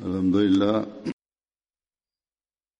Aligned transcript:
Alhamdulillah. 0.00 0.86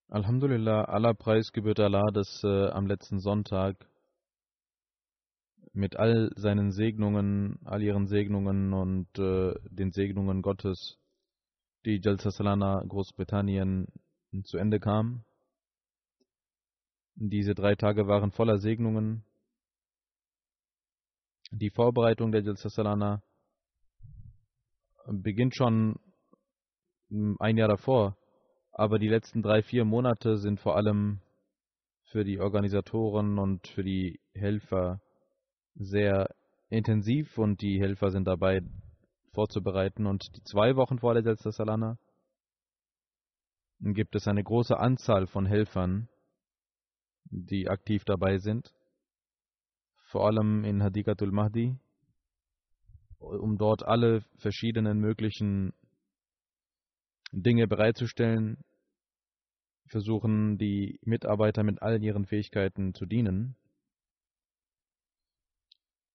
Alhamdulillah, 0.08 0.88
aller 0.88 1.12
Preis 1.12 1.52
gebührt 1.52 1.80
Allah, 1.80 2.06
dass 2.12 2.42
äh, 2.44 2.68
am 2.68 2.86
letzten 2.86 3.18
Sonntag 3.20 3.76
mit 5.74 5.96
all 5.96 6.30
seinen 6.36 6.72
Segnungen, 6.72 7.58
all 7.64 7.82
ihren 7.82 8.06
Segnungen 8.06 8.72
und 8.72 9.18
äh, 9.18 9.54
den 9.68 9.92
Segnungen 9.92 10.40
Gottes 10.40 10.98
die 11.84 12.00
Jalsa 12.02 12.30
Salana 12.30 12.82
Großbritannien 12.88 13.86
zu 14.44 14.56
Ende 14.56 14.80
kam. 14.80 15.24
Diese 17.16 17.54
drei 17.54 17.74
Tage 17.74 18.06
waren 18.06 18.30
voller 18.30 18.58
Segnungen 18.58 19.24
die 21.50 21.70
Vorbereitung 21.70 22.30
der 22.30 22.42
Jalsa 22.42 22.68
Salana 22.68 23.22
beginnt 25.06 25.56
schon 25.56 25.98
ein 27.38 27.56
Jahr 27.56 27.68
davor, 27.68 28.18
aber 28.72 28.98
die 28.98 29.08
letzten 29.08 29.42
drei, 29.42 29.62
vier 29.62 29.86
Monate 29.86 30.36
sind 30.36 30.60
vor 30.60 30.76
allem 30.76 31.20
für 32.04 32.22
die 32.22 32.38
Organisatoren 32.38 33.38
und 33.38 33.66
für 33.68 33.82
die 33.82 34.20
Helfer 34.34 35.00
sehr 35.74 36.34
intensiv 36.68 37.38
und 37.38 37.62
die 37.62 37.80
Helfer 37.80 38.10
sind 38.10 38.26
dabei 38.26 38.60
vorzubereiten. 39.32 40.06
Und 40.06 40.36
die 40.36 40.42
zwei 40.42 40.76
Wochen 40.76 40.98
vor 40.98 41.14
der 41.14 41.22
Jalsa 41.22 41.50
Salana 41.50 41.98
gibt 43.80 44.14
es 44.16 44.28
eine 44.28 44.44
große 44.44 44.78
Anzahl 44.78 45.26
von 45.26 45.46
Helfern, 45.46 46.10
die 47.24 47.68
aktiv 47.68 48.04
dabei 48.04 48.36
sind, 48.36 48.74
vor 50.08 50.26
allem 50.26 50.64
in 50.64 50.82
Hadikatul 50.82 51.32
Mahdi, 51.32 51.76
um 53.18 53.58
dort 53.58 53.82
alle 53.82 54.22
verschiedenen 54.38 54.98
möglichen 54.98 55.74
Dinge 57.30 57.68
bereitzustellen, 57.68 58.64
versuchen 59.86 60.56
die 60.56 60.98
Mitarbeiter 61.02 61.62
mit 61.62 61.82
all 61.82 62.02
ihren 62.02 62.24
Fähigkeiten 62.24 62.94
zu 62.94 63.04
dienen. 63.04 63.56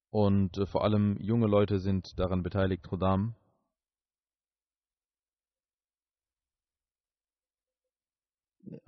Und 0.10 0.58
äh, 0.58 0.66
vor 0.66 0.84
allem 0.84 1.18
junge 1.20 1.48
Leute 1.48 1.80
sind 1.80 2.18
daran 2.20 2.44
beteiligt, 2.44 2.92
Rodam. 2.92 3.36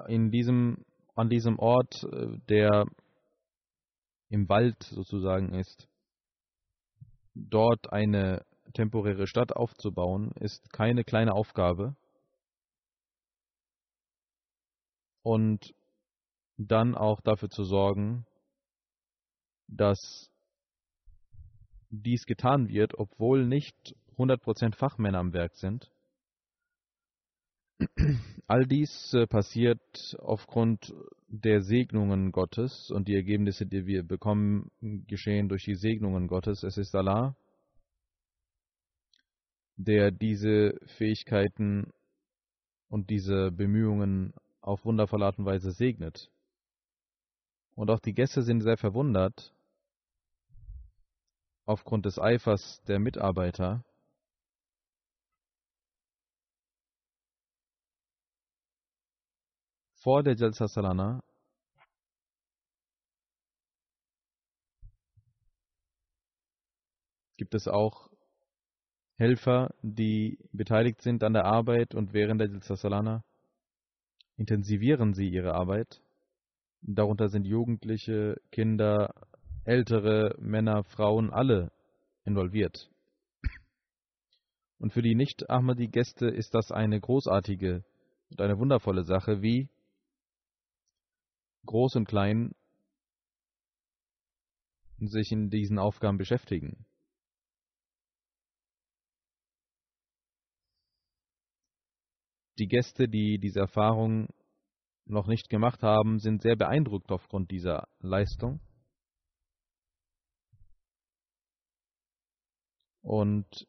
In 0.08 0.32
diesem, 0.32 0.86
an 1.16 1.30
diesem 1.30 1.60
Ort, 1.60 2.04
äh, 2.04 2.38
der 2.50 2.86
im 4.30 4.50
Wald 4.50 4.84
sozusagen 4.84 5.54
ist, 5.54 5.88
dort 7.34 7.92
eine 7.92 8.46
temporäre 8.74 9.28
Stadt 9.28 9.56
aufzubauen, 9.56 10.32
ist 10.40 10.72
keine 10.72 11.04
kleine 11.04 11.34
Aufgabe. 11.34 11.96
Und 15.22 15.74
dann 16.58 16.96
auch 16.96 17.22
dafür 17.22 17.50
zu 17.50 17.64
sorgen, 17.64 18.26
dass 19.68 20.30
dies 21.90 22.26
getan 22.26 22.70
wird, 22.70 22.98
obwohl 22.98 23.46
nicht 23.46 23.96
100% 24.18 24.76
Fachmänner 24.76 25.20
am 25.20 25.34
Werk 25.34 25.56
sind. 25.56 25.92
All 28.48 28.66
dies 28.66 29.14
äh, 29.14 29.28
passiert 29.28 30.16
aufgrund 30.20 30.94
der 31.28 31.62
Segnungen 31.62 32.32
Gottes 32.32 32.92
und 32.92 33.08
die 33.08 33.16
Ergebnisse, 33.16 33.66
die 33.66 33.86
wir 33.86 34.04
bekommen, 34.04 34.72
geschehen 35.08 35.50
durch 35.50 35.66
die 35.66 35.76
Segnungen 35.76 36.28
Gottes. 36.28 36.64
Es 36.64 36.78
ist 36.78 36.96
Allah, 36.96 37.36
der 39.76 40.12
diese 40.12 40.80
Fähigkeiten 40.98 41.92
und 42.88 43.10
diese 43.10 43.52
Bemühungen 43.52 44.34
auf 44.62 44.86
wundervolle 44.86 45.26
Art 45.26 45.40
und 45.40 45.46
Weise 45.46 45.72
segnet. 45.72 46.32
Und 47.76 47.90
auch 47.90 48.00
die 48.00 48.14
Gäste 48.14 48.42
sind 48.42 48.62
sehr 48.62 48.78
verwundert, 48.78 49.54
aufgrund 51.66 52.06
des 52.06 52.20
Eifers 52.20 52.82
der 52.84 53.00
Mitarbeiter 53.00 53.84
vor 60.06 60.22
der 60.22 60.36
Jalsa 60.36 60.68
Salana 60.68 61.24
gibt 67.38 67.56
es 67.56 67.68
auch 67.68 68.12
Helfer, 69.18 69.74
die 69.82 70.38
beteiligt 70.52 71.02
sind 71.02 71.24
an 71.24 71.34
der 71.34 71.46
Arbeit 71.46 71.96
und 71.96 72.14
während 72.14 72.40
der 72.40 72.50
Jalsa 72.50 72.76
Salana 72.76 73.24
intensivieren 74.38 75.16
sie 75.16 75.28
ihre 75.28 75.56
Arbeit. 75.56 76.04
Darunter 76.84 77.30
sind 77.30 77.48
Jugendliche, 77.48 78.40
Kinder, 78.52 79.12
Ältere, 79.64 80.36
Männer, 80.38 80.84
Frauen, 80.84 81.32
alle 81.32 81.72
involviert. 82.26 82.92
Und 84.78 84.94
für 84.94 85.02
die 85.02 85.16
Nicht-Ahmadi-Gäste 85.16 86.28
ist 86.28 86.54
das 86.54 86.72
eine 86.72 87.00
großartige 87.00 87.84
und 88.30 88.40
eine 88.40 88.60
wundervolle 88.60 89.04
Sache, 89.04 89.42
wie 89.42 89.68
Groß 91.66 91.96
und 91.96 92.08
Klein 92.08 92.54
sich 95.00 95.32
in 95.32 95.50
diesen 95.50 95.78
Aufgaben 95.78 96.18
beschäftigen. 96.18 96.86
Die 102.58 102.68
Gäste, 102.68 103.10
die 103.10 103.38
diese 103.38 103.60
Erfahrung 103.60 104.30
noch 105.06 105.28
nicht 105.28 105.50
gemacht 105.50 105.84
haben, 105.84 106.20
sind 106.20 106.42
sehr 106.42 106.56
beeindruckt 106.56 107.12
aufgrund 107.12 107.52
dieser 107.52 107.88
Leistung. 108.00 108.60
Und 113.02 113.68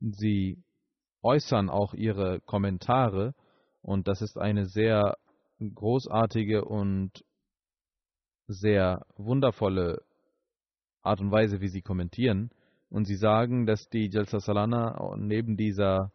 sie 0.00 0.64
äußern 1.22 1.68
auch 1.68 1.94
ihre 1.94 2.40
Kommentare 2.40 3.34
und 3.82 4.08
das 4.08 4.22
ist 4.22 4.38
eine 4.38 4.66
sehr 4.66 5.16
großartige 5.60 6.64
und 6.64 7.24
sehr 8.46 9.04
wundervolle 9.16 10.02
Art 11.02 11.20
und 11.20 11.30
Weise, 11.30 11.60
wie 11.60 11.68
sie 11.68 11.82
kommentieren. 11.82 12.50
Und 12.90 13.04
sie 13.04 13.16
sagen, 13.16 13.66
dass 13.66 13.88
die 13.88 14.08
Jalsa 14.08 14.40
Salana 14.40 15.14
neben 15.16 15.56
dieser 15.56 16.12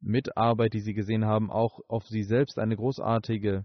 Mitarbeit, 0.00 0.72
die 0.74 0.80
sie 0.80 0.94
gesehen 0.94 1.24
haben, 1.24 1.50
auch 1.50 1.80
auf 1.88 2.06
sie 2.06 2.24
selbst 2.24 2.58
eine 2.58 2.76
großartige 2.76 3.64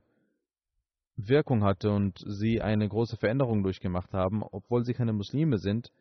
Wirkung 1.15 1.63
hatte 1.63 1.91
und 1.91 2.19
sie 2.25 2.61
eine 2.61 2.87
große 2.87 3.17
Veränderung 3.17 3.63
durchgemacht 3.63 4.13
haben, 4.13 4.43
obwohl 4.43 4.83
sie 4.83 4.93
keine 4.93 5.13
Muslime 5.13 5.57
sind, 5.57 5.91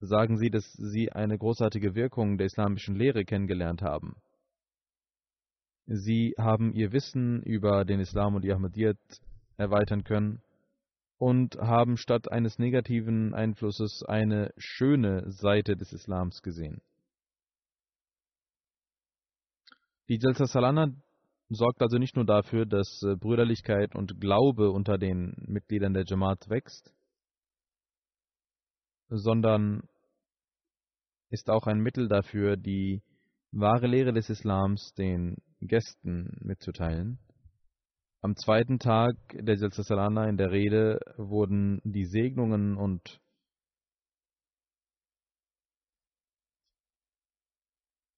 sagen 0.00 0.36
sie, 0.36 0.50
dass 0.50 0.72
sie 0.72 1.10
eine 1.12 1.38
großartige 1.38 1.94
Wirkung 1.94 2.38
der 2.38 2.46
islamischen 2.46 2.94
Lehre 2.94 3.24
kennengelernt 3.24 3.82
haben. 3.82 4.16
Sie 5.86 6.34
haben 6.38 6.72
ihr 6.72 6.92
Wissen 6.92 7.42
über 7.42 7.84
den 7.84 8.00
Islam 8.00 8.34
und 8.34 8.42
die 8.42 8.52
Ahmadiyyat 8.52 8.98
erweitern 9.56 10.04
können 10.04 10.42
und 11.18 11.56
haben 11.56 11.96
statt 11.96 12.30
eines 12.30 12.58
negativen 12.58 13.34
Einflusses 13.34 14.02
eine 14.06 14.52
schöne 14.56 15.30
Seite 15.30 15.76
des 15.76 15.92
Islams 15.92 16.42
gesehen. 16.42 16.80
Die 20.08 20.18
Jalsa 20.20 20.46
Salana 20.46 20.88
sorgt 21.48 21.82
also 21.82 21.98
nicht 21.98 22.16
nur 22.16 22.26
dafür, 22.26 22.66
dass 22.66 23.02
äh, 23.02 23.16
Brüderlichkeit 23.16 23.94
und 23.94 24.20
Glaube 24.20 24.70
unter 24.70 24.98
den 24.98 25.34
Mitgliedern 25.46 25.94
der 25.94 26.04
Jamaat 26.06 26.48
wächst, 26.48 26.92
sondern 29.08 29.82
ist 31.30 31.48
auch 31.50 31.66
ein 31.66 31.80
Mittel 31.80 32.08
dafür, 32.08 32.56
die 32.56 33.02
wahre 33.50 33.86
Lehre 33.86 34.12
des 34.12 34.30
Islams 34.30 34.92
den 34.94 35.36
Gästen 35.66 36.36
mitzuteilen. 36.40 37.18
Am 38.20 38.36
zweiten 38.36 38.78
Tag 38.78 39.16
der 39.32 39.56
Jalsa 39.56 39.82
Salana 39.82 40.28
in 40.28 40.36
der 40.36 40.50
Rede 40.50 40.98
wurden 41.16 41.80
die 41.84 42.06
Segnungen 42.06 42.76
und 42.76 43.20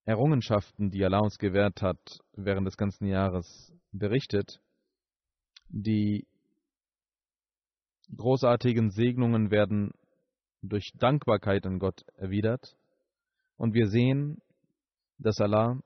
Errungenschaften, 0.05 0.89
die 0.89 1.03
Allah 1.03 1.19
uns 1.19 1.37
gewährt 1.37 1.81
hat, 1.81 1.99
während 2.31 2.65
des 2.65 2.77
ganzen 2.77 3.07
Jahres 3.07 3.73
berichtet. 3.91 4.61
Die 5.67 6.25
großartigen 8.15 8.89
Segnungen 8.91 9.51
werden 9.51 9.91
durch 10.61 10.93
Dankbarkeit 10.97 11.65
an 11.65 11.79
Gott 11.79 12.05
erwidert. 12.15 12.77
Und 13.57 13.73
wir 13.73 13.87
sehen, 13.87 14.41
dass 15.17 15.41
Allah, 15.41 15.81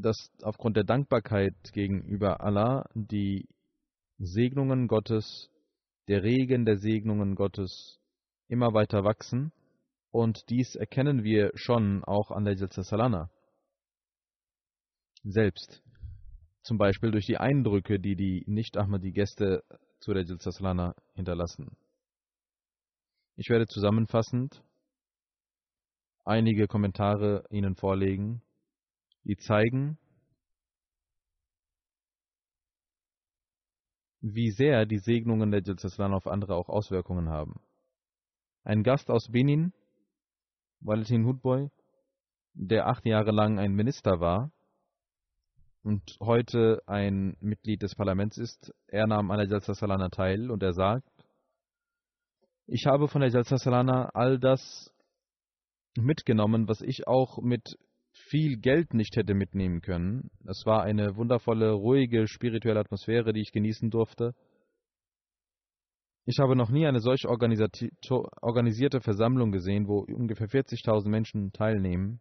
dass 0.00 0.30
aufgrund 0.42 0.76
der 0.76 0.84
Dankbarkeit 0.84 1.54
gegenüber 1.72 2.40
Allah 2.40 2.88
die 2.94 3.48
Segnungen 4.18 4.86
Gottes, 4.86 5.50
der 6.08 6.22
Regen 6.22 6.64
der 6.64 6.76
Segnungen 6.76 7.34
Gottes 7.34 8.00
immer 8.48 8.74
weiter 8.74 9.04
wachsen. 9.04 9.52
Und 10.10 10.50
dies 10.50 10.74
erkennen 10.74 11.22
wir 11.22 11.52
schon 11.54 12.04
auch 12.04 12.30
an 12.30 12.44
der 12.44 12.56
Salana 12.56 13.30
selbst. 15.22 15.82
Zum 16.62 16.78
Beispiel 16.78 17.10
durch 17.10 17.26
die 17.26 17.38
Eindrücke, 17.38 18.00
die 18.00 18.16
die 18.16 18.44
Nicht-Ahmadi-Gäste 18.46 19.62
zu 20.00 20.12
der 20.12 20.24
Salana 20.26 20.94
hinterlassen. 21.14 21.76
Ich 23.36 23.48
werde 23.48 23.66
zusammenfassend 23.66 24.62
einige 26.24 26.66
Kommentare 26.66 27.44
Ihnen 27.50 27.74
vorlegen, 27.74 28.42
die 29.24 29.36
zeigen, 29.36 29.98
wie 34.20 34.50
sehr 34.50 34.86
die 34.86 34.98
Segnungen 34.98 35.50
der 35.50 35.62
Jalsa 35.62 35.88
Salana 35.88 36.16
auf 36.16 36.26
andere 36.26 36.54
auch 36.54 36.68
Auswirkungen 36.68 37.28
haben. 37.28 37.60
Ein 38.64 38.82
Gast 38.82 39.10
aus 39.10 39.28
Benin, 39.30 39.72
Valentin 40.80 41.26
Hudboy, 41.26 41.70
der 42.52 42.86
acht 42.86 43.06
Jahre 43.06 43.30
lang 43.30 43.58
ein 43.58 43.72
Minister 43.72 44.20
war, 44.20 44.52
und 45.82 46.16
heute 46.20 46.82
ein 46.86 47.36
Mitglied 47.40 47.82
des 47.82 47.94
Parlaments 47.94 48.36
ist. 48.36 48.74
Er 48.86 49.06
nahm 49.06 49.30
an 49.30 49.38
der 49.38 49.48
Jalsa 49.48 49.74
Salana 49.74 50.10
teil 50.10 50.50
und 50.50 50.62
er 50.62 50.72
sagt, 50.72 51.08
ich 52.66 52.86
habe 52.86 53.08
von 53.08 53.22
der 53.22 53.30
Jalsa 53.30 53.56
Salana 53.56 54.10
all 54.10 54.38
das 54.38 54.92
mitgenommen, 55.96 56.68
was 56.68 56.82
ich 56.82 57.06
auch 57.06 57.38
mit 57.42 57.78
viel 58.28 58.58
Geld 58.58 58.94
nicht 58.94 59.16
hätte 59.16 59.34
mitnehmen 59.34 59.80
können. 59.80 60.30
Es 60.46 60.62
war 60.66 60.82
eine 60.82 61.16
wundervolle, 61.16 61.72
ruhige, 61.72 62.26
spirituelle 62.26 62.80
Atmosphäre, 62.80 63.32
die 63.32 63.40
ich 63.40 63.52
genießen 63.52 63.90
durfte. 63.90 64.34
Ich 66.26 66.38
habe 66.38 66.54
noch 66.54 66.70
nie 66.70 66.86
eine 66.86 67.00
solch 67.00 67.26
organisierte 67.26 69.00
Versammlung 69.00 69.52
gesehen, 69.52 69.88
wo 69.88 70.00
ungefähr 70.00 70.48
40.000 70.48 71.08
Menschen 71.08 71.52
teilnehmen 71.52 72.20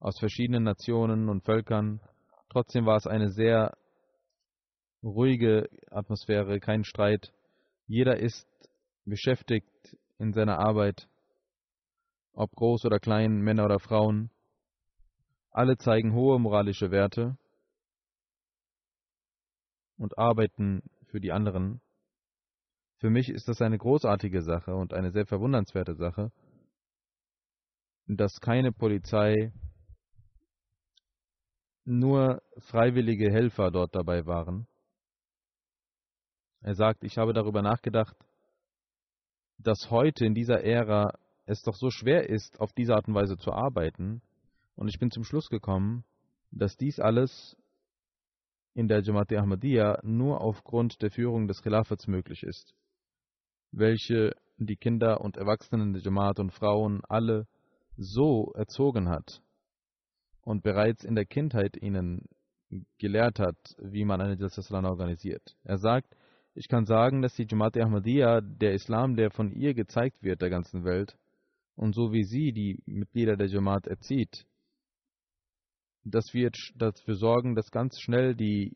aus 0.00 0.18
verschiedenen 0.18 0.64
Nationen 0.64 1.28
und 1.28 1.44
Völkern. 1.44 2.00
Trotzdem 2.48 2.86
war 2.86 2.96
es 2.96 3.06
eine 3.06 3.30
sehr 3.30 3.76
ruhige 5.02 5.68
Atmosphäre, 5.90 6.58
kein 6.58 6.84
Streit. 6.84 7.32
Jeder 7.86 8.16
ist 8.18 8.48
beschäftigt 9.04 9.96
in 10.18 10.32
seiner 10.32 10.58
Arbeit, 10.58 11.08
ob 12.40 12.56
groß 12.56 12.86
oder 12.86 12.98
klein, 12.98 13.42
Männer 13.42 13.66
oder 13.66 13.78
Frauen. 13.78 14.30
Alle 15.50 15.76
zeigen 15.76 16.14
hohe 16.14 16.38
moralische 16.38 16.90
Werte 16.90 17.36
und 19.98 20.16
arbeiten 20.16 20.82
für 21.04 21.20
die 21.20 21.32
anderen. 21.32 21.82
Für 22.96 23.10
mich 23.10 23.28
ist 23.28 23.46
das 23.48 23.60
eine 23.60 23.76
großartige 23.76 24.40
Sache 24.40 24.74
und 24.74 24.94
eine 24.94 25.10
sehr 25.10 25.26
verwundernswerte 25.26 25.94
Sache, 25.94 26.32
dass 28.06 28.40
keine 28.40 28.72
Polizei 28.72 29.52
nur 31.84 32.42
freiwillige 32.56 33.30
Helfer 33.30 33.70
dort 33.70 33.94
dabei 33.94 34.24
waren. 34.24 34.66
Er 36.62 36.74
sagt, 36.74 37.04
ich 37.04 37.18
habe 37.18 37.34
darüber 37.34 37.60
nachgedacht, 37.60 38.16
dass 39.58 39.90
heute 39.90 40.24
in 40.24 40.34
dieser 40.34 40.64
Ära 40.64 41.18
es 41.50 41.62
doch 41.62 41.74
so 41.74 41.90
schwer 41.90 42.28
ist, 42.28 42.60
auf 42.60 42.72
diese 42.72 42.94
Art 42.94 43.08
und 43.08 43.14
Weise 43.14 43.36
zu 43.36 43.52
arbeiten. 43.52 44.22
Und 44.76 44.88
ich 44.88 44.98
bin 44.98 45.10
zum 45.10 45.24
Schluss 45.24 45.48
gekommen, 45.48 46.04
dass 46.52 46.76
dies 46.76 47.00
alles 47.00 47.56
in 48.74 48.86
der 48.86 49.02
Jamaat 49.02 49.32
Ahmadiyya 49.32 50.00
nur 50.04 50.40
aufgrund 50.40 51.02
der 51.02 51.10
Führung 51.10 51.48
des 51.48 51.62
Khilafats 51.62 52.06
möglich 52.06 52.44
ist, 52.44 52.72
welche 53.72 54.34
die 54.58 54.76
Kinder 54.76 55.20
und 55.20 55.36
Erwachsenen 55.36 55.92
der 55.92 56.02
Jamaat 56.02 56.38
und 56.38 56.52
Frauen 56.52 57.02
alle 57.08 57.46
so 57.96 58.52
erzogen 58.54 59.08
hat, 59.08 59.42
und 60.42 60.62
bereits 60.62 61.04
in 61.04 61.14
der 61.14 61.26
Kindheit 61.26 61.76
ihnen 61.76 62.26
gelehrt 62.98 63.40
hat, 63.40 63.58
wie 63.78 64.04
man 64.04 64.20
eine 64.20 64.36
Jalsa 64.38 64.82
organisiert. 64.82 65.56
Er 65.64 65.78
sagt, 65.78 66.16
ich 66.54 66.68
kann 66.68 66.86
sagen, 66.86 67.22
dass 67.22 67.34
die 67.34 67.46
Jamaat 67.48 67.76
Ahmadiyya, 67.76 68.40
der 68.40 68.74
Islam, 68.74 69.16
der 69.16 69.30
von 69.30 69.50
ihr 69.50 69.74
gezeigt 69.74 70.22
wird 70.22 70.40
der 70.42 70.50
ganzen 70.50 70.84
Welt, 70.84 71.16
und 71.80 71.94
so 71.94 72.12
wie 72.12 72.24
sie 72.24 72.52
die 72.52 72.82
Mitglieder 72.84 73.38
der 73.38 73.46
Jamaat 73.46 73.86
erzieht, 73.86 74.44
das 76.04 76.34
wird 76.34 76.54
dafür 76.76 77.14
sorgen, 77.14 77.54
dass 77.54 77.70
ganz 77.70 77.98
schnell 77.98 78.34
die 78.34 78.74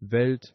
Welt 0.00 0.54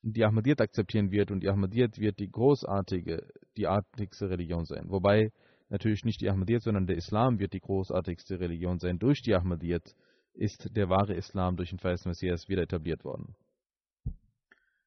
die 0.00 0.24
Ahmadiyyat 0.24 0.62
akzeptieren 0.62 1.10
wird 1.10 1.30
und 1.30 1.40
die 1.40 1.50
Ahmadiyyat 1.50 1.98
wird 1.98 2.18
die 2.18 2.30
großartige, 2.30 3.28
die 3.58 3.66
artigste 3.66 4.30
Religion 4.30 4.64
sein. 4.64 4.88
Wobei 4.88 5.32
natürlich 5.68 6.02
nicht 6.04 6.22
die 6.22 6.30
Ahmadiyyat, 6.30 6.62
sondern 6.62 6.86
der 6.86 6.96
Islam 6.96 7.38
wird 7.38 7.52
die 7.52 7.60
großartigste 7.60 8.40
Religion 8.40 8.78
sein. 8.78 8.98
Durch 8.98 9.20
die 9.20 9.34
Ahmadiyyat 9.34 9.94
ist 10.32 10.74
der 10.74 10.88
wahre 10.88 11.12
Islam 11.12 11.56
durch 11.56 11.68
den 11.68 11.78
verheißten 11.78 12.08
Messias 12.08 12.48
wieder 12.48 12.62
etabliert 12.62 13.04
worden. 13.04 13.36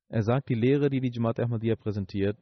Er 0.09 0.23
sagt, 0.23 0.49
die 0.49 0.55
Lehre, 0.55 0.89
die 0.89 1.01
die 1.01 1.11
Jamaat 1.13 1.39
Ahmadiyya 1.39 1.75
präsentiert, 1.75 2.37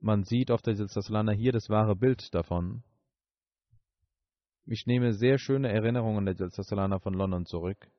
man 0.00 0.24
sieht 0.24 0.50
auf 0.50 0.62
der 0.62 0.74
Silsaslana 0.74 1.32
hier 1.32 1.52
das 1.52 1.68
wahre 1.68 1.96
Bild 1.96 2.34
davon. 2.34 2.82
Ich 4.64 4.86
nehme 4.86 5.12
sehr 5.12 5.38
schöne 5.38 5.72
Erinnerungen 5.72 6.26
der 6.26 6.36
Silsaslana 6.36 6.98
von 6.98 7.14
London 7.14 7.46
zurück. 7.46 7.90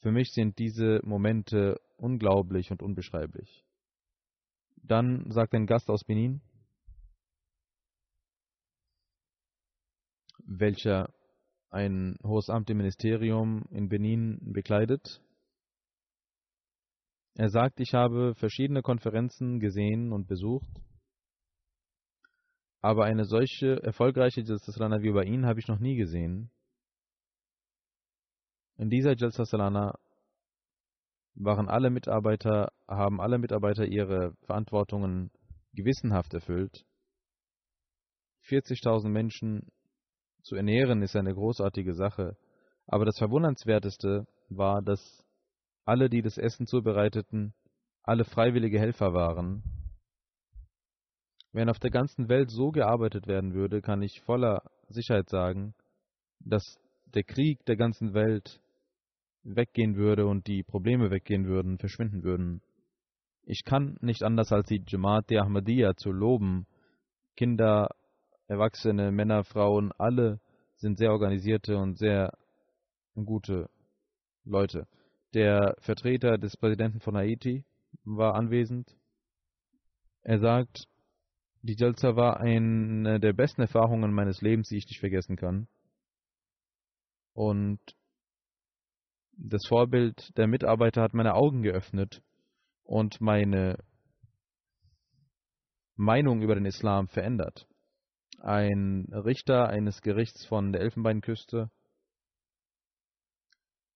Für 0.00 0.12
mich 0.12 0.32
sind 0.32 0.58
diese 0.58 1.00
Momente 1.04 1.80
unglaublich 1.96 2.70
und 2.70 2.82
unbeschreiblich. 2.82 3.64
Dann 4.76 5.30
sagt 5.30 5.54
ein 5.54 5.66
Gast 5.66 5.90
aus 5.90 6.04
Benin, 6.04 6.40
welcher 10.44 11.12
ein 11.70 12.16
hohes 12.24 12.48
Amt 12.48 12.70
im 12.70 12.78
Ministerium 12.78 13.64
in 13.70 13.88
Benin 13.88 14.38
bekleidet. 14.52 15.20
Er 17.38 17.50
sagt, 17.50 17.78
ich 17.78 17.94
habe 17.94 18.34
verschiedene 18.34 18.82
Konferenzen 18.82 19.60
gesehen 19.60 20.12
und 20.12 20.26
besucht, 20.26 20.82
aber 22.80 23.04
eine 23.04 23.26
solche 23.26 23.80
erfolgreiche 23.80 24.40
Jalsa 24.40 24.72
wie 25.02 25.12
bei 25.12 25.22
Ihnen 25.22 25.46
habe 25.46 25.60
ich 25.60 25.68
noch 25.68 25.78
nie 25.78 25.94
gesehen. 25.94 26.50
In 28.76 28.90
dieser 28.90 29.14
Jalsa 29.16 29.44
waren 31.36 31.68
alle 31.68 31.90
Mitarbeiter, 31.90 32.72
haben 32.88 33.20
alle 33.20 33.38
Mitarbeiter 33.38 33.86
ihre 33.86 34.34
Verantwortungen 34.44 35.30
gewissenhaft 35.74 36.34
erfüllt. 36.34 36.84
40.000 38.48 39.10
Menschen 39.10 39.70
zu 40.42 40.56
ernähren 40.56 41.02
ist 41.02 41.14
eine 41.14 41.34
großartige 41.34 41.94
Sache. 41.94 42.36
Aber 42.88 43.04
das 43.04 43.16
Verwundernswerteste 43.16 44.26
war, 44.48 44.82
dass 44.82 45.22
alle, 45.88 46.10
die 46.10 46.20
das 46.20 46.36
Essen 46.36 46.66
zubereiteten, 46.66 47.54
alle 48.02 48.24
freiwillige 48.24 48.78
Helfer 48.78 49.14
waren. 49.14 49.62
Wenn 51.52 51.70
auf 51.70 51.78
der 51.78 51.90
ganzen 51.90 52.28
Welt 52.28 52.50
so 52.50 52.70
gearbeitet 52.70 53.26
werden 53.26 53.54
würde, 53.54 53.80
kann 53.80 54.02
ich 54.02 54.20
voller 54.20 54.62
Sicherheit 54.88 55.30
sagen, 55.30 55.74
dass 56.40 56.62
der 57.06 57.24
Krieg 57.24 57.64
der 57.64 57.76
ganzen 57.76 58.12
Welt 58.12 58.60
weggehen 59.44 59.96
würde 59.96 60.26
und 60.26 60.46
die 60.46 60.62
Probleme 60.62 61.10
weggehen 61.10 61.46
würden, 61.46 61.78
verschwinden 61.78 62.22
würden. 62.22 62.60
Ich 63.44 63.64
kann 63.64 63.96
nicht 64.02 64.22
anders 64.22 64.52
als 64.52 64.68
die 64.68 64.84
Jamaat 64.86 65.30
der 65.30 65.42
Ahmadiyya 65.42 65.96
zu 65.96 66.12
loben. 66.12 66.66
Kinder, 67.34 67.88
Erwachsene, 68.46 69.10
Männer, 69.10 69.42
Frauen, 69.42 69.92
alle 69.96 70.38
sind 70.76 70.98
sehr 70.98 71.12
organisierte 71.12 71.78
und 71.78 71.96
sehr 71.96 72.36
gute 73.14 73.70
Leute. 74.44 74.86
Der 75.34 75.76
Vertreter 75.80 76.38
des 76.38 76.56
Präsidenten 76.56 77.00
von 77.00 77.16
Haiti 77.16 77.64
war 78.04 78.34
anwesend. 78.34 78.96
Er 80.22 80.38
sagt, 80.38 80.86
die 81.62 81.74
Jalsa 81.76 82.16
war 82.16 82.40
eine 82.40 83.20
der 83.20 83.32
besten 83.32 83.62
Erfahrungen 83.62 84.12
meines 84.12 84.40
Lebens, 84.40 84.68
die 84.68 84.76
ich 84.76 84.86
nicht 84.86 85.00
vergessen 85.00 85.36
kann. 85.36 85.68
Und 87.34 87.80
das 89.32 89.66
Vorbild 89.66 90.36
der 90.36 90.46
Mitarbeiter 90.46 91.02
hat 91.02 91.14
meine 91.14 91.34
Augen 91.34 91.62
geöffnet 91.62 92.22
und 92.84 93.20
meine 93.20 93.78
Meinung 95.94 96.42
über 96.42 96.54
den 96.54 96.64
Islam 96.64 97.08
verändert. 97.08 97.68
Ein 98.40 99.06
Richter 99.12 99.68
eines 99.68 100.00
Gerichts 100.00 100.46
von 100.46 100.72
der 100.72 100.82
Elfenbeinküste, 100.82 101.70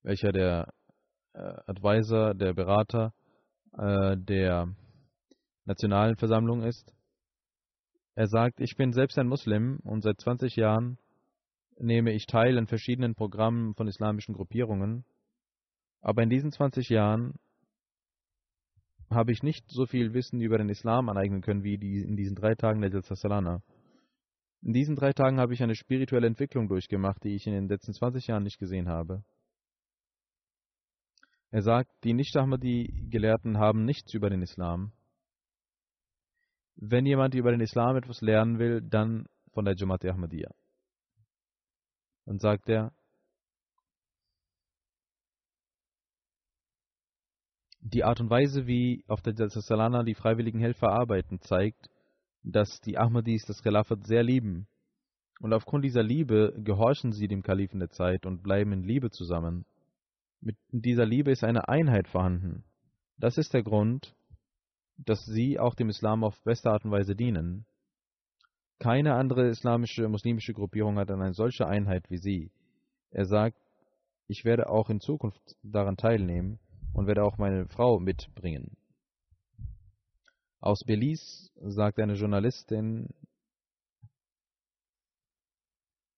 welcher 0.02 0.32
der 0.32 0.72
Advisor, 1.34 2.34
der 2.34 2.54
Berater 2.54 3.12
äh, 3.76 4.16
der 4.16 4.74
Nationalen 5.64 6.16
Versammlung 6.16 6.62
ist, 6.62 6.92
er 8.14 8.26
sagt, 8.26 8.60
ich 8.60 8.76
bin 8.76 8.92
selbst 8.92 9.18
ein 9.18 9.28
Muslim 9.28 9.80
und 9.84 10.02
seit 10.02 10.20
20 10.20 10.56
Jahren 10.56 10.98
nehme 11.78 12.12
ich 12.12 12.26
teil 12.26 12.58
an 12.58 12.66
verschiedenen 12.66 13.14
Programmen 13.14 13.74
von 13.74 13.88
islamischen 13.88 14.34
Gruppierungen 14.34 15.04
aber 16.02 16.24
in 16.24 16.30
diesen 16.30 16.50
20 16.50 16.88
Jahren 16.88 17.34
habe 19.08 19.30
ich 19.30 19.42
nicht 19.42 19.64
so 19.70 19.86
viel 19.86 20.14
Wissen 20.14 20.40
über 20.40 20.58
den 20.58 20.68
Islam 20.68 21.08
aneignen 21.08 21.42
können 21.42 21.62
wie 21.62 21.74
in 21.74 22.16
diesen 22.16 22.34
drei 22.34 22.54
Tagen 22.54 22.80
der 22.80 22.90
Jalsa. 22.90 23.62
In 24.62 24.72
diesen 24.72 24.96
drei 24.96 25.12
Tagen 25.12 25.38
habe 25.38 25.54
ich 25.54 25.62
eine 25.62 25.74
spirituelle 25.74 26.26
Entwicklung 26.26 26.68
durchgemacht, 26.68 27.22
die 27.24 27.34
ich 27.34 27.46
in 27.46 27.52
den 27.52 27.68
letzten 27.68 27.92
20 27.92 28.26
Jahren 28.26 28.42
nicht 28.42 28.58
gesehen 28.58 28.88
habe. 28.88 29.22
Er 31.52 31.60
sagt, 31.60 31.92
die 32.02 32.14
Nicht-Ahmadi-Gelehrten 32.14 33.58
haben 33.58 33.84
nichts 33.84 34.14
über 34.14 34.30
den 34.30 34.40
Islam. 34.40 34.90
Wenn 36.76 37.04
jemand 37.04 37.34
über 37.34 37.50
den 37.50 37.60
Islam 37.60 37.94
etwas 37.96 38.22
lernen 38.22 38.58
will, 38.58 38.80
dann 38.80 39.26
von 39.52 39.66
der 39.66 39.74
Jamaat 39.76 40.02
Ahmadiyya. 40.06 40.50
Dann 42.24 42.38
sagt 42.38 42.70
er, 42.70 42.94
Die 47.80 48.04
Art 48.04 48.20
und 48.20 48.30
Weise, 48.30 48.66
wie 48.66 49.04
auf 49.06 49.20
der 49.20 49.34
Salana 49.50 50.04
die 50.04 50.14
freiwilligen 50.14 50.60
Helfer 50.60 50.88
arbeiten, 50.88 51.40
zeigt, 51.40 51.90
dass 52.42 52.80
die 52.80 52.96
Ahmadis 52.96 53.44
das 53.44 53.62
Khilafat 53.62 54.06
sehr 54.06 54.22
lieben. 54.22 54.68
Und 55.40 55.52
aufgrund 55.52 55.84
dieser 55.84 56.02
Liebe 56.02 56.54
gehorchen 56.64 57.12
sie 57.12 57.28
dem 57.28 57.42
Kalifen 57.42 57.80
der 57.80 57.90
Zeit 57.90 58.24
und 58.24 58.42
bleiben 58.42 58.72
in 58.72 58.84
Liebe 58.84 59.10
zusammen. 59.10 59.66
Mit 60.42 60.56
dieser 60.72 61.06
Liebe 61.06 61.30
ist 61.30 61.44
eine 61.44 61.68
Einheit 61.68 62.08
vorhanden. 62.08 62.64
Das 63.16 63.38
ist 63.38 63.54
der 63.54 63.62
Grund, 63.62 64.16
dass 64.96 65.24
sie 65.24 65.60
auch 65.60 65.76
dem 65.76 65.88
Islam 65.88 66.24
auf 66.24 66.42
beste 66.42 66.68
Art 66.68 66.84
und 66.84 66.90
Weise 66.90 67.14
dienen. 67.14 67.64
Keine 68.80 69.14
andere 69.14 69.48
islamische, 69.48 70.08
muslimische 70.08 70.52
Gruppierung 70.52 70.98
hat 70.98 71.12
eine 71.12 71.32
solche 71.32 71.68
Einheit 71.68 72.10
wie 72.10 72.16
sie. 72.16 72.50
Er 73.10 73.24
sagt, 73.24 73.56
ich 74.26 74.44
werde 74.44 74.68
auch 74.68 74.90
in 74.90 74.98
Zukunft 74.98 75.56
daran 75.62 75.96
teilnehmen 75.96 76.58
und 76.92 77.06
werde 77.06 77.22
auch 77.22 77.38
meine 77.38 77.68
Frau 77.68 78.00
mitbringen. 78.00 78.76
Aus 80.58 80.82
Belize 80.84 81.50
sagt 81.60 82.00
eine 82.00 82.14
Journalistin, 82.14 83.10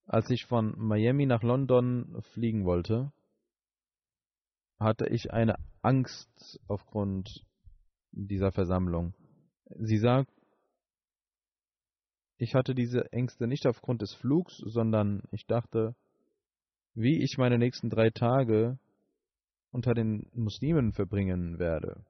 als 0.07 0.31
ich 0.31 0.47
von 0.47 0.75
Miami 0.79 1.27
nach 1.27 1.43
London 1.43 2.23
fliegen 2.33 2.65
wollte, 2.65 3.13
hatte 4.79 5.07
ich 5.07 5.33
eine 5.33 5.57
Angst 5.83 6.61
aufgrund 6.69 7.45
dieser 8.13 8.53
Versammlung. 8.53 9.15
Sie 9.79 9.99
sagt, 9.99 10.31
ich 12.37 12.55
hatte 12.55 12.75
diese 12.75 13.13
Ängste 13.13 13.47
nicht 13.47 13.67
aufgrund 13.67 14.03
des 14.03 14.15
Flugs, 14.15 14.57
sondern 14.59 15.23
ich 15.31 15.47
dachte, 15.47 15.95
wie 16.95 17.23
ich 17.23 17.39
meine 17.39 17.59
nächsten 17.59 17.91
drei 17.91 18.11
Tage 18.11 18.79
unter 19.71 19.95
den 19.95 20.29
Muslimen 20.35 20.93
verbringen 20.93 21.59
werde. 21.59 22.05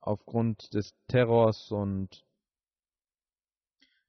Aufgrund 0.00 0.74
des 0.74 0.94
Terrors 1.08 1.70
und 1.72 2.24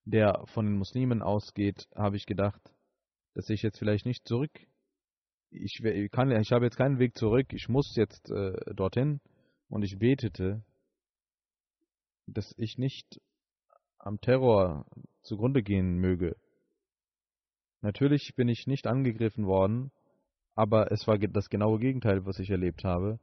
der 0.06 0.44
von 0.46 0.66
den 0.66 0.78
Muslimen 0.78 1.22
ausgeht, 1.22 1.88
habe 1.96 2.16
ich 2.16 2.26
gedacht, 2.26 2.62
dass 3.34 3.50
ich 3.50 3.62
jetzt 3.62 3.78
vielleicht 3.78 4.06
nicht 4.06 4.28
zurück. 4.28 4.52
Ich, 5.52 5.82
kann, 6.12 6.32
ich 6.32 6.52
habe 6.52 6.66
jetzt 6.66 6.78
keinen 6.78 7.00
Weg 7.00 7.18
zurück. 7.18 7.54
Ich 7.54 7.70
muss 7.70 7.96
jetzt 7.96 8.30
äh, 8.30 8.54
dorthin. 8.74 9.20
Und 9.68 9.84
ich 9.84 9.98
betete, 10.00 10.64
dass 12.28 12.54
ich 12.58 12.78
nicht 12.78 13.22
am 13.98 14.20
Terror 14.22 14.86
zugrunde 15.22 15.62
gehen 15.62 15.98
möge. 15.98 16.36
Natürlich 17.82 18.34
bin 18.36 18.50
ich 18.50 18.68
nicht 18.68 18.88
angegriffen 18.88 19.46
worden, 19.46 19.92
aber 20.56 20.92
es 20.92 21.08
war 21.08 21.18
das 21.18 21.50
genaue 21.50 21.80
Gegenteil, 21.80 22.26
was 22.26 22.40
ich 22.40 22.50
erlebt 22.50 22.84
habe. 22.84 23.20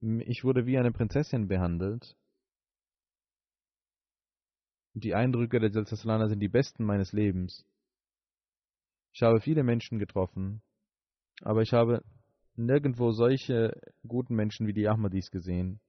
Ich 0.00 0.44
wurde 0.44 0.66
wie 0.66 0.78
eine 0.78 0.92
Prinzessin 0.92 1.48
behandelt. 1.48 2.16
Die 4.92 5.14
Eindrücke 5.14 5.58
der 5.58 5.70
Jalsasalana 5.70 6.28
sind 6.28 6.40
die 6.40 6.48
besten 6.48 6.84
meines 6.84 7.12
Lebens. 7.12 7.66
Ich 9.12 9.22
habe 9.22 9.40
viele 9.40 9.64
Menschen 9.64 9.98
getroffen, 9.98 10.62
aber 11.40 11.62
ich 11.62 11.72
habe 11.72 12.02
nirgendwo 12.56 13.10
solche 13.12 13.80
guten 14.06 14.34
Menschen 14.34 14.66
wie 14.66 14.72
die 14.72 14.88
Ahmadis 14.88 15.30
gesehen. 15.30 15.80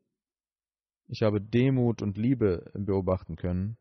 Ich 1.08 1.22
habe 1.22 1.40
Demut 1.40 2.02
und 2.02 2.18
Liebe 2.18 2.72
beobachten 2.74 3.36
können. 3.36 3.78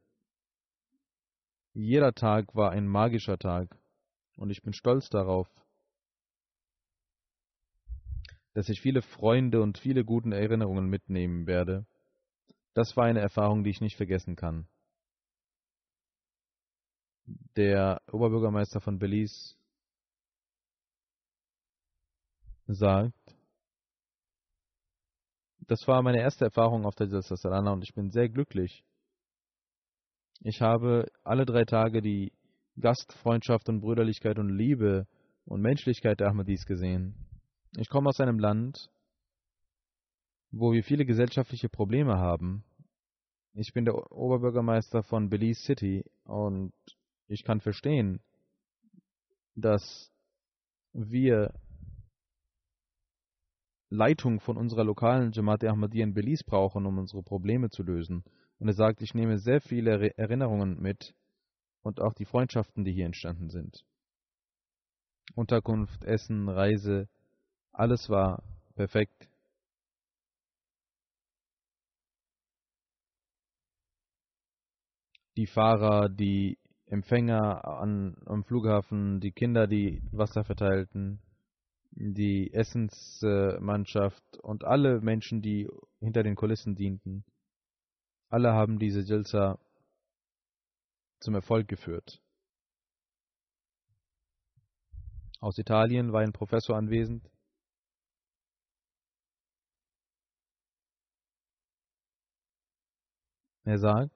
Jeder 1.73 2.13
Tag 2.13 2.55
war 2.55 2.71
ein 2.71 2.87
magischer 2.87 3.39
Tag 3.39 3.77
und 4.37 4.51
ich 4.51 4.63
bin 4.63 4.73
stolz 4.73 5.09
darauf, 5.09 5.49
dass 8.53 8.69
ich 8.69 8.81
viele 8.81 9.03
Freunde 9.03 9.61
und 9.61 9.79
viele 9.79 10.05
gute 10.05 10.31
Erinnerungen 10.31 10.87
mitnehmen 10.87 11.47
werde. 11.47 11.87
Das 12.75 12.97
war 12.97 13.05
eine 13.05 13.21
Erfahrung, 13.21 13.65
die 13.65 13.71
ich 13.71 13.81
nicht 13.81 13.97
vergessen 13.97 14.37
kann. 14.37 14.69
Der 17.57 18.03
Oberbürgermeister 18.13 18.81
von 18.81 18.99
Belize 18.99 19.57
sagt, 22.67 23.15
das 25.67 25.87
war 25.87 26.03
meine 26.03 26.21
erste 26.21 26.45
Erfahrung 26.45 26.85
auf 26.85 26.95
der 26.95 27.09
Jalsa 27.09 27.37
Salana 27.37 27.73
und 27.73 27.83
ich 27.83 27.95
bin 27.95 28.11
sehr 28.11 28.29
glücklich. 28.29 28.85
Ich 30.41 30.61
habe 30.61 31.07
alle 31.23 31.47
drei 31.47 31.65
Tage 31.65 32.03
die 32.03 32.33
Gastfreundschaft 32.79 33.69
und 33.69 33.81
Brüderlichkeit 33.81 34.39
und 34.39 34.51
Liebe 34.51 35.07
und 35.47 35.63
Menschlichkeit 35.63 36.21
der 36.21 36.29
Ahmadis 36.29 36.67
gesehen. 36.67 37.15
Ich 37.77 37.89
komme 37.89 38.09
aus 38.09 38.21
einem 38.21 38.39
Land, 38.39 38.91
wo 40.51 40.73
wir 40.73 40.83
viele 40.85 41.05
gesellschaftliche 41.05 41.69
Probleme 41.69 42.19
haben. 42.19 42.65
Ich 43.55 43.73
bin 43.73 43.85
der 43.85 43.95
Oberbürgermeister 44.13 45.03
von 45.03 45.29
Belize 45.29 45.63
City 45.63 46.05
und 46.25 46.73
ich 47.29 47.45
kann 47.45 47.61
verstehen, 47.61 48.21
dass 49.55 50.13
wir 50.93 51.53
Leitung 53.95 54.41
von 54.41 54.57
unserer 54.57 54.85
lokalen 54.85 55.33
Jamaat 55.33 55.65
Ahmadiyya 55.65 56.05
in 56.05 56.15
Belize 56.15 56.45
brauchen, 56.45 56.85
um 56.87 56.99
unsere 56.99 57.23
Probleme 57.23 57.71
zu 57.71 57.83
lösen. 57.83 58.25
Und 58.59 58.69
er 58.69 58.75
sagt, 58.75 59.03
ich 59.03 59.15
nehme 59.15 59.39
sehr 59.39 59.61
viele 59.61 60.17
Erinnerungen 60.19 60.81
mit 60.81 61.15
und 61.83 62.01
auch 62.01 62.15
die 62.15 62.25
Freundschaften, 62.25 62.85
die 62.85 62.93
hier 62.93 63.07
entstanden 63.07 63.51
sind. 63.51 63.85
Unterkunft, 65.35 66.05
Essen, 66.05 66.49
Reise, 66.49 67.09
alles 67.73 68.09
war 68.09 68.43
perfekt. 68.75 69.29
Die 75.37 75.47
Fahrer, 75.47 76.09
die 76.09 76.59
Empfänger 76.87 77.65
an, 77.65 78.17
am 78.27 78.45
Flughafen, 78.45 79.21
die 79.21 79.33
Kinder, 79.33 79.67
die 79.67 80.01
Wasser 80.13 80.45
verteilten, 80.45 81.19
die 81.97 82.53
Essensmannschaft 82.53 84.23
und 84.39 84.65
alle 84.65 85.01
Menschen, 85.01 85.43
die 85.43 85.69
hinter 86.01 86.23
den 86.23 86.35
Kulissen 86.35 86.75
dienten, 86.75 87.25
alle 88.29 88.53
haben 88.53 88.79
diese 88.79 89.01
Jalsa 89.01 89.59
zum 91.21 91.35
Erfolg 91.35 91.69
geführt. 91.69 92.21
Aus 95.41 95.59
Italien 95.59 96.13
war 96.13 96.23
ein 96.23 96.33
Professor 96.33 96.77
anwesend. 96.77 97.31
Er 103.65 103.79
sagt, 103.79 104.11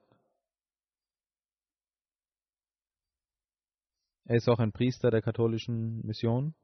er 4.25 4.37
ist 4.37 4.49
auch 4.49 4.59
ein 4.59 4.73
Priester 4.73 5.11
der 5.11 5.23
katholischen 5.23 6.05
Mission. 6.05 6.55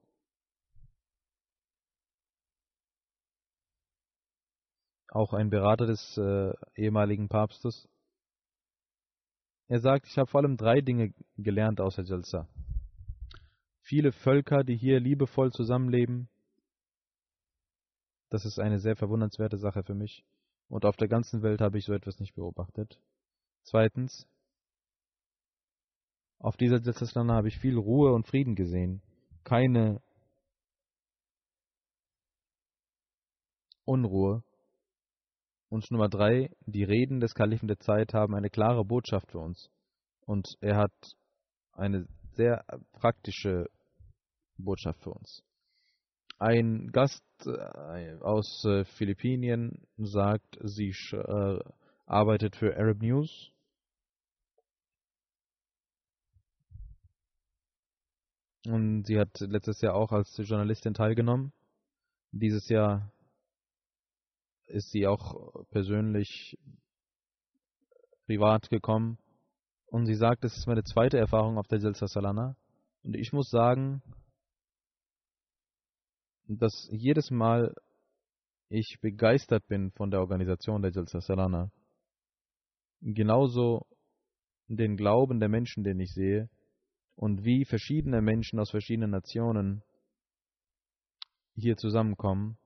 Auch 5.14 5.32
ein 5.32 5.48
Berater 5.48 5.86
des 5.86 6.18
äh, 6.18 6.52
ehemaligen 6.74 7.28
Papstes. 7.28 7.88
Er 9.68 9.78
sagt, 9.78 10.08
ich 10.08 10.18
habe 10.18 10.28
vor 10.28 10.40
allem 10.40 10.56
drei 10.56 10.80
Dinge 10.80 11.14
gelernt 11.36 11.80
aus 11.80 11.94
der 11.94 12.04
Jalsa. 12.04 12.48
Viele 13.80 14.10
Völker, 14.10 14.64
die 14.64 14.76
hier 14.76 14.98
liebevoll 14.98 15.52
zusammenleben, 15.52 16.28
das 18.30 18.44
ist 18.44 18.58
eine 18.58 18.80
sehr 18.80 18.96
verwundernswerte 18.96 19.56
Sache 19.56 19.84
für 19.84 19.94
mich. 19.94 20.24
Und 20.68 20.84
auf 20.84 20.96
der 20.96 21.06
ganzen 21.06 21.42
Welt 21.42 21.60
habe 21.60 21.78
ich 21.78 21.84
so 21.84 21.92
etwas 21.92 22.18
nicht 22.18 22.34
beobachtet. 22.34 23.00
Zweitens, 23.62 24.26
auf 26.40 26.56
dieser 26.56 26.80
Jalsa 26.80 27.24
habe 27.28 27.46
ich 27.46 27.60
viel 27.60 27.78
Ruhe 27.78 28.12
und 28.12 28.26
Frieden 28.26 28.56
gesehen. 28.56 29.00
Keine 29.44 30.02
Unruhe. 33.84 34.42
Und 35.74 35.90
Nummer 35.90 36.08
drei, 36.08 36.50
die 36.66 36.84
Reden 36.84 37.18
des 37.18 37.34
Kalifen 37.34 37.66
der 37.66 37.80
Zeit 37.80 38.14
haben 38.14 38.36
eine 38.36 38.48
klare 38.48 38.84
Botschaft 38.84 39.32
für 39.32 39.40
uns. 39.40 39.72
Und 40.24 40.54
er 40.60 40.76
hat 40.76 40.92
eine 41.72 42.06
sehr 42.36 42.64
praktische 42.92 43.66
Botschaft 44.56 45.02
für 45.02 45.10
uns. 45.10 45.42
Ein 46.38 46.92
Gast 46.92 47.24
äh, 47.44 48.14
aus 48.20 48.64
äh, 48.64 48.84
Philippinen 48.84 49.84
sagt, 49.96 50.60
sie 50.62 50.94
äh, 51.10 51.58
arbeitet 52.06 52.54
für 52.54 52.76
Arab 52.76 53.02
News. 53.02 53.50
Und 58.64 59.08
sie 59.08 59.18
hat 59.18 59.40
letztes 59.40 59.80
Jahr 59.80 59.96
auch 59.96 60.12
als 60.12 60.36
Journalistin 60.36 60.94
teilgenommen. 60.94 61.52
Dieses 62.30 62.68
Jahr 62.68 63.10
ist 64.66 64.90
sie 64.90 65.06
auch 65.06 65.64
persönlich 65.70 66.58
privat 68.26 68.68
gekommen. 68.70 69.18
Und 69.86 70.06
sie 70.06 70.14
sagt, 70.14 70.44
es 70.44 70.56
ist 70.56 70.66
meine 70.66 70.82
zweite 70.82 71.18
Erfahrung 71.18 71.58
auf 71.58 71.68
der 71.68 71.78
Jalsa 71.78 72.06
Salana. 72.06 72.56
Und 73.02 73.14
ich 73.16 73.32
muss 73.32 73.48
sagen, 73.50 74.02
dass 76.46 76.88
jedes 76.90 77.30
Mal 77.30 77.74
ich 78.68 78.98
begeistert 79.00 79.66
bin 79.68 79.92
von 79.92 80.10
der 80.10 80.20
Organisation 80.20 80.82
der 80.82 80.90
Jalsa 80.90 81.20
Salana. 81.20 81.70
Genauso 83.00 83.86
den 84.66 84.96
Glauben 84.96 85.38
der 85.38 85.48
Menschen, 85.48 85.84
den 85.84 86.00
ich 86.00 86.12
sehe, 86.12 86.48
und 87.16 87.44
wie 87.44 87.64
verschiedene 87.64 88.20
Menschen 88.20 88.58
aus 88.58 88.70
verschiedenen 88.70 89.10
Nationen 89.10 89.82
hier 91.54 91.76
zusammenkommen 91.76 92.58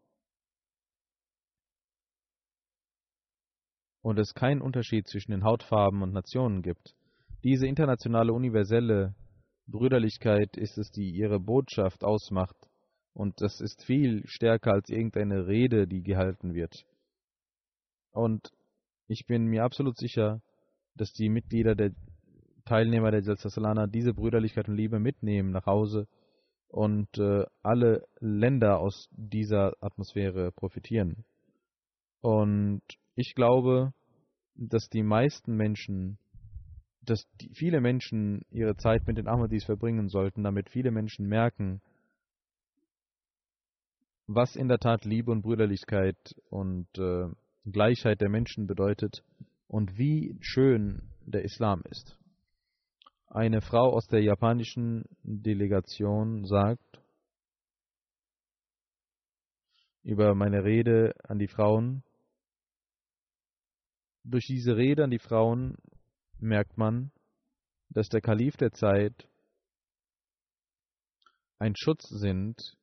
und 4.02 4.18
es 4.18 4.34
keinen 4.34 4.60
Unterschied 4.60 5.06
zwischen 5.06 5.32
den 5.32 5.44
Hautfarben 5.44 6.02
und 6.02 6.12
Nationen 6.12 6.62
gibt. 6.62 6.94
Diese 7.44 7.66
internationale 7.66 8.32
universelle 8.32 9.14
Brüderlichkeit 9.66 10.56
ist 10.56 10.78
es, 10.78 10.90
die 10.90 11.10
ihre 11.10 11.40
Botschaft 11.40 12.04
ausmacht, 12.04 12.56
und 13.12 13.40
das 13.40 13.60
ist 13.60 13.84
viel 13.84 14.22
stärker 14.26 14.72
als 14.72 14.90
irgendeine 14.90 15.48
Rede, 15.48 15.88
die 15.88 16.02
gehalten 16.02 16.54
wird. 16.54 16.84
Und 18.12 18.52
ich 19.08 19.26
bin 19.26 19.46
mir 19.46 19.64
absolut 19.64 19.96
sicher, 19.96 20.40
dass 20.94 21.12
die 21.12 21.28
Mitglieder 21.28 21.74
der 21.74 21.90
Teilnehmer 22.64 23.10
der 23.10 23.22
Jalsa 23.22 23.48
Salana 23.48 23.86
diese 23.86 24.14
Brüderlichkeit 24.14 24.68
und 24.68 24.76
Liebe 24.76 25.00
mitnehmen 25.00 25.50
nach 25.50 25.66
Hause 25.66 26.06
und 26.68 27.08
äh, 27.18 27.44
alle 27.62 28.06
Länder 28.20 28.78
aus 28.78 29.08
dieser 29.10 29.72
Atmosphäre 29.80 30.52
profitieren. 30.52 31.24
Und 32.20 32.82
ich 33.18 33.34
glaube, 33.34 33.92
dass 34.54 34.88
die 34.90 35.02
meisten 35.02 35.56
Menschen, 35.56 36.18
dass 37.02 37.28
die, 37.40 37.50
viele 37.52 37.80
Menschen 37.80 38.42
ihre 38.48 38.76
Zeit 38.76 39.08
mit 39.08 39.18
den 39.18 39.26
Ahmadis 39.26 39.64
verbringen 39.64 40.08
sollten, 40.08 40.44
damit 40.44 40.70
viele 40.70 40.92
Menschen 40.92 41.26
merken, 41.26 41.82
was 44.28 44.54
in 44.54 44.68
der 44.68 44.78
Tat 44.78 45.04
Liebe 45.04 45.32
und 45.32 45.42
Brüderlichkeit 45.42 46.16
und 46.48 46.86
äh, 46.96 47.26
Gleichheit 47.64 48.20
der 48.20 48.28
Menschen 48.28 48.68
bedeutet 48.68 49.24
und 49.66 49.98
wie 49.98 50.36
schön 50.40 51.10
der 51.26 51.42
Islam 51.42 51.82
ist. 51.90 52.16
Eine 53.26 53.62
Frau 53.62 53.94
aus 53.94 54.06
der 54.06 54.22
japanischen 54.22 55.04
Delegation 55.24 56.44
sagt 56.44 57.02
über 60.04 60.36
meine 60.36 60.62
Rede 60.62 61.14
an 61.24 61.40
die 61.40 61.48
Frauen, 61.48 62.04
durch 64.30 64.46
diese 64.46 64.76
Rede 64.76 65.04
an 65.04 65.10
die 65.10 65.18
Frauen 65.18 65.76
merkt 66.38 66.76
man, 66.76 67.10
dass 67.88 68.08
der 68.08 68.20
Kalif 68.20 68.56
der 68.56 68.72
Zeit 68.72 69.28
ein 71.58 71.74
Schutz 71.74 72.08
sind, 72.08 72.76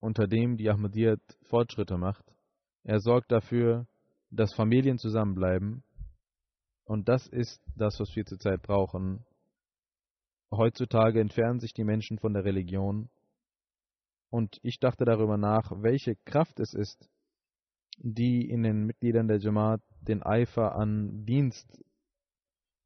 unter 0.00 0.26
dem 0.26 0.56
die 0.56 0.68
Ahmadiyyat 0.68 1.20
Fortschritte 1.42 1.96
macht. 1.96 2.24
Er 2.82 3.00
sorgt 3.00 3.30
dafür, 3.30 3.86
dass 4.30 4.54
Familien 4.54 4.98
zusammenbleiben. 4.98 5.84
Und 6.84 7.08
das 7.08 7.26
ist 7.28 7.62
das, 7.76 8.00
was 8.00 8.14
wir 8.16 8.24
zurzeit 8.24 8.62
brauchen. 8.62 9.24
Heutzutage 10.50 11.20
entfernen 11.20 11.60
sich 11.60 11.72
die 11.72 11.84
Menschen 11.84 12.18
von 12.18 12.34
der 12.34 12.44
Religion. 12.44 13.08
Und 14.28 14.58
ich 14.62 14.80
dachte 14.80 15.04
darüber 15.04 15.36
nach, 15.36 15.70
welche 15.82 16.16
Kraft 16.24 16.58
es 16.58 16.74
ist, 16.74 17.08
die 17.98 18.48
in 18.48 18.62
den 18.62 18.86
Mitgliedern 18.86 19.28
der 19.28 19.38
Jamaat 19.38 19.82
den 20.02 20.22
Eifer 20.22 20.74
an 20.74 21.24
Dienst 21.26 21.66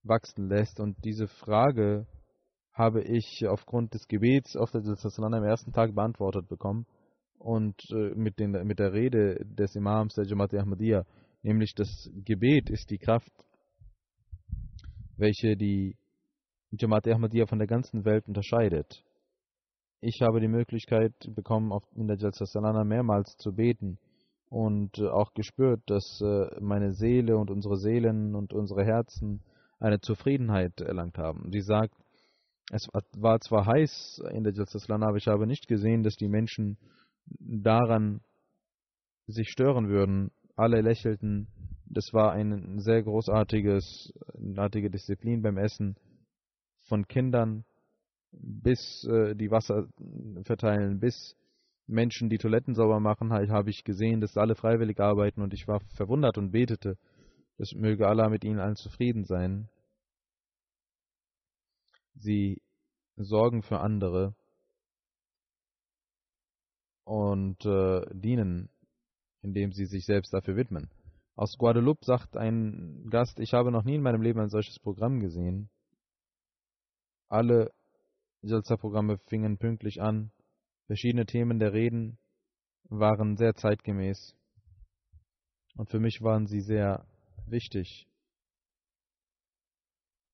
wachsen 0.03 0.49
lässt. 0.49 0.81
Und 0.81 0.97
diese 1.05 1.27
Frage 1.27 2.07
habe 2.73 3.03
ich 3.03 3.47
aufgrund 3.47 3.95
des 3.95 4.09
Gebets 4.09 4.57
auf 4.57 4.71
der 4.71 4.83
Salana 4.83 5.39
am 5.39 5.45
ersten 5.45 5.73
Tag 5.73 5.95
beantwortet 5.95 6.49
bekommen 6.49 6.87
und 7.39 7.77
äh, 7.91 8.15
mit, 8.15 8.39
den, 8.39 8.53
mit 8.67 8.79
der 8.79 8.93
Rede 8.93 9.45
des 9.45 9.77
Imams 9.77 10.15
der 10.15 10.25
Jamaat 10.27 10.55
Ahmadiyya, 10.55 11.05
nämlich 11.43 11.75
das 11.75 12.11
Gebet 12.25 12.71
ist 12.71 12.91
die 12.91 12.99
Kraft, 12.99 13.33
welche 15.17 15.57
die 15.57 15.97
Jamaat 16.73 17.07
Ahmadiyya 17.07 17.47
von 17.47 17.59
der 17.59 17.69
ganzen 17.69 18.05
Welt 18.05 18.27
unterscheidet. 18.27 19.05
Ich 20.01 20.21
habe 20.21 20.41
die 20.41 20.49
Möglichkeit 20.49 21.15
bekommen, 21.35 21.73
in 21.95 22.09
der 22.09 22.17
Jalsa 22.17 22.45
Salana 22.45 22.85
mehrmals 22.85 23.37
zu 23.37 23.55
beten 23.55 23.99
und 24.49 24.99
äh, 24.99 25.09
auch 25.09 25.35
gespürt, 25.35 25.83
dass 25.87 26.21
äh, 26.21 26.61
meine 26.61 26.93
Seele 26.93 27.37
und 27.37 27.51
unsere 27.51 27.77
Seelen 27.77 28.35
und 28.35 28.53
unsere 28.53 28.85
Herzen 28.85 29.43
eine 29.79 30.01
Zufriedenheit 30.01 30.81
erlangt 30.81 31.19
haben. 31.19 31.51
Sie 31.53 31.61
sagt, 31.61 31.95
es 32.71 32.89
war 33.17 33.41
zwar 33.41 33.67
heiß 33.67 34.23
in 34.33 34.45
der 34.45 34.55
Jalsaslana, 34.55 35.07
aber 35.07 35.19
ich 35.19 35.27
habe 35.27 35.47
nicht 35.47 35.69
gesehen, 35.69 36.03
dass 36.03 36.17
die 36.17 36.29
Menschen 36.29 36.79
daran 37.27 38.21
sich 39.27 39.51
stören 39.51 39.89
würden. 39.89 40.31
Alle 40.57 40.81
lächelten. 40.81 41.49
Das 41.87 42.13
war 42.13 42.33
ein 42.33 42.79
sehr 42.79 43.03
großartiges, 43.03 44.13
artige 44.57 44.91
Disziplin 44.91 45.43
beim 45.43 45.59
Essen. 45.59 45.97
Von 46.89 47.07
Kindern 47.07 47.65
bis 48.33 49.05
äh, 49.05 49.35
die 49.35 49.51
Wasser 49.51 49.87
verteilen, 50.45 51.01
bis 51.01 51.37
Menschen, 51.87 52.31
die 52.31 52.39
Toiletten 52.39 52.75
sauber 52.75 53.01
machen, 53.01 53.33
habe 53.33 53.71
ich 53.71 53.85
gesehen, 53.85 54.21
dass 54.21 54.37
alle 54.37 54.55
freiwillig 54.55 55.01
arbeiten 55.01 55.43
und 55.43 55.53
ich 55.53 55.69
war 55.69 55.81
verwundert 55.97 56.39
und 56.39 56.51
betete, 56.51 56.97
dass 57.59 57.73
möge 57.75 58.09
Allah 58.09 58.29
mit 58.29 58.45
ihnen 58.45 58.59
allen 58.59 58.77
zufrieden 58.77 59.25
sein. 59.25 59.69
Sie 62.15 62.63
sorgen 63.17 63.63
für 63.63 63.81
andere 63.81 64.35
und 67.05 67.65
äh, 67.67 68.03
dienen, 68.13 68.71
indem 69.43 69.73
sie 69.73 69.85
sich 69.85 70.07
selbst 70.07 70.33
dafür 70.33 70.57
widmen. 70.57 70.91
Aus 71.37 71.59
Guadeloupe 71.59 72.05
sagt 72.05 72.37
ein 72.37 73.09
Gast, 73.11 73.41
ich 73.41 73.53
habe 73.53 73.71
noch 73.71 73.85
nie 73.85 73.97
in 73.97 74.03
meinem 74.03 74.23
Leben 74.23 74.41
ein 74.41 74.49
solches 74.49 74.79
Programm 74.79 75.21
gesehen. 75.21 75.69
Alle 77.29 77.73
Jalsa-Programme 78.43 79.19
fingen 79.27 79.59
pünktlich 79.59 80.01
an. 80.01 80.31
Verschiedene 80.87 81.27
Themen 81.27 81.59
der 81.59 81.73
Reden 81.73 82.19
waren 82.85 83.37
sehr 83.37 83.55
zeitgemäß. 83.55 84.37
Und 85.77 85.91
für 85.91 85.99
mich 85.99 86.21
waren 86.21 86.47
sie 86.47 86.61
sehr 86.61 87.07
wichtig. 87.47 88.07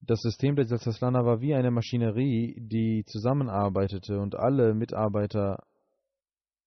Das 0.03 0.21
System 0.21 0.57
der 0.57 0.67
Jalsaslana 0.67 1.25
war 1.25 1.41
wie 1.41 1.55
eine 1.55 1.71
Maschinerie, 1.71 2.57
die 2.59 3.05
zusammenarbeitete 3.07 4.19
und 4.19 4.35
alle 4.35 4.75
Mitarbeiter 4.75 5.63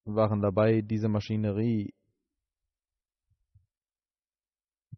waren 0.05 0.41
dabei, 0.41 0.81
diese 0.81 1.09
Maschinerie 1.09 1.93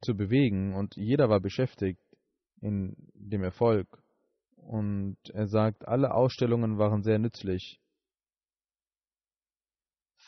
zu 0.02 0.16
bewegen 0.16 0.76
und 0.76 0.96
jeder 0.96 1.30
war 1.30 1.40
beschäftigt 1.40 2.02
in 2.62 2.96
dem 3.14 3.44
Erfolg. 3.44 3.88
Und 4.58 5.18
er 5.34 5.48
sagt, 5.48 5.88
alle 5.88 6.14
Ausstellungen 6.14 6.78
waren 6.78 7.04
sehr 7.04 7.20
nützlich. 7.20 7.80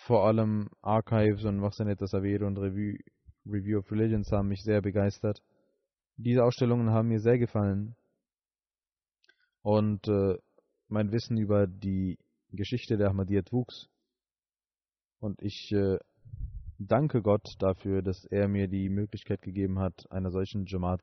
Vor 0.08 0.26
allem 0.26 0.70
Archives 0.82 1.44
und 1.44 1.62
Vaxanet 1.62 2.00
Saver 2.00 2.48
und 2.48 2.58
Review, 2.58 2.98
Review 3.46 3.80
of 3.80 3.92
Religions 3.92 4.32
haben 4.32 4.48
mich 4.48 4.64
sehr 4.64 4.82
begeistert. 4.82 5.44
Diese 6.16 6.46
Ausstellungen 6.46 6.92
haben 6.92 7.10
mir 7.10 7.20
sehr 7.20 7.38
gefallen. 7.38 7.94
Und 9.64 10.08
äh, 10.08 10.38
mein 10.88 11.12
Wissen 11.12 11.38
über 11.38 11.68
die 11.68 12.18
Geschichte 12.54 12.96
der 12.96 13.10
Ahmadiyyat 13.10 13.52
wuchs. 13.52 13.90
Und 15.20 15.42
ich 15.42 15.74
äh, 15.74 15.98
danke 16.80 17.22
Gott 17.22 17.46
dafür, 17.60 18.02
dass 18.02 18.24
er 18.32 18.48
mir 18.48 18.70
die 18.70 18.88
Möglichkeit 18.88 19.42
gegeben 19.42 19.78
hat, 19.78 20.10
einer 20.10 20.32
solchen 20.32 20.66
Jamaat 20.68 21.02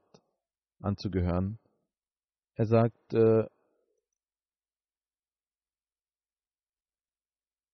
anzugehören. 0.81 1.59
Er 2.55 2.65
sagt, 2.65 3.13
äh, 3.13 3.45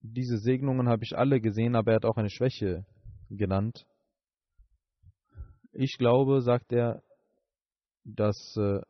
diese 0.02 0.38
Segnungen 0.38 0.88
habe 0.88 1.04
ich 1.04 1.16
alle 1.16 1.40
gesehen, 1.40 1.74
aber 1.74 1.92
er 1.92 1.96
hat 1.96 2.04
auch 2.04 2.16
eine 2.16 2.30
Schwäche 2.30 2.84
genannt. 3.28 3.86
Ich 5.72 5.96
glaube, 5.98 6.40
sagt 6.40 6.72
er, 6.72 7.02
dass 8.04 8.56
äh, 8.56 8.80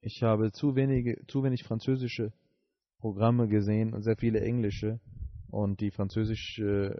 ich 0.00 0.22
habe 0.22 0.50
zu 0.52 0.74
wenige, 0.74 1.24
zu 1.26 1.42
wenig 1.42 1.64
französische 1.64 2.32
Programme 2.98 3.48
gesehen 3.48 3.94
und 3.94 4.02
sehr 4.02 4.16
viele 4.16 4.40
englische 4.40 5.00
und 5.50 5.80
die 5.80 5.90
französischen 5.90 6.92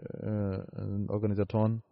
äh, 1.07 1.11
Organisatoren 1.11 1.83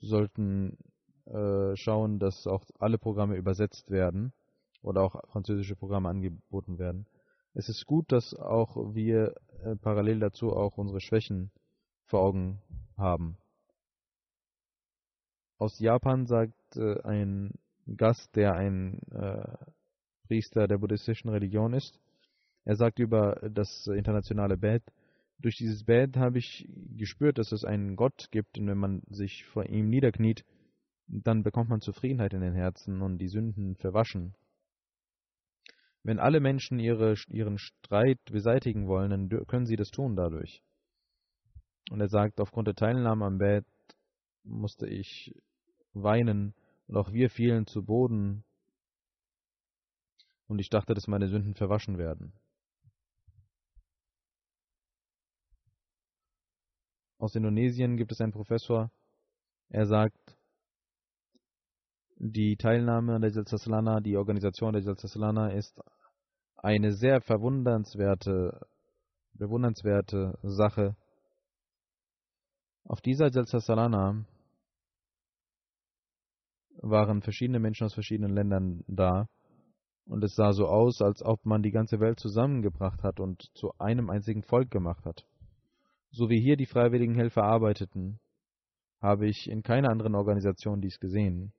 sollten 0.00 0.78
äh, 1.26 1.76
schauen, 1.76 2.18
dass 2.18 2.46
auch 2.46 2.64
alle 2.78 2.98
Programme 2.98 3.36
übersetzt 3.36 3.90
werden 3.90 4.32
oder 4.82 5.02
auch 5.02 5.20
französische 5.30 5.76
Programme 5.76 6.08
angeboten 6.08 6.78
werden. 6.78 7.06
Es 7.58 7.68
ist 7.68 7.86
gut, 7.86 8.12
dass 8.12 8.34
auch 8.34 8.94
wir 8.94 9.34
äh, 9.64 9.74
parallel 9.74 10.20
dazu 10.20 10.52
auch 10.52 10.78
unsere 10.78 11.00
Schwächen 11.00 11.50
vor 12.04 12.20
Augen 12.20 12.62
haben. 12.96 13.36
Aus 15.58 15.80
Japan 15.80 16.26
sagt 16.26 16.76
äh, 16.76 17.02
ein 17.02 17.58
Gast, 17.96 18.36
der 18.36 18.54
ein 18.54 19.00
äh, 19.10 19.56
Priester 20.28 20.68
der 20.68 20.78
buddhistischen 20.78 21.30
Religion 21.30 21.72
ist, 21.72 21.98
er 22.64 22.76
sagt 22.76 23.00
über 23.00 23.40
das 23.50 23.88
internationale 23.88 24.56
Bett, 24.56 24.84
durch 25.40 25.56
dieses 25.56 25.82
Bett 25.82 26.16
habe 26.16 26.38
ich 26.38 26.68
gespürt, 26.96 27.38
dass 27.38 27.50
es 27.50 27.64
einen 27.64 27.96
Gott 27.96 28.28
gibt 28.30 28.56
und 28.56 28.68
wenn 28.68 28.78
man 28.78 29.02
sich 29.08 29.44
vor 29.46 29.66
ihm 29.66 29.88
niederkniet, 29.88 30.44
dann 31.08 31.42
bekommt 31.42 31.70
man 31.70 31.80
Zufriedenheit 31.80 32.34
in 32.34 32.40
den 32.40 32.54
Herzen 32.54 33.02
und 33.02 33.18
die 33.18 33.28
Sünden 33.28 33.74
verwaschen. 33.74 34.36
Wenn 36.02 36.18
alle 36.18 36.40
Menschen 36.40 36.78
ihre, 36.78 37.14
ihren 37.28 37.58
Streit 37.58 38.20
beseitigen 38.30 38.86
wollen, 38.86 39.10
dann 39.10 39.46
können 39.46 39.66
sie 39.66 39.76
das 39.76 39.90
tun 39.90 40.16
dadurch. 40.16 40.62
Und 41.90 42.00
er 42.00 42.08
sagt, 42.08 42.40
aufgrund 42.40 42.68
der 42.68 42.74
Teilnahme 42.74 43.24
am 43.24 43.38
Bett 43.38 43.66
musste 44.44 44.86
ich 44.86 45.34
weinen 45.92 46.54
und 46.86 46.96
auch 46.96 47.12
wir 47.12 47.30
fielen 47.30 47.66
zu 47.66 47.84
Boden 47.84 48.44
und 50.46 50.58
ich 50.58 50.70
dachte, 50.70 50.94
dass 50.94 51.06
meine 51.06 51.28
Sünden 51.28 51.54
verwaschen 51.54 51.98
werden. 51.98 52.32
Aus 57.18 57.34
Indonesien 57.34 57.96
gibt 57.96 58.12
es 58.12 58.20
einen 58.20 58.32
Professor, 58.32 58.90
er 59.68 59.86
sagt, 59.86 60.37
die 62.20 62.56
Teilnahme 62.56 63.20
der 63.20 63.30
Jalsa 63.30 64.00
die 64.00 64.16
Organisation 64.16 64.72
der 64.72 64.82
Jalsa 64.82 65.48
ist 65.48 65.80
eine 66.56 66.92
sehr 66.92 67.20
verwundernswerte, 67.20 68.60
bewundernswerte 69.34 70.36
Sache. 70.42 70.96
Auf 72.84 73.00
dieser 73.00 73.30
Jalsa 73.30 74.24
waren 76.80 77.22
verschiedene 77.22 77.60
Menschen 77.60 77.84
aus 77.84 77.94
verschiedenen 77.94 78.34
Ländern 78.34 78.82
da 78.88 79.28
und 80.06 80.24
es 80.24 80.34
sah 80.34 80.52
so 80.52 80.66
aus, 80.66 81.00
als 81.00 81.22
ob 81.22 81.44
man 81.44 81.62
die 81.62 81.70
ganze 81.70 82.00
Welt 82.00 82.18
zusammengebracht 82.18 83.02
hat 83.02 83.20
und 83.20 83.42
zu 83.54 83.72
einem 83.78 84.10
einzigen 84.10 84.42
Volk 84.42 84.70
gemacht 84.70 85.04
hat. 85.04 85.24
So 86.10 86.30
wie 86.30 86.40
hier 86.40 86.56
die 86.56 86.66
freiwilligen 86.66 87.14
Helfer 87.14 87.42
arbeiteten, 87.44 88.18
habe 89.00 89.28
ich 89.28 89.48
in 89.48 89.62
keiner 89.62 89.90
anderen 89.90 90.14
Organisation 90.16 90.80
dies 90.80 90.98
gesehen. 90.98 91.52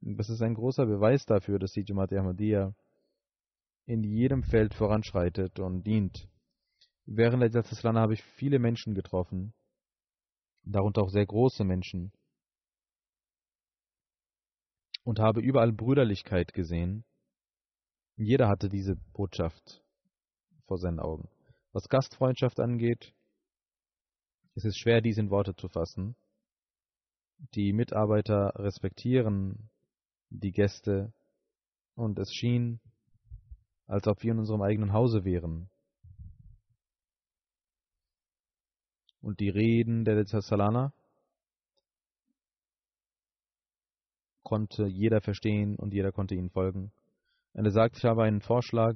Das 0.00 0.28
ist 0.28 0.42
ein 0.42 0.54
großer 0.54 0.86
Beweis 0.86 1.26
dafür, 1.26 1.58
dass 1.58 1.72
die 1.72 1.84
Jamaat 1.86 2.12
Ahmadiyya 2.12 2.74
in 3.86 4.04
jedem 4.04 4.42
Feld 4.42 4.74
voranschreitet 4.74 5.58
und 5.58 5.82
dient. 5.84 6.28
Während 7.06 7.42
der 7.42 7.50
Jalsaslana 7.50 8.00
habe 8.00 8.14
ich 8.14 8.22
viele 8.22 8.58
Menschen 8.58 8.94
getroffen, 8.94 9.54
darunter 10.62 11.02
auch 11.02 11.08
sehr 11.08 11.26
große 11.26 11.64
Menschen, 11.64 12.12
und 15.04 15.18
habe 15.18 15.40
überall 15.40 15.72
Brüderlichkeit 15.72 16.52
gesehen. 16.52 17.04
Jeder 18.16 18.48
hatte 18.48 18.68
diese 18.68 18.96
Botschaft 19.14 19.82
vor 20.66 20.76
seinen 20.76 21.00
Augen. 21.00 21.30
Was 21.72 21.88
Gastfreundschaft 21.88 22.60
angeht, 22.60 23.14
ist 24.54 24.66
es 24.66 24.76
schwer, 24.76 25.00
dies 25.00 25.16
in 25.16 25.30
Worte 25.30 25.54
zu 25.56 25.68
fassen. 25.68 26.14
Die 27.54 27.72
Mitarbeiter 27.72 28.52
respektieren 28.56 29.70
die 30.30 30.52
Gäste 30.52 31.12
und 31.94 32.18
es 32.18 32.32
schien, 32.32 32.80
als 33.86 34.06
ob 34.06 34.22
wir 34.22 34.32
in 34.32 34.38
unserem 34.38 34.62
eigenen 34.62 34.92
Hause 34.92 35.24
wären. 35.24 35.70
Und 39.20 39.40
die 39.40 39.48
Reden 39.48 40.04
der 40.04 40.24
Salana 40.24 40.92
konnte 44.42 44.86
jeder 44.86 45.20
verstehen 45.20 45.76
und 45.76 45.92
jeder 45.92 46.12
konnte 46.12 46.34
ihnen 46.34 46.50
folgen. 46.50 46.92
Und 47.52 47.64
er 47.64 47.70
sagt, 47.70 47.98
ich 47.98 48.04
habe 48.04 48.22
einen 48.22 48.40
Vorschlag, 48.40 48.94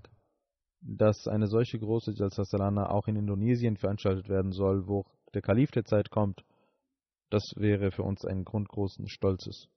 dass 0.81 1.27
eine 1.29 1.47
solche 1.47 1.79
große 1.79 2.13
Jalsa 2.13 2.43
auch 2.87 3.07
in 3.07 3.17
Indonesien 3.17 3.77
veranstaltet 3.77 4.29
werden 4.29 4.53
soll, 4.53 4.87
wo 4.87 5.05
der 5.35 5.43
Kalif 5.43 5.71
der 5.71 5.85
Zeit 5.85 6.11
kommt. 6.11 6.45
Das 7.31 7.43
wäre 7.57 7.91
für 7.91 8.03
uns 8.03 8.25
ein 8.25 8.45
Grund 8.45 8.69
großen 8.69 9.09
Stolzes. 9.09 9.69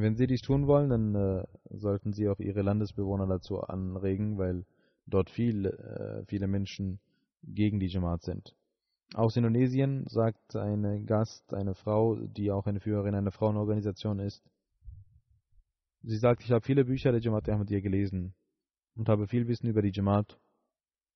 Wenn 0.00 0.14
Sie 0.14 0.28
dies 0.28 0.42
tun 0.42 0.68
wollen, 0.68 0.90
dann 0.90 1.14
äh, 1.16 1.44
sollten 1.70 2.12
Sie 2.12 2.28
auch 2.28 2.38
Ihre 2.38 2.62
Landesbewohner 2.62 3.26
dazu 3.26 3.60
anregen, 3.60 4.38
weil 4.38 4.64
dort 5.06 5.28
viel, 5.28 5.66
äh, 5.66 6.24
viele 6.26 6.46
Menschen 6.46 7.00
gegen 7.42 7.80
die 7.80 7.88
Jamaat 7.88 8.22
sind. 8.22 8.54
Aus 9.14 9.36
Indonesien 9.36 10.06
sagt 10.06 10.54
eine 10.54 11.02
Gast, 11.02 11.52
eine 11.52 11.74
Frau, 11.74 12.14
die 12.14 12.52
auch 12.52 12.66
eine 12.66 12.78
Führerin 12.78 13.16
einer 13.16 13.32
Frauenorganisation 13.32 14.20
ist, 14.20 14.44
sie 16.02 16.18
sagt, 16.18 16.44
ich 16.44 16.52
habe 16.52 16.64
viele 16.64 16.84
Bücher 16.84 17.10
der 17.10 17.20
Jamaat 17.20 17.48
Ahmadiyya 17.48 17.80
gelesen 17.80 18.34
und 18.94 19.08
habe 19.08 19.26
viel 19.26 19.48
Wissen 19.48 19.66
über 19.66 19.82
die 19.82 19.92
Jamaat. 19.92 20.38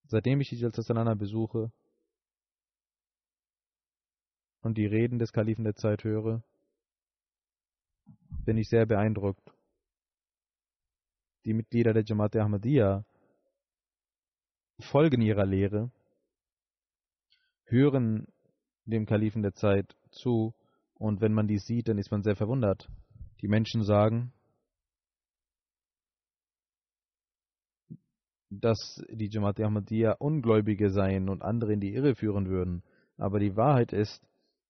Seitdem 0.06 0.40
ich 0.40 0.48
die 0.48 0.56
Jalsa 0.56 0.82
Salana 0.82 1.14
besuche 1.14 1.70
und 4.62 4.76
die 4.76 4.86
Reden 4.86 5.20
des 5.20 5.32
Kalifen 5.32 5.62
der 5.62 5.76
Zeit 5.76 6.02
höre, 6.02 6.42
bin 8.44 8.56
ich 8.56 8.68
sehr 8.68 8.86
beeindruckt. 8.86 9.52
Die 11.44 11.54
Mitglieder 11.54 11.92
der 11.92 12.04
Jamaat 12.04 12.36
Ahmadiyya 12.36 13.04
folgen 14.78 15.22
ihrer 15.22 15.44
Lehre, 15.44 15.90
hören 17.64 18.26
dem 18.84 19.06
Kalifen 19.06 19.42
der 19.42 19.54
Zeit 19.54 19.96
zu 20.10 20.54
und 20.94 21.20
wenn 21.20 21.32
man 21.32 21.48
dies 21.48 21.66
sieht, 21.66 21.88
dann 21.88 21.98
ist 21.98 22.10
man 22.10 22.22
sehr 22.22 22.36
verwundert. 22.36 22.88
Die 23.40 23.48
Menschen 23.48 23.82
sagen, 23.82 24.32
dass 28.50 29.02
die 29.08 29.28
Jamaat 29.28 29.60
Ahmadiyya 29.60 30.12
Ungläubige 30.18 30.90
seien 30.90 31.28
und 31.28 31.42
andere 31.42 31.72
in 31.72 31.80
die 31.80 31.94
Irre 31.94 32.14
führen 32.14 32.48
würden. 32.48 32.82
Aber 33.16 33.40
die 33.40 33.56
Wahrheit 33.56 33.92
ist, 33.92 34.24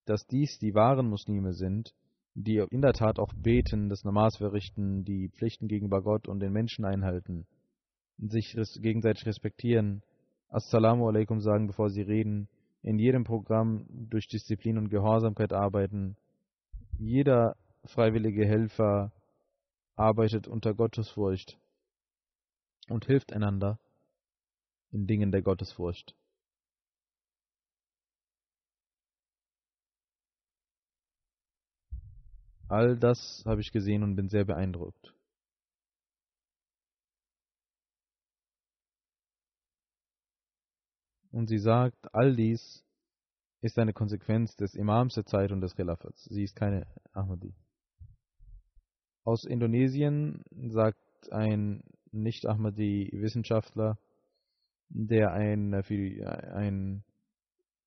dass 0.05 0.25
dies 0.25 0.57
die 0.59 0.73
wahren 0.73 1.07
Muslime 1.09 1.53
sind, 1.53 1.93
die 2.35 2.57
in 2.57 2.81
der 2.81 2.93
Tat 2.93 3.19
auch 3.19 3.33
beten, 3.33 3.89
das 3.89 4.03
Namas 4.03 4.37
verrichten, 4.37 5.03
die 5.05 5.29
Pflichten 5.29 5.67
gegenüber 5.67 6.01
Gott 6.01 6.27
und 6.27 6.39
den 6.39 6.51
Menschen 6.51 6.85
einhalten, 6.85 7.45
sich 8.17 8.55
gegenseitig 8.81 9.25
respektieren, 9.25 10.01
Assalamu 10.49 11.07
alaikum 11.07 11.39
sagen, 11.39 11.67
bevor 11.67 11.89
sie 11.89 12.03
reden, 12.03 12.47
in 12.83 12.99
jedem 12.99 13.23
Programm 13.23 13.85
durch 13.89 14.27
Disziplin 14.27 14.77
und 14.77 14.89
Gehorsamkeit 14.89 15.51
arbeiten. 15.51 16.15
Jeder 16.99 17.55
freiwillige 17.85 18.45
Helfer 18.45 19.11
arbeitet 19.95 20.47
unter 20.47 20.73
Gottesfurcht 20.73 21.57
und 22.89 23.05
hilft 23.05 23.33
einander 23.33 23.79
in 24.91 25.07
Dingen 25.07 25.31
der 25.31 25.41
Gottesfurcht. 25.41 26.15
All 32.73 32.97
das 32.97 33.43
habe 33.45 33.61
ich 33.61 33.71
gesehen 33.71 34.01
und 34.01 34.15
bin 34.15 34.29
sehr 34.29 34.45
beeindruckt. 34.45 35.13
Und 41.31 41.45
sie 41.45 41.59
sagt, 41.59 42.11
all 42.15 42.35
dies 42.35 42.83
ist 43.61 43.77
eine 43.77 43.93
Konsequenz 43.93 44.55
des 44.55 44.73
Imams 44.73 45.13
der 45.13 45.27
Zeit 45.27 45.51
und 45.51 45.61
des 45.61 45.75
Khilafats. 45.75 46.23
Sie 46.23 46.41
ist 46.41 46.55
keine 46.55 46.87
Ahmadi. 47.11 47.53
Aus 49.23 49.45
Indonesien 49.45 50.43
sagt 50.71 51.31
ein 51.31 51.83
Nicht-Ahmadi-Wissenschaftler, 52.11 53.99
der 54.89 55.31
ein, 55.31 55.75
ein 55.75 57.03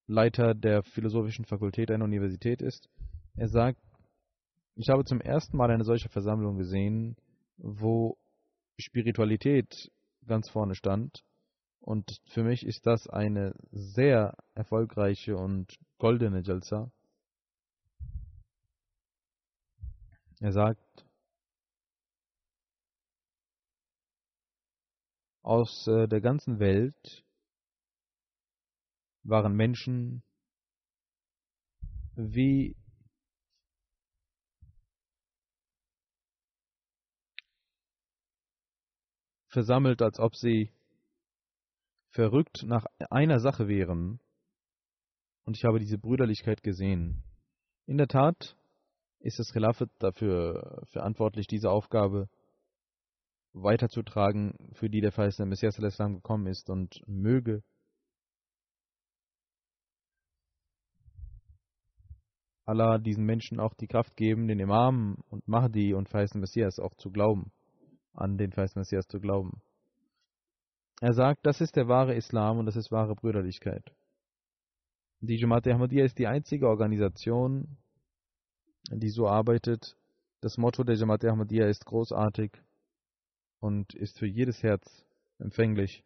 Leiter 0.07 0.55
der 0.55 0.85
philosophischen 0.85 1.45
Fakultät 1.45 1.91
einer 1.91 2.05
Universität 2.05 2.63
ist, 2.63 2.89
er 3.35 3.49
sagt, 3.49 3.81
ich 4.77 4.91
habe 4.91 5.05
zum 5.05 5.21
ersten 5.21 5.57
Mal 5.57 5.71
eine 5.71 5.85
solche 5.85 6.11
Versammlung 6.11 6.59
gesehen, 6.59 7.17
wo 7.57 8.19
Spiritualität 8.79 9.91
ganz 10.27 10.51
vorne 10.51 10.75
stand. 10.75 11.25
Und 11.81 12.21
für 12.27 12.43
mich 12.43 12.67
ist 12.67 12.87
das 12.87 13.09
eine 13.09 13.55
sehr 13.71 14.37
erfolgreiche 14.55 15.37
und 15.37 15.79
goldene 15.99 16.43
Jalsa. 16.43 16.91
Er 20.41 20.53
sagt, 20.53 21.07
aus 25.43 25.87
äh, 25.87 26.07
der 26.07 26.21
ganzen 26.21 26.59
Welt 26.59 27.25
waren 29.23 29.55
Menschen 29.55 30.23
wie 32.15 32.77
versammelt, 39.57 40.03
als 40.03 40.21
ob 40.21 40.37
sie 40.37 40.71
verrückt 42.11 42.65
nach 42.67 42.85
einer 43.09 43.41
Sache 43.41 43.69
wären. 43.69 44.21
Und 45.47 45.57
ich 45.57 45.65
habe 45.65 45.79
diese 45.79 45.97
Brüderlichkeit 45.97 46.63
gesehen. 46.63 47.23
In 47.87 47.97
der 47.97 48.07
Tat 48.07 48.55
ist 49.19 49.39
das 49.39 49.55
Khilafat 49.55 49.89
dafür 49.99 50.83
verantwortlich, 50.93 51.47
diese 51.47 51.71
Aufgabe 51.71 52.29
weiterzutragen, 53.55 54.53
für 54.75 54.91
die 54.91 55.01
der 55.01 55.13
verheißene 55.13 55.49
Messias 55.49 55.79
al-Islam 55.79 56.17
gekommen 56.17 56.49
ist 56.49 56.69
und 56.69 57.03
möge 57.07 57.63
Allah 62.67 62.99
diesen 62.99 63.25
Menschen 63.25 63.59
auch 63.59 63.73
die 63.73 63.87
Kraft 63.87 64.17
geben, 64.17 64.49
den 64.49 64.61
Imam 64.61 65.17
und 65.31 65.49
Mahdi 65.49 65.95
und 65.95 66.11
verheißenen 66.11 66.43
Messias 66.43 66.79
auch 66.79 66.95
zu 66.97 67.11
glauben 67.11 67.53
an 68.17 68.39
den 68.39 68.53
verheißenen 68.53 68.81
Messias 68.81 69.07
zu 69.07 69.21
glauben. 69.21 69.61
Er 71.01 71.13
sagt, 71.13 71.45
das 71.45 71.61
ist 71.61 71.77
der 71.77 71.89
wahre 71.89 72.15
Islam 72.15 72.59
und 72.59 72.67
das 72.67 72.77
ist 72.77 72.91
wahre 72.91 73.15
Brüderlichkeit. 73.15 73.93
Die 75.21 75.37
Jamaat 75.37 75.67
Ahmadiyya 75.67 76.05
ist 76.05 76.19
die 76.19 76.27
einzige 76.27 76.69
Organisation, 76.69 77.77
die 78.91 79.11
so 79.11 79.29
arbeitet. 79.29 79.97
Das 80.41 80.57
Motto 80.57 80.85
der 80.85 80.97
Jamaat 80.97 81.25
Ahmadiyya 81.25 81.67
ist 81.69 81.85
großartig 81.85 82.53
und 83.61 83.95
ist 83.95 84.19
für 84.19 84.27
jedes 84.27 84.63
Herz 84.63 85.05
empfänglich. 85.39 86.05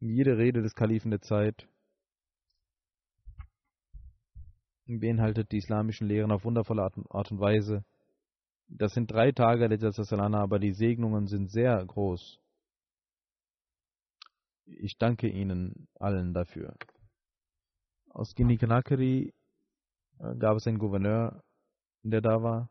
Jede 0.00 0.38
Rede 0.38 0.62
des 0.62 0.74
Kalifen 0.74 1.10
der 1.10 1.20
Zeit 1.20 1.66
beinhaltet 4.86 5.52
die 5.52 5.58
islamischen 5.58 6.08
Lehren 6.08 6.32
auf 6.32 6.44
wundervolle 6.44 6.82
Art 6.82 7.30
und 7.30 7.38
Weise. 7.38 7.84
Das 8.72 8.94
sind 8.94 9.10
drei 9.10 9.32
Tage 9.32 9.68
der 9.68 9.78
Jalsasalana, 9.78 10.40
aber 10.40 10.58
die 10.58 10.72
Segnungen 10.72 11.26
sind 11.26 11.50
sehr 11.50 11.84
groß. 11.84 12.40
Ich 14.66 14.96
danke 14.96 15.28
Ihnen 15.28 15.88
allen 15.98 16.32
dafür. 16.32 16.76
Aus 18.10 18.34
Guinea-Conakry 18.34 19.34
äh, 20.18 20.36
gab 20.36 20.56
es 20.56 20.66
einen 20.66 20.78
Gouverneur, 20.78 21.42
der 22.02 22.20
da 22.20 22.42
war. 22.42 22.70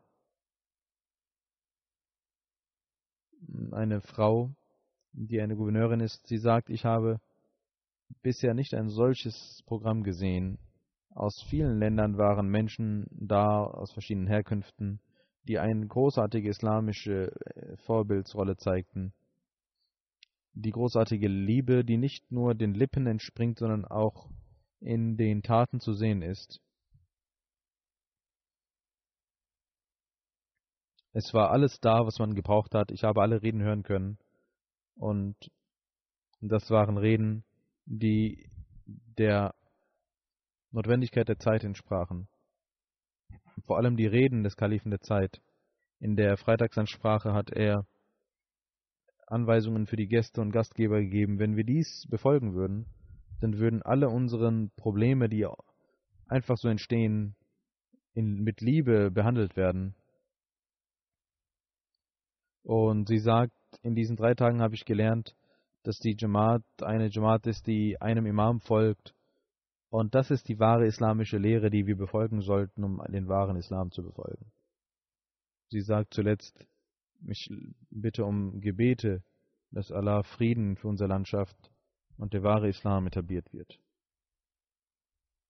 Eine 3.72 4.00
Frau, 4.00 4.54
die 5.12 5.40
eine 5.40 5.56
Gouverneurin 5.56 6.00
ist. 6.00 6.26
Sie 6.26 6.38
sagt, 6.38 6.70
ich 6.70 6.84
habe 6.84 7.20
bisher 8.22 8.54
nicht 8.54 8.74
ein 8.74 8.88
solches 8.88 9.62
Programm 9.66 10.02
gesehen. 10.02 10.58
Aus 11.10 11.42
vielen 11.48 11.78
Ländern 11.78 12.16
waren 12.16 12.48
Menschen 12.48 13.06
da, 13.10 13.64
aus 13.64 13.92
verschiedenen 13.92 14.28
Herkünften 14.28 15.00
die 15.44 15.58
eine 15.58 15.86
großartige 15.86 16.48
islamische 16.48 17.32
äh, 17.44 17.76
Vorbildsrolle 17.78 18.56
zeigten. 18.56 19.12
Die 20.52 20.72
großartige 20.72 21.28
Liebe, 21.28 21.84
die 21.84 21.96
nicht 21.96 22.30
nur 22.30 22.54
den 22.54 22.74
Lippen 22.74 23.06
entspringt, 23.06 23.58
sondern 23.58 23.84
auch 23.84 24.30
in 24.80 25.16
den 25.16 25.42
Taten 25.42 25.80
zu 25.80 25.92
sehen 25.94 26.22
ist. 26.22 26.60
Es 31.12 31.34
war 31.34 31.50
alles 31.50 31.80
da, 31.80 32.06
was 32.06 32.18
man 32.18 32.34
gebraucht 32.34 32.74
hat. 32.74 32.90
Ich 32.90 33.02
habe 33.02 33.20
alle 33.20 33.42
Reden 33.42 33.62
hören 33.62 33.82
können. 33.82 34.18
Und 34.94 35.36
das 36.40 36.70
waren 36.70 36.98
Reden, 36.98 37.44
die 37.84 38.50
der 38.86 39.54
Notwendigkeit 40.70 41.28
der 41.28 41.38
Zeit 41.38 41.64
entsprachen 41.64 42.28
vor 43.70 43.78
allem 43.78 43.96
die 43.96 44.08
Reden 44.08 44.42
des 44.42 44.56
Kalifen 44.56 44.90
der 44.90 44.98
Zeit. 44.98 45.40
In 46.00 46.16
der 46.16 46.36
Freitagsansprache 46.36 47.32
hat 47.32 47.50
er 47.50 47.86
Anweisungen 49.28 49.86
für 49.86 49.94
die 49.94 50.08
Gäste 50.08 50.40
und 50.40 50.50
Gastgeber 50.50 50.98
gegeben. 51.00 51.38
Wenn 51.38 51.54
wir 51.54 51.62
dies 51.62 52.04
befolgen 52.10 52.52
würden, 52.54 52.86
dann 53.40 53.60
würden 53.60 53.80
alle 53.82 54.08
unsere 54.08 54.68
Probleme, 54.74 55.28
die 55.28 55.46
einfach 56.26 56.56
so 56.56 56.68
entstehen, 56.68 57.36
in, 58.12 58.42
mit 58.42 58.60
Liebe 58.60 59.12
behandelt 59.12 59.54
werden. 59.54 59.94
Und 62.64 63.06
sie 63.06 63.18
sagt, 63.18 63.54
in 63.82 63.94
diesen 63.94 64.16
drei 64.16 64.34
Tagen 64.34 64.62
habe 64.62 64.74
ich 64.74 64.84
gelernt, 64.84 65.36
dass 65.84 66.00
die 66.00 66.16
Jamaat 66.18 66.64
eine 66.82 67.08
Jamaat 67.08 67.46
ist, 67.46 67.68
die 67.68 68.00
einem 68.00 68.26
Imam 68.26 68.58
folgt 68.58 69.14
und 69.90 70.14
das 70.14 70.30
ist 70.30 70.48
die 70.48 70.58
wahre 70.58 70.86
islamische 70.86 71.36
Lehre, 71.36 71.68
die 71.68 71.86
wir 71.86 71.96
befolgen 71.96 72.40
sollten, 72.40 72.84
um 72.84 73.02
den 73.08 73.28
wahren 73.28 73.56
Islam 73.56 73.90
zu 73.90 74.02
befolgen. 74.02 74.52
Sie 75.68 75.80
sagt 75.80 76.14
zuletzt, 76.14 76.64
ich 77.28 77.50
bitte 77.90 78.24
um 78.24 78.60
Gebete, 78.60 79.22
dass 79.72 79.92
Allah 79.92 80.22
Frieden 80.22 80.76
für 80.76 80.88
unsere 80.88 81.08
Landschaft 81.08 81.56
und 82.16 82.32
der 82.32 82.42
wahre 82.42 82.68
Islam 82.68 83.06
etabliert 83.06 83.52
wird. 83.52 83.78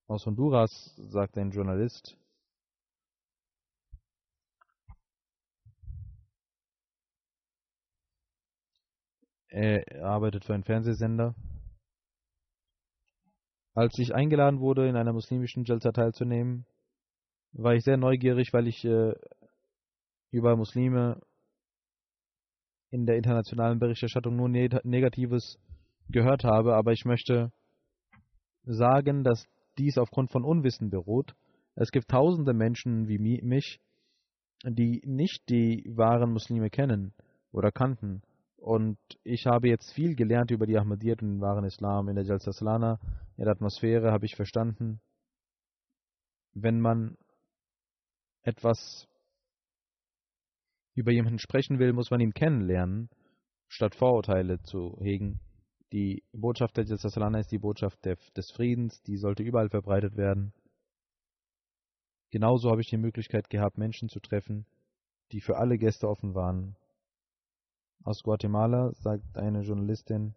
Aus 0.07 0.25
Honduras 0.25 0.95
sagt 0.97 1.37
ein 1.37 1.51
Journalist, 1.51 2.17
er 9.47 10.03
arbeitet 10.03 10.45
für 10.45 10.53
einen 10.53 10.63
Fernsehsender 10.63 11.35
als 13.73 13.97
ich 13.99 14.13
eingeladen 14.13 14.59
wurde, 14.59 14.87
in 14.87 14.95
einer 14.95 15.13
muslimischen 15.13 15.63
Jalsa 15.63 15.91
teilzunehmen, 15.91 16.65
war 17.53 17.73
ich 17.75 17.83
sehr 17.83 17.97
neugierig, 17.97 18.53
weil 18.53 18.67
ich 18.67 18.83
äh, 18.85 19.13
über 20.31 20.55
Muslime 20.55 21.21
in 22.89 23.05
der 23.05 23.17
internationalen 23.17 23.79
Berichterstattung 23.79 24.35
nur 24.35 24.49
Negatives 24.49 25.57
gehört 26.09 26.43
habe, 26.43 26.75
aber 26.75 26.91
ich 26.91 27.05
möchte 27.05 27.51
sagen, 28.63 29.23
dass 29.23 29.45
dies 29.77 29.97
aufgrund 29.97 30.31
von 30.31 30.43
Unwissen 30.43 30.89
beruht. 30.89 31.33
Es 31.75 31.91
gibt 31.91 32.09
tausende 32.09 32.53
Menschen 32.53 33.07
wie 33.07 33.17
mich, 33.17 33.79
die 34.63 35.01
nicht 35.05 35.49
die 35.49 35.89
wahren 35.95 36.31
Muslime 36.33 36.69
kennen 36.69 37.13
oder 37.51 37.71
kannten. 37.71 38.21
Und 38.57 38.97
ich 39.23 39.45
habe 39.47 39.69
jetzt 39.69 39.91
viel 39.93 40.15
gelernt 40.15 40.51
über 40.51 40.67
die 40.67 40.77
Ahmadiyyat 40.77 41.23
und 41.23 41.29
den 41.29 41.41
wahren 41.41 41.65
Islam. 41.65 42.09
In 42.09 42.15
der 42.15 42.25
Jalsa 42.25 42.51
Salana, 42.51 42.99
in 43.41 43.45
der 43.45 43.53
Atmosphäre 43.53 44.11
habe 44.11 44.27
ich 44.27 44.35
verstanden, 44.35 45.01
wenn 46.53 46.79
man 46.79 47.17
etwas 48.43 49.07
über 50.93 51.11
jemanden 51.11 51.39
sprechen 51.39 51.79
will, 51.79 51.91
muss 51.91 52.11
man 52.11 52.19
ihn 52.19 52.35
kennenlernen, 52.35 53.09
statt 53.67 53.95
Vorurteile 53.95 54.61
zu 54.61 54.95
hegen. 55.01 55.39
Die 55.91 56.23
Botschaft 56.33 56.77
der 56.77 56.85
Jalsa 56.85 57.09
Salana 57.09 57.39
ist 57.39 57.51
die 57.51 57.57
Botschaft 57.57 58.05
des 58.05 58.51
Friedens, 58.51 59.01
die 59.01 59.17
sollte 59.17 59.41
überall 59.41 59.69
verbreitet 59.69 60.17
werden. 60.17 60.53
Genauso 62.29 62.69
habe 62.69 62.81
ich 62.81 62.89
die 62.91 62.97
Möglichkeit 62.97 63.49
gehabt, 63.49 63.75
Menschen 63.75 64.07
zu 64.07 64.19
treffen, 64.19 64.67
die 65.31 65.41
für 65.41 65.57
alle 65.57 65.79
Gäste 65.79 66.07
offen 66.07 66.35
waren. 66.35 66.75
Aus 68.03 68.21
Guatemala 68.21 68.93
sagt 68.93 69.35
eine 69.35 69.61
Journalistin, 69.61 70.35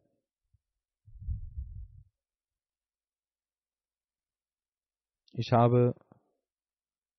ich 5.35 5.53
habe 5.53 5.95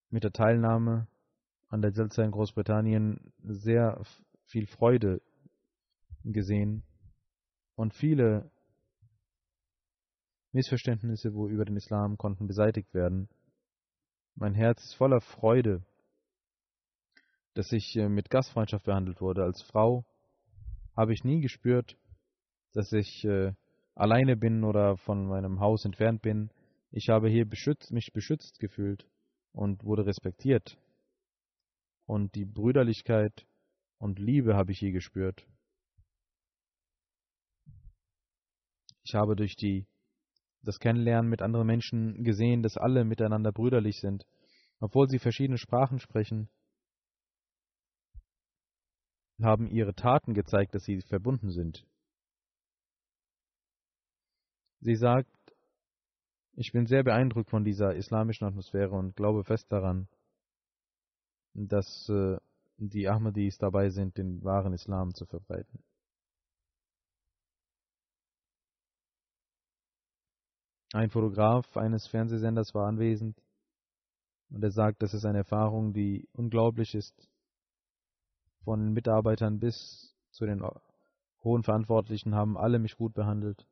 mit 0.10 0.24
der 0.24 0.32
Teilnahme 0.32 1.08
an 1.68 1.82
der 1.82 1.92
Jalsa 1.92 2.24
in 2.24 2.32
Großbritannien 2.32 3.34
sehr 3.44 4.02
viel 4.46 4.68
Freude 4.68 5.22
gesehen 6.24 6.84
und 7.76 7.94
viele 7.94 8.50
Missverständnisse 10.54 11.28
über 11.28 11.66
den 11.66 11.76
Islam 11.76 12.18
konnten 12.18 12.48
beseitigt 12.48 12.94
werden. 12.94 13.28
Mein 14.36 14.54
Herz 14.54 14.82
ist 14.86 14.96
voller 14.96 15.20
Freude, 15.20 15.84
dass 17.54 17.72
ich 17.74 17.96
äh, 17.98 18.08
mit 18.08 18.30
Gastfreundschaft 18.30 18.86
behandelt 18.86 19.20
wurde. 19.20 19.44
Als 19.44 19.62
Frau 19.62 20.06
habe 20.96 21.14
ich 21.14 21.26
nie 21.26 21.42
gespürt, 21.42 21.98
dass 22.72 22.94
ich 22.94 23.26
äh, 23.26 23.54
alleine 23.96 24.38
bin 24.38 24.64
oder 24.64 24.96
von 24.98 25.28
meinem 25.28 25.60
Haus 25.60 25.84
entfernt 25.84 26.22
bin. 26.22 26.50
Ich 26.98 27.10
habe 27.10 27.28
hier 27.28 27.44
beschützt, 27.44 27.92
mich 27.92 28.14
beschützt 28.14 28.58
gefühlt 28.58 29.06
und 29.52 29.84
wurde 29.84 30.06
respektiert. 30.06 30.78
Und 32.06 32.36
die 32.36 32.46
Brüderlichkeit 32.46 33.46
und 33.98 34.18
Liebe 34.18 34.56
habe 34.56 34.72
ich 34.72 34.80
hier 34.80 34.94
gespürt. 34.94 35.46
Ich 39.04 39.14
habe 39.14 39.36
durch 39.36 39.58
die, 39.58 39.86
das 40.62 40.80
Kennenlernen 40.80 41.30
mit 41.30 41.42
anderen 41.42 41.68
Menschen 41.68 42.24
gesehen, 42.24 42.64
dass 42.64 42.78
alle 42.78 43.04
miteinander 43.04 43.52
brüderlich 43.52 44.00
sind, 44.00 44.26
obwohl 44.80 45.10
sie 45.10 45.20
verschiedene 45.20 45.58
Sprachen 45.58 46.00
sprechen 46.00 46.50
haben 49.42 49.68
ihre 49.68 49.94
Taten 49.94 50.34
gezeigt, 50.34 50.74
dass 50.74 50.86
sie 50.86 51.02
verbunden 51.02 51.52
sind. 51.52 51.86
Sie 54.80 54.96
sagt, 54.96 55.35
ich 56.56 56.72
bin 56.72 56.86
sehr 56.86 57.04
beeindruckt 57.04 57.50
von 57.50 57.64
dieser 57.64 57.96
islamischen 57.96 58.48
Atmosphäre 58.48 58.96
und 58.96 59.16
glaube 59.16 59.44
fest 59.44 59.72
daran, 59.72 60.08
dass 61.54 62.10
äh, 62.10 62.38
die 62.78 63.08
Ahmadis 63.08 63.58
dabei 63.58 63.90
sind, 63.90 64.18
den 64.18 64.44
wahren 64.44 64.74
Islam 64.74 65.14
zu 65.14 65.26
verbreiten. 65.26 65.84
Ein 70.94 71.10
Fotograf 71.10 71.76
eines 71.76 72.08
Fernsehsenders 72.08 72.74
war 72.74 72.88
anwesend 72.88 73.42
und 74.50 74.64
er 74.64 74.72
sagt, 74.72 75.02
das 75.02 75.14
ist 75.14 75.26
eine 75.26 75.40
Erfahrung, 75.40 75.94
die 75.94 76.30
unglaublich 76.32 76.96
ist 76.96 77.30
von 78.64 78.80
den 78.80 78.94
Mitarbeitern 78.94 79.60
bis 79.60 80.16
zu 80.32 80.46
den 80.46 80.64
hohen 81.44 81.64
Verantwortlichen 81.64 82.34
haben 82.34 82.58
alle 82.58 82.80
mich 82.80 82.96
gut 82.96 83.14
behandelt. 83.14 83.68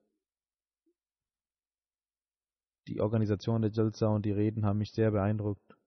Die 2.88 3.00
Organisation 3.00 3.62
der 3.62 3.72
Jalsa 3.72 4.08
und 4.08 4.26
die 4.26 4.32
Reden 4.32 4.65
haben 4.65 4.80
mich 4.80 4.91
sehr 4.91 5.12
beeindruckt. 5.12 5.78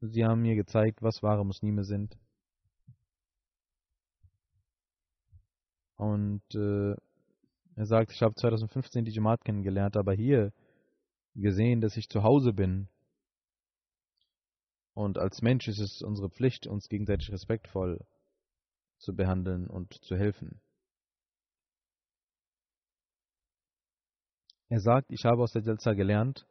Sie 0.00 0.24
haben 0.24 0.42
mir 0.42 0.54
gezeigt, 0.54 1.02
was 1.02 1.22
wahre 1.22 1.44
Muslime 1.44 1.84
sind. 1.84 2.16
Und 5.96 6.42
äh, 6.54 6.94
er 7.76 7.86
sagt, 7.86 8.12
ich 8.12 8.22
habe 8.22 8.34
2015 8.34 9.04
die 9.04 9.10
Jamaat 9.10 9.44
kennengelernt, 9.44 9.96
aber 9.96 10.14
hier 10.14 10.52
gesehen, 11.34 11.80
dass 11.80 11.96
ich 11.96 12.08
zu 12.08 12.22
Hause 12.22 12.52
bin 12.52 12.88
und 14.94 15.18
als 15.18 15.40
Mensch 15.40 15.68
ist 15.68 15.78
es 15.78 16.02
unsere 16.02 16.28
Pflicht, 16.28 16.66
uns 16.66 16.88
gegenseitig 16.88 17.32
respektvoll 17.32 18.04
zu 18.98 19.14
behandeln 19.14 19.66
und 19.66 19.94
zu 20.04 20.16
helfen. 20.16 20.60
Er 24.70 24.78
sagt, 24.78 25.10
ich 25.10 25.24
habe 25.24 25.42
aus 25.42 25.52
der 25.52 25.62
Jalsa 25.62 25.94
gelernt, 25.94 26.46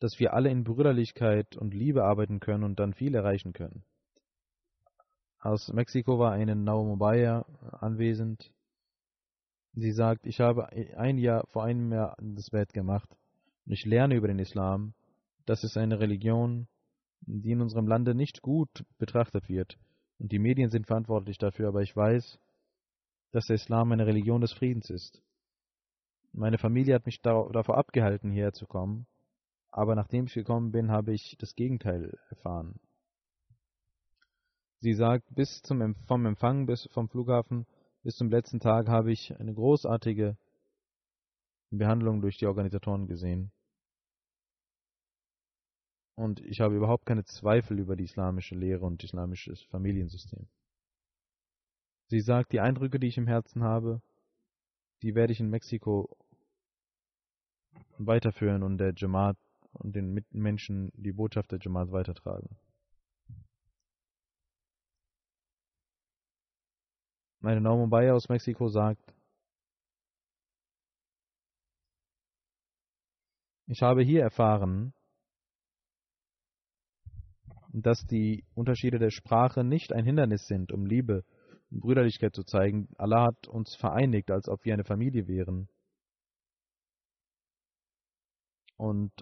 dass 0.00 0.20
wir 0.20 0.34
alle 0.34 0.50
in 0.50 0.64
Brüderlichkeit 0.64 1.56
und 1.56 1.72
Liebe 1.72 2.04
arbeiten 2.04 2.40
können 2.40 2.62
und 2.62 2.78
dann 2.78 2.92
viel 2.92 3.14
erreichen 3.14 3.54
können. 3.54 3.84
Aus 5.38 5.72
Mexiko 5.72 6.18
war 6.18 6.32
eine 6.32 6.54
Naumobaya 6.54 7.46
anwesend. 7.80 8.52
Sie 9.72 9.92
sagt, 9.92 10.26
ich 10.26 10.40
habe 10.40 10.68
ein 10.68 11.16
Jahr 11.16 11.46
vor 11.48 11.64
einem 11.64 11.90
Jahr 11.90 12.16
das 12.20 12.50
Bett 12.50 12.74
gemacht 12.74 13.08
und 13.64 13.72
ich 13.72 13.86
lerne 13.86 14.14
über 14.14 14.28
den 14.28 14.38
Islam. 14.38 14.92
Das 15.46 15.64
ist 15.64 15.78
eine 15.78 16.00
Religion, 16.00 16.68
die 17.22 17.52
in 17.52 17.62
unserem 17.62 17.86
Lande 17.86 18.14
nicht 18.14 18.42
gut 18.42 18.84
betrachtet 18.98 19.48
wird. 19.48 19.78
Und 20.18 20.32
die 20.32 20.38
Medien 20.38 20.68
sind 20.68 20.86
verantwortlich 20.86 21.38
dafür, 21.38 21.68
aber 21.68 21.80
ich 21.80 21.96
weiß, 21.96 22.38
dass 23.30 23.46
der 23.46 23.56
Islam 23.56 23.90
eine 23.90 24.06
Religion 24.06 24.42
des 24.42 24.52
Friedens 24.52 24.90
ist. 24.90 25.22
Meine 26.32 26.58
Familie 26.58 26.94
hat 26.94 27.06
mich 27.06 27.20
davor 27.20 27.76
abgehalten, 27.76 28.30
hierher 28.30 28.52
zu 28.52 28.66
kommen, 28.66 29.06
aber 29.70 29.94
nachdem 29.94 30.26
ich 30.26 30.34
gekommen 30.34 30.72
bin, 30.72 30.90
habe 30.90 31.12
ich 31.12 31.36
das 31.38 31.54
Gegenteil 31.54 32.18
erfahren. 32.30 32.80
Sie 34.78 34.94
sagt, 34.94 35.34
bis 35.34 35.62
zum 35.62 35.94
vom 36.06 36.26
Empfang 36.26 36.66
bis 36.66 36.88
vom 36.92 37.08
Flughafen 37.08 37.66
bis 38.02 38.16
zum 38.16 38.30
letzten 38.30 38.58
Tag 38.58 38.88
habe 38.88 39.12
ich 39.12 39.38
eine 39.38 39.54
großartige 39.54 40.36
Behandlung 41.70 42.20
durch 42.20 42.36
die 42.36 42.46
Organisatoren 42.46 43.06
gesehen. 43.06 43.52
Und 46.16 46.40
ich 46.40 46.60
habe 46.60 46.76
überhaupt 46.76 47.06
keine 47.06 47.24
Zweifel 47.24 47.78
über 47.78 47.94
die 47.94 48.04
islamische 48.04 48.54
Lehre 48.54 48.84
und 48.84 49.04
islamisches 49.04 49.62
Familiensystem. 49.62 50.48
Sie 52.08 52.20
sagt, 52.20 52.52
die 52.52 52.60
Eindrücke, 52.60 52.98
die 52.98 53.06
ich 53.06 53.16
im 53.16 53.28
Herzen 53.28 53.62
habe, 53.62 54.02
die 55.02 55.14
werde 55.14 55.32
ich 55.32 55.40
in 55.40 55.48
Mexiko 55.48 56.16
weiterführen 58.06 58.62
und 58.62 58.78
der 58.78 58.92
Jamaat 58.96 59.36
und 59.72 59.96
den 59.96 60.12
Mitmenschen 60.12 60.90
die 60.94 61.12
Botschaft 61.12 61.50
der 61.52 61.58
Jamaat 61.60 61.92
weitertragen. 61.92 62.56
Meine 67.40 67.60
Norman 67.60 67.90
Bayer 67.90 68.14
aus 68.14 68.28
Mexiko 68.28 68.68
sagt, 68.68 69.14
ich 73.66 73.82
habe 73.82 74.02
hier 74.02 74.22
erfahren, 74.22 74.94
dass 77.72 78.04
die 78.06 78.44
Unterschiede 78.54 78.98
der 78.98 79.10
Sprache 79.10 79.64
nicht 79.64 79.92
ein 79.92 80.04
Hindernis 80.04 80.46
sind, 80.46 80.72
um 80.72 80.86
Liebe 80.86 81.24
und 81.70 81.80
Brüderlichkeit 81.80 82.34
zu 82.34 82.44
zeigen. 82.44 82.88
Allah 82.98 83.28
hat 83.28 83.48
uns 83.48 83.74
vereinigt, 83.74 84.30
als 84.30 84.48
ob 84.48 84.64
wir 84.64 84.74
eine 84.74 84.84
Familie 84.84 85.26
wären. 85.26 85.68
Und 88.76 89.12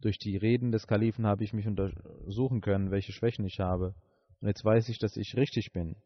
durch 0.00 0.18
die 0.18 0.36
Reden 0.36 0.72
des 0.72 0.86
Kalifen 0.86 1.26
habe 1.26 1.44
ich 1.44 1.52
mich 1.52 1.66
untersuchen 1.66 2.60
können, 2.60 2.90
welche 2.90 3.12
Schwächen 3.12 3.44
ich 3.44 3.60
habe. 3.60 3.94
Und 4.40 4.48
jetzt 4.48 4.64
weiß 4.64 4.88
ich, 4.88 4.98
dass 4.98 5.16
ich 5.16 5.36
richtig 5.36 5.72
bin. 5.72 5.96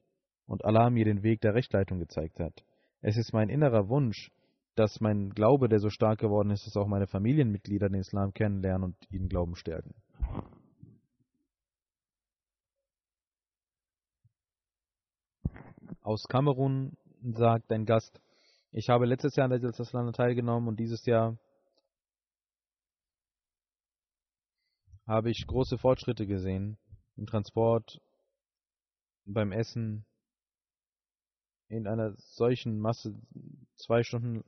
Und 0.47 0.65
Allah 0.65 0.91
mir 0.91 1.05
den 1.05 1.23
Weg 1.23 1.41
der 1.41 1.55
Rechtleitung 1.55 1.99
gezeigt 1.99 2.39
hat. 2.39 2.65
Es 3.01 3.17
ist 3.17 3.33
mein 3.33 3.49
innerer 3.49 3.89
Wunsch, 3.89 4.31
dass 4.75 5.01
mein 5.01 5.31
Glaube, 5.31 5.69
der 5.69 5.81
so 5.81 5.89
stark 5.89 6.19
geworden 6.19 6.51
ist, 6.51 6.67
dass 6.67 6.77
auch 6.77 6.87
meine 6.87 7.07
Familienmitglieder 7.07 7.89
den 7.89 8.01
Islam 8.01 8.33
kennenlernen 8.35 8.85
und 8.85 9.11
ihren 9.11 9.29
Glauben 9.29 9.57
stärken. 9.57 9.95
Aus 16.03 16.25
Kamerun 16.29 16.97
sagt 17.23 17.73
ein 17.73 17.87
Gast, 17.87 18.21
ich 18.71 18.91
habe 18.91 19.07
letztes 19.07 19.35
Jahr 19.37 19.47
an 19.47 19.51
der 19.51 19.61
Jalsaslana 19.61 20.13
teilgenommen 20.13 20.69
und 20.69 20.79
dieses 20.79 21.07
Jahr 21.07 21.39
habe 25.07 25.31
ich 25.31 25.47
große 25.47 25.79
Fortschritte 25.79 26.27
gesehen 26.27 26.77
im 27.17 27.27
Transport, 27.27 28.01
beim 29.25 29.53
Essen 29.53 30.05
in 31.69 31.87
einer 31.87 32.15
solchen 32.17 32.79
Masse 32.79 33.15
zwei 33.75 34.03
Stunden 34.03 34.45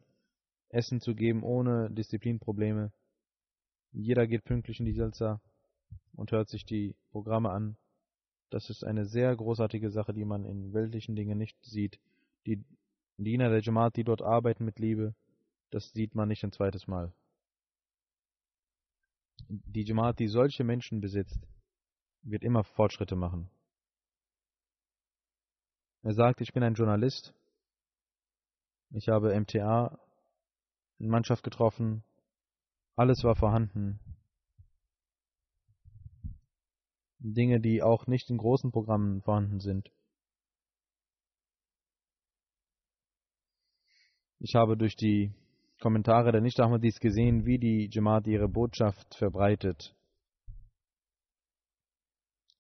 Essen 0.69 1.01
zu 1.01 1.15
geben 1.15 1.43
ohne 1.43 1.91
Disziplinprobleme. 1.91 2.93
Jeder 3.93 4.27
geht 4.27 4.45
pünktlich 4.45 4.81
in 4.81 4.87
die 4.87 4.93
Jalsa 4.93 5.41
und 6.15 6.31
hört 6.33 6.49
sich 6.49 6.65
die 6.65 6.95
Programme 7.11 7.51
an. 7.51 7.77
Das 8.51 8.71
ist 8.71 8.85
eine 8.85 9.07
sehr 9.07 9.35
großartige 9.35 9.91
Sache, 9.91 10.13
die 10.13 10.25
man 10.25 10.45
in 10.45 10.73
weltlichen 10.73 11.17
Dingen 11.17 11.39
nicht 11.39 11.57
sieht. 11.65 11.99
Die 12.47 12.65
Diener 13.17 13.49
der 13.49 13.61
Jamaat, 13.61 13.97
die 13.97 14.05
dort 14.05 14.23
arbeiten 14.23 14.65
mit 14.65 14.79
Liebe, 14.79 15.15
das 15.71 15.93
sieht 15.93 16.15
man 16.15 16.29
nicht 16.29 16.45
ein 16.45 16.53
zweites 16.53 16.87
Mal. 16.87 17.13
Die 19.49 19.83
Jamaat, 19.83 20.19
die 20.19 20.29
solche 20.29 20.63
Menschen 20.63 21.01
besitzt, 21.01 21.47
wird 22.23 22.43
immer 22.43 22.65
Fortschritte 22.65 23.17
machen. 23.17 23.51
Er 26.03 26.13
sagt, 26.13 26.41
ich 26.41 26.53
bin 26.53 26.63
ein 26.63 26.75
Journalist. 26.75 27.35
Ich 28.91 29.09
habe 29.09 29.39
MTA, 29.39 29.99
Mannschaft 30.99 31.43
getroffen. 31.43 32.05
Alles 32.95 33.23
war 33.25 33.37
vorhanden. 33.37 34.01
Dinge, 37.19 37.61
die 37.61 37.83
auch 37.83 38.07
nicht 38.07 38.31
in 38.31 38.37
großen 38.37 38.71
Programmen 38.71 39.23
vorhanden 39.23 39.61
sind. 39.61 39.91
Ich 44.41 44.55
habe 44.55 44.77
durch 44.77 44.95
die 44.95 45.35
Kommentare 45.81 46.33
der 46.33 46.41
Nicht-Ahmadis 46.41 46.99
gesehen, 46.99 47.47
wie 47.47 47.59
die 47.59 47.89
Jamaat 47.91 48.27
ihre 48.27 48.49
Botschaft 48.49 49.15
verbreitet. 49.15 49.95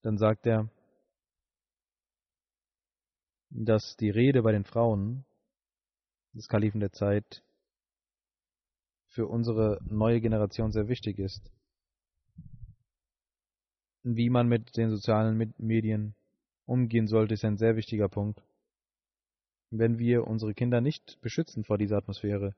Dann 0.02 0.18
sagt 0.18 0.46
er, 0.46 0.70
dass 3.50 3.96
die 3.96 4.10
Rede 4.10 4.42
bei 4.42 4.52
den 4.52 4.64
Frauen 4.64 5.24
des 6.32 6.46
Kalifen 6.46 6.80
der 6.80 6.92
Zeit 6.92 7.42
für 9.06 9.26
unsere 9.26 9.80
neue 9.82 10.20
Generation 10.20 10.70
sehr 10.70 10.86
wichtig 10.86 11.18
ist. 11.18 11.50
Wie 14.04 14.30
man 14.30 14.46
mit 14.46 14.76
den 14.76 14.90
sozialen 14.90 15.54
Medien 15.58 16.14
umgehen 16.66 17.08
sollte, 17.08 17.34
ist 17.34 17.44
ein 17.44 17.56
sehr 17.56 17.74
wichtiger 17.74 18.08
Punkt. 18.08 18.42
Wenn 19.70 19.98
wir 19.98 20.26
unsere 20.26 20.54
Kinder 20.54 20.80
nicht 20.80 21.18
beschützen 21.20 21.64
vor 21.64 21.78
dieser 21.78 21.96
Atmosphäre, 21.96 22.54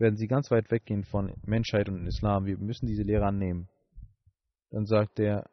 werden 0.00 0.16
sie 0.16 0.26
ganz 0.26 0.50
weit 0.50 0.70
weggehen 0.70 1.04
von 1.04 1.34
Menschheit 1.44 1.88
und 1.88 2.06
Islam. 2.06 2.46
Wir 2.46 2.58
müssen 2.58 2.86
diese 2.86 3.02
Lehre 3.02 3.26
annehmen. 3.26 3.68
Dann 4.70 4.86
sagt 4.86 5.20
er, 5.20 5.50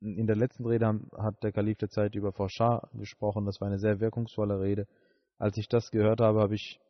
in 0.00 0.26
der 0.26 0.36
letzten 0.36 0.66
Rede 0.66 1.00
hat 1.16 1.42
der 1.42 1.52
Kalif 1.52 1.78
der 1.78 1.90
Zeit 1.90 2.14
über 2.14 2.32
Forschar 2.32 2.88
gesprochen. 2.94 3.44
Das 3.44 3.60
war 3.60 3.68
eine 3.68 3.78
sehr 3.78 4.00
wirkungsvolle 4.00 4.60
Rede. 4.60 4.88
Als 5.38 5.56
ich 5.58 5.68
das 5.68 5.90
gehört 5.90 6.20
habe, 6.20 6.40
habe 6.40 6.54
ich 6.54 6.80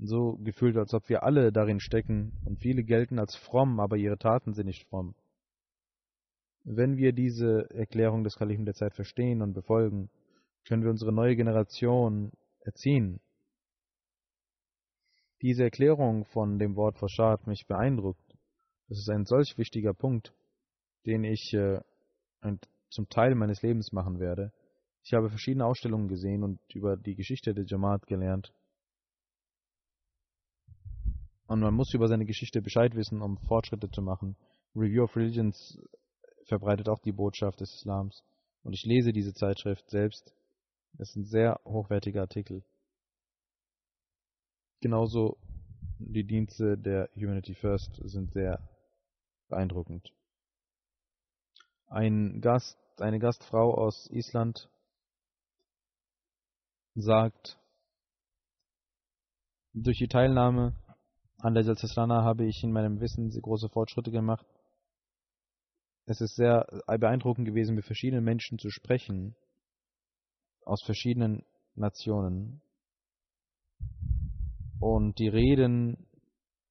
so 0.00 0.36
gefühlt, 0.42 0.76
als 0.76 0.94
ob 0.94 1.08
wir 1.08 1.22
alle 1.22 1.52
darin 1.52 1.80
stecken 1.80 2.32
und 2.44 2.60
viele 2.60 2.82
gelten 2.82 3.18
als 3.18 3.36
fromm, 3.36 3.78
aber 3.78 3.96
ihre 3.96 4.18
Taten 4.18 4.54
sind 4.54 4.66
nicht 4.66 4.88
fromm. 4.88 5.14
Wenn 6.64 6.96
wir 6.96 7.12
diese 7.12 7.68
Erklärung 7.70 8.24
des 8.24 8.36
Kalifen 8.36 8.64
der 8.64 8.74
Zeit 8.74 8.94
verstehen 8.94 9.42
und 9.42 9.52
befolgen, 9.52 10.10
können 10.66 10.82
wir 10.82 10.90
unsere 10.90 11.12
neue 11.12 11.36
Generation 11.36 12.32
erziehen. 12.60 13.20
Diese 15.42 15.64
Erklärung 15.64 16.26
von 16.26 16.58
dem 16.58 16.76
Wort 16.76 16.98
Foschar 16.98 17.32
hat 17.32 17.46
mich 17.46 17.66
beeindruckt. 17.66 18.36
Das 18.88 18.98
ist 18.98 19.08
ein 19.08 19.24
solch 19.24 19.56
wichtiger 19.56 19.94
Punkt, 19.94 20.34
den 21.06 21.24
ich 21.24 21.54
äh, 21.54 21.80
zum 22.90 23.08
Teil 23.08 23.34
meines 23.34 23.62
Lebens 23.62 23.92
machen 23.92 24.18
werde. 24.18 24.52
Ich 25.02 25.14
habe 25.14 25.30
verschiedene 25.30 25.64
Ausstellungen 25.64 26.08
gesehen 26.08 26.42
und 26.42 26.60
über 26.74 26.96
die 26.96 27.14
Geschichte 27.14 27.54
der 27.54 27.64
Jamaat 27.64 28.06
gelernt. 28.06 28.52
Und 31.46 31.60
man 31.60 31.74
muss 31.74 31.94
über 31.94 32.06
seine 32.06 32.26
Geschichte 32.26 32.60
Bescheid 32.60 32.94
wissen, 32.94 33.22
um 33.22 33.38
Fortschritte 33.38 33.90
zu 33.90 34.02
machen. 34.02 34.36
Review 34.76 35.04
of 35.04 35.16
Religions 35.16 35.80
verbreitet 36.44 36.88
auch 36.88 37.00
die 37.00 37.12
Botschaft 37.12 37.60
des 37.60 37.74
Islams. 37.74 38.22
Und 38.62 38.74
ich 38.74 38.84
lese 38.84 39.12
diese 39.12 39.32
Zeitschrift 39.32 39.88
selbst. 39.88 40.34
Es 40.98 41.12
sind 41.12 41.24
sehr 41.24 41.60
hochwertige 41.64 42.20
Artikel. 42.20 42.62
Genauso 44.80 45.36
die 45.98 46.24
Dienste 46.24 46.78
der 46.78 47.10
Humanity 47.14 47.54
First 47.54 48.00
sind 48.04 48.32
sehr 48.32 48.58
beeindruckend. 49.48 50.12
Ein 51.86 52.40
Gast, 52.40 52.78
eine 52.98 53.18
Gastfrau 53.18 53.74
aus 53.74 54.08
Island 54.10 54.70
sagt, 56.94 57.58
durch 59.74 59.98
die 59.98 60.08
Teilnahme 60.08 60.74
an 61.38 61.54
der 61.54 61.64
Jalsaslana 61.64 62.22
habe 62.22 62.44
ich 62.46 62.62
in 62.62 62.72
meinem 62.72 63.00
Wissen 63.00 63.30
große 63.30 63.68
Fortschritte 63.68 64.10
gemacht. 64.10 64.46
Es 66.06 66.20
ist 66.20 66.36
sehr 66.36 66.66
beeindruckend 66.86 67.46
gewesen, 67.46 67.76
mit 67.76 67.84
verschiedenen 67.84 68.24
Menschen 68.24 68.58
zu 68.58 68.70
sprechen, 68.70 69.36
aus 70.64 70.82
verschiedenen 70.82 71.44
Nationen. 71.74 72.62
Und 74.80 75.18
die 75.18 75.28
Reden 75.28 76.08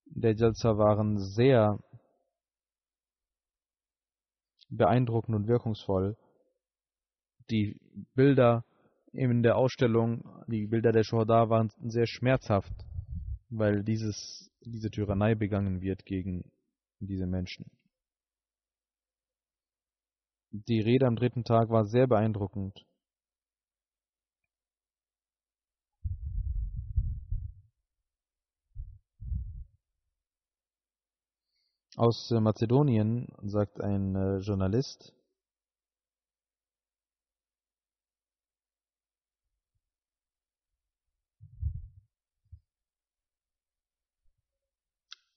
der 0.05 0.33
Jalsa 0.33 0.77
waren 0.77 1.19
sehr 1.19 1.77
beeindruckend 4.69 5.35
und 5.35 5.47
wirkungsvoll. 5.47 6.17
Die 7.51 7.79
Bilder 8.15 8.65
in 9.13 9.43
der 9.43 9.57
Ausstellung, 9.57 10.43
die 10.47 10.67
Bilder 10.67 10.91
der 10.91 11.03
Shuhada 11.03 11.49
waren 11.49 11.71
sehr 11.81 12.07
schmerzhaft, 12.07 12.73
weil 13.49 13.83
dieses, 13.83 14.51
diese 14.61 14.89
Tyrannei 14.89 15.35
begangen 15.35 15.81
wird 15.81 16.03
gegen 16.05 16.51
diese 16.99 17.27
Menschen. 17.27 17.71
Die 20.51 20.81
Rede 20.81 21.05
am 21.05 21.15
dritten 21.15 21.43
Tag 21.43 21.69
war 21.69 21.85
sehr 21.85 22.07
beeindruckend. 22.07 22.88
Aus 31.99 32.31
äh, 32.31 32.39
Mazedonien 32.39 33.27
sagt 33.43 33.81
ein 33.81 34.15
äh, 34.15 34.37
Journalist, 34.37 35.13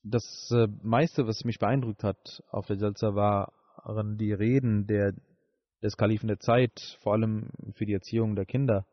das 0.03 0.23
äh, 0.51 0.67
meiste, 0.81 1.27
was 1.27 1.43
mich 1.43 1.59
beeindruckt 1.59 2.05
hat 2.05 2.41
auf 2.49 2.67
der 2.67 2.77
Jalsa, 2.77 3.13
waren 3.13 4.17
die 4.17 4.31
Reden 4.31 4.87
der, 4.87 5.13
des 5.81 5.97
Kalifen 5.97 6.29
der 6.29 6.39
Zeit, 6.39 6.79
vor 7.01 7.11
allem 7.11 7.49
für 7.73 7.85
die 7.85 7.93
Erziehung 7.93 8.37
der 8.37 8.45
Kinder. 8.45 8.85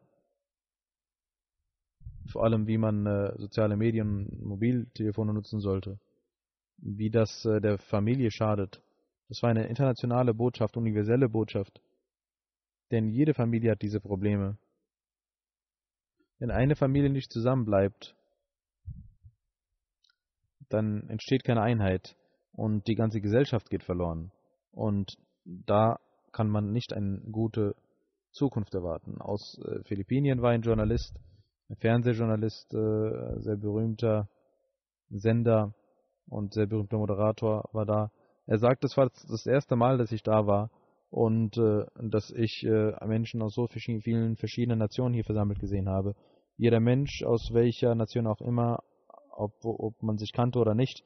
Vor 2.33 2.43
allem, 2.43 2.67
wie 2.67 2.79
man 2.79 3.33
soziale 3.39 3.77
Medien, 3.77 4.41
Mobiltelefone 4.43 5.33
nutzen 5.33 5.61
sollte 5.61 6.01
wie 6.83 7.11
das 7.11 7.45
äh, 7.45 7.61
der 7.61 7.79
Familie 7.79 8.31
schadet. 8.31 8.83
Das 9.29 9.43
war 9.43 9.51
eine 9.51 9.67
internationale 9.67 10.35
Botschaft, 10.35 10.77
universelle 10.77 11.29
Botschaft. 11.29 11.81
Denn 12.91 13.09
jede 13.09 13.35
Familie 13.35 13.73
hat 13.73 13.83
diese 13.83 14.01
Probleme. 14.01 14.59
Wenn 16.39 16.51
eine 16.51 16.75
Familie 16.75 17.11
nicht 17.11 17.33
zusammenbleibt, 17.33 18.17
dann 20.69 21.09
entsteht 21.09 21.45
keine 21.45 21.63
Einheit 21.63 22.17
und 22.53 22.87
die 22.87 22.95
ganze 22.95 23.21
Gesellschaft 23.21 23.71
geht 23.71 23.85
verloren. 23.85 24.33
Und 24.73 25.17
da 25.45 25.99
kann 26.33 26.49
man 26.49 26.73
nicht 26.73 26.93
eine 26.93 27.21
gute 27.31 27.75
Zukunft 28.31 28.75
erwarten. 28.75 29.21
Aus 29.21 29.59
äh, 29.65 29.83
Philippinien 29.85 30.43
war 30.43 30.51
ein 30.51 30.63
Journalist, 30.63 31.19
ein 31.69 31.77
Fernsehjournalist, 31.77 32.73
äh, 32.73 33.41
sehr 33.41 33.57
berühmter 33.57 34.29
Sender, 35.09 35.75
und 36.31 36.55
sehr 36.55 36.67
berühmter 36.67 36.99
Moderator 36.99 37.69
war 37.73 37.85
da. 37.85 38.11
Er 38.47 38.59
sagt, 38.59 38.85
es 38.85 38.97
war 38.97 39.11
das 39.29 39.47
erste 39.47 39.77
Mal, 39.77 39.99
dass 39.99 40.13
ich 40.13 40.23
da 40.23 40.47
war 40.47 40.71
und 41.11 41.59
äh, 41.59 41.85
dass 41.97 42.31
ich 42.31 42.65
äh, 42.65 42.93
Menschen 43.07 43.43
aus 43.43 43.55
so 43.55 43.67
vielen 43.67 44.37
verschiedenen 44.37 44.79
Nationen 44.79 45.15
hier 45.15 45.25
versammelt 45.25 45.59
gesehen 45.59 45.89
habe. 45.89 46.15
Jeder 46.57 46.81
Mensch, 46.81 47.23
aus 47.25 47.51
welcher 47.53 47.95
Nation 47.95 48.27
auch 48.27 48.41
immer, 48.41 48.83
ob, 49.31 49.53
ob 49.65 50.03
man 50.03 50.19
sich 50.19 50.33
kannte 50.33 50.59
oder 50.59 50.75
nicht, 50.75 51.05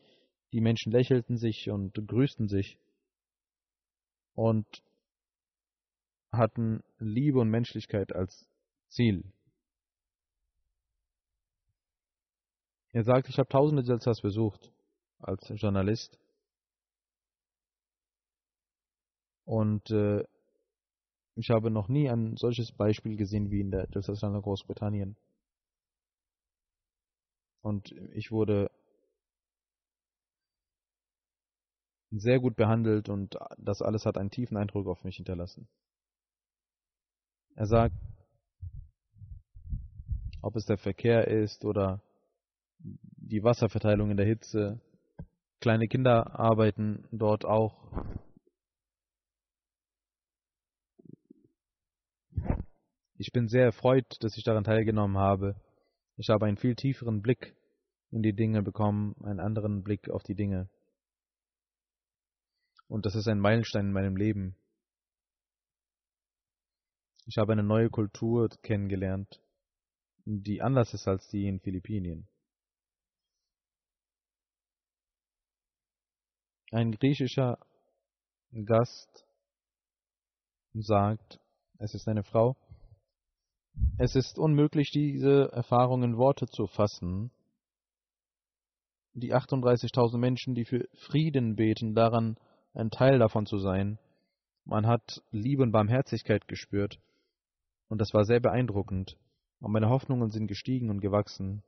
die 0.53 0.61
Menschen 0.61 0.93
lächelten 0.93 1.37
sich 1.37 1.71
und 1.71 1.95
grüßten 2.07 2.49
sich 2.49 2.79
und 4.35 4.67
hatten 6.33 6.83
Liebe 6.99 7.39
und 7.41 7.51
Menschlichkeit 7.51 8.15
als 8.15 8.47
Ziel. 8.89 9.25
Er 12.93 13.05
sagt, 13.05 13.29
ich 13.29 13.39
habe 13.39 13.49
tausende 13.49 13.83
Jalsas 13.83 14.21
besucht 14.21 14.73
als 15.19 15.49
Journalist. 15.57 16.19
Und 19.45 19.91
äh, 19.91 20.25
ich 21.37 21.51
habe 21.51 21.71
noch 21.71 21.89
nie 21.89 22.09
ein 22.09 22.37
solches 22.37 22.73
Beispiel 22.73 23.17
gesehen 23.17 23.51
wie 23.51 23.61
in 23.61 23.71
der 23.71 23.89
Jalsa 23.91 24.29
Großbritannien. 24.29 25.17
Und 27.63 27.93
ich 28.13 28.31
wurde 28.31 28.71
sehr 32.11 32.39
gut 32.39 32.57
behandelt 32.57 33.09
und 33.09 33.37
das 33.59 33.83
alles 33.83 34.07
hat 34.07 34.17
einen 34.17 34.31
tiefen 34.31 34.57
Eindruck 34.57 34.87
auf 34.87 35.03
mich 35.03 35.17
hinterlassen. 35.17 35.69
Er 37.57 37.67
sagt, 37.67 37.97
ob 40.43 40.57
es 40.57 40.67
der 40.67 40.79
Verkehr 40.79 41.27
ist 41.27 41.65
oder 41.65 42.03
die 42.79 43.43
Wasserverteilung 43.43 44.11
in 44.11 44.17
der 44.17 44.27
Hitze. 44.27 44.81
Kleine 45.61 45.89
Kinder 45.89 46.39
arbeiten 46.39 47.07
dort 47.11 47.45
auch. 47.45 47.85
Ich 53.17 53.33
bin 53.33 53.49
sehr 53.49 53.65
erfreut, 53.65 54.17
dass 54.21 54.37
ich 54.37 54.45
daran 54.45 54.65
teilgenommen 54.65 55.17
habe. 55.17 55.55
Ich 56.17 56.29
habe 56.29 56.47
einen 56.47 56.57
viel 56.57 56.75
tieferen 56.75 57.23
Blick 57.23 57.57
in 58.11 58.23
die 58.23 58.35
Dinge 58.35 58.63
bekommen, 58.63 59.15
einen 59.25 59.41
anderen 59.41 59.83
Blick 59.83 60.11
auf 60.11 60.23
die 60.23 60.35
Dinge. 60.35 60.69
Und 62.87 63.07
das 63.07 63.15
ist 63.15 63.29
ein 63.29 63.41
Meilenstein 63.41 63.87
in 63.87 63.93
meinem 63.93 64.17
Leben. 64.17 64.57
Ich 67.27 67.39
habe 67.39 67.53
eine 67.53 67.63
neue 67.63 67.89
Kultur 67.89 68.49
kennengelernt, 68.63 69.41
die 70.27 70.61
anders 70.61 70.93
ist 70.93 71.09
als 71.09 71.27
die 71.29 71.47
in 71.49 71.61
Philippinen. 71.61 72.29
Ein 76.71 76.93
griechischer 76.93 77.59
Gast 78.65 79.27
sagt, 80.73 81.41
es 81.79 81.95
ist 81.95 82.09
eine 82.09 82.25
Frau, 82.25 82.57
es 83.99 84.17
ist 84.17 84.39
unmöglich, 84.39 84.91
diese 84.91 85.51
Erfahrung 85.53 86.03
in 86.03 86.17
Worte 86.17 86.47
zu 86.47 86.67
fassen. 86.67 87.31
Die 89.13 89.33
38.000 89.33 90.19
Menschen, 90.19 90.55
die 90.55 90.65
für 90.65 90.89
Frieden 90.95 91.55
beten, 91.55 91.95
daran 91.95 92.37
ein 92.73 92.91
Teil 92.91 93.19
davon 93.19 93.47
zu 93.47 93.59
sein. 93.59 93.99
Man 94.65 94.87
hat 94.87 95.23
Liebe 95.31 95.63
und 95.63 95.73
Barmherzigkeit 95.73 96.49
gespürt. 96.49 96.99
Und 97.89 98.01
das 98.01 98.13
war 98.15 98.25
sehr 98.25 98.41
beeindruckend. 98.41 99.17
Und 99.61 99.73
meine 99.73 99.89
Hoffnungen 99.89 100.31
sind 100.31 100.49
gestiegen 100.49 100.91
und 100.91 101.01
gewachsen. 101.01 101.63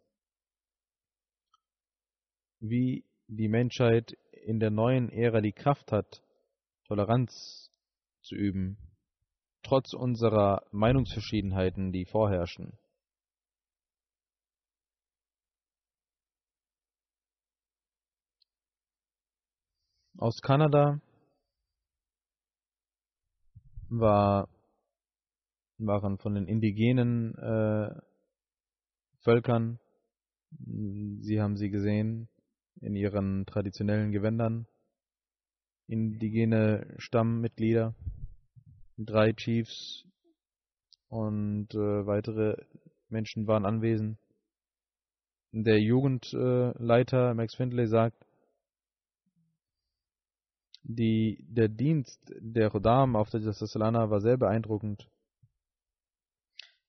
Wie 2.59 3.05
die 3.29 3.49
Menschheit 3.49 4.17
in 4.47 4.61
der 4.61 4.71
neuen 4.71 5.11
Ära 5.11 5.41
die 5.41 5.53
Kraft 5.53 5.91
hat, 5.91 6.23
Toleranz 6.87 7.69
zu 8.23 8.37
üben, 8.37 8.79
trotz 9.65 9.93
unserer 9.93 10.63
Meinungsverschiedenheiten, 10.71 11.91
die 11.91 12.05
vorherrschen. 12.05 12.79
Aus 20.17 20.41
Kanada 20.41 21.01
war, 23.89 24.49
waren 25.79 26.19
von 26.19 26.35
den 26.35 26.47
indigenen 26.47 27.35
äh, 27.35 28.01
Völkern, 29.23 29.81
Sie 30.59 31.41
haben 31.41 31.57
sie 31.57 31.69
gesehen 31.69 32.29
in 32.81 32.95
ihren 32.95 33.47
traditionellen 33.47 34.12
Gewändern, 34.12 34.66
indigene 35.87 36.95
Stammmitglieder, 36.99 37.95
drei 38.97 39.33
Chiefs 39.33 40.05
und 41.09 41.74
äh, 41.74 42.07
weitere 42.07 42.57
Menschen 43.09 43.47
waren 43.47 43.64
anwesend. 43.64 44.18
Der 45.53 45.81
Jugendleiter 45.81 47.35
Max 47.35 47.55
Findlay 47.55 47.87
sagt, 47.87 48.27
die, 50.83 51.45
der 51.49 51.68
Dienst 51.68 52.20
der 52.39 52.68
Rodam 52.68 53.16
auf 53.16 53.31
der 53.31 53.41
Salana 53.41 54.11
war 54.11 54.20
sehr 54.20 54.37
beeindruckend. 54.37 55.09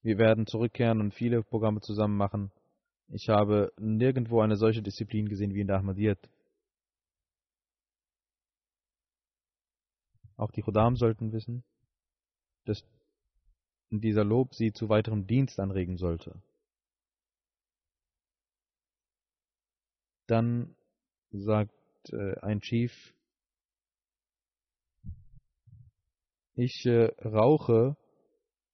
Wir 0.02 0.18
werden 0.18 0.46
zurückkehren 0.46 1.02
und 1.02 1.14
viele 1.14 1.44
Programme 1.44 1.82
zusammen 1.82 2.16
machen. 2.16 2.52
Ich 3.10 3.30
habe 3.30 3.72
nirgendwo 3.78 4.42
eine 4.42 4.58
solche 4.58 4.82
Disziplin 4.82 5.30
gesehen 5.30 5.54
wie 5.54 5.62
in 5.62 5.68
der 5.68 5.78
Ahmadiyyat. 5.78 6.20
Auch 10.36 10.52
die 10.52 10.62
Rodam 10.62 10.98
sollten 10.98 11.32
wissen, 11.32 11.64
dass 12.66 12.84
dieser 13.90 14.26
Lob 14.26 14.54
sie 14.54 14.74
zu 14.74 14.90
weiterem 14.90 15.26
Dienst 15.26 15.60
anregen 15.60 15.98
sollte. 15.98 16.42
Dann 20.28 20.76
sagt 21.32 21.72
äh, 22.12 22.36
ein 22.42 22.60
Chief, 22.60 23.14
ich 26.56 26.86
äh, 26.86 27.06
rauche 27.26 27.96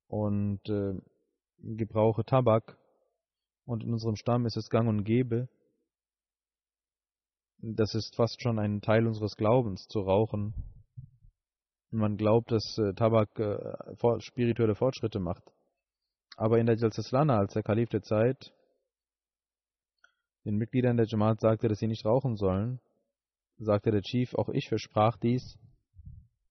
und 0.08 0.68
äh, 0.68 1.00
gebrauche 1.60 2.26
Tabak 2.26 2.78
und 3.66 3.84
in 3.84 3.94
unserem 3.94 4.16
Stamm 4.16 4.46
ist 4.46 4.58
es 4.58 4.70
gang 4.70 4.88
und 4.88 5.04
gäbe. 5.04 5.48
Das 7.60 7.96
ist 7.96 8.16
fast 8.16 8.42
schon 8.42 8.60
ein 8.60 8.82
Teil 8.82 9.08
unseres 9.08 9.36
Glaubens 9.38 9.88
zu 9.88 10.02
rauchen. 10.02 10.54
Man 11.92 12.18
glaubt, 12.18 12.52
dass 12.52 12.78
äh, 12.78 12.94
Tabak 12.94 13.40
äh, 13.40 14.20
spirituelle 14.20 14.76
Fortschritte 14.76 15.20
macht. 15.20 15.44
Aber 16.36 16.58
in 16.60 16.66
der 16.66 16.76
Jalsaslana, 16.76 17.38
als 17.38 17.54
der 17.54 17.64
Kalif 17.64 17.90
der 17.90 18.02
Zeit 18.02 18.52
den 20.46 20.58
Mitgliedern 20.58 20.98
der 20.98 21.06
Jamaat 21.06 21.40
sagte, 21.40 21.70
dass 21.70 21.80
sie 21.80 21.88
nicht 21.88 22.06
rauchen 22.06 22.36
sollen, 22.36 22.82
sagte 23.60 23.92
der 23.92 24.02
Chief, 24.02 24.34
auch 24.36 24.50
ich 24.50 24.68
versprach 24.68 25.16
dies 25.18 25.58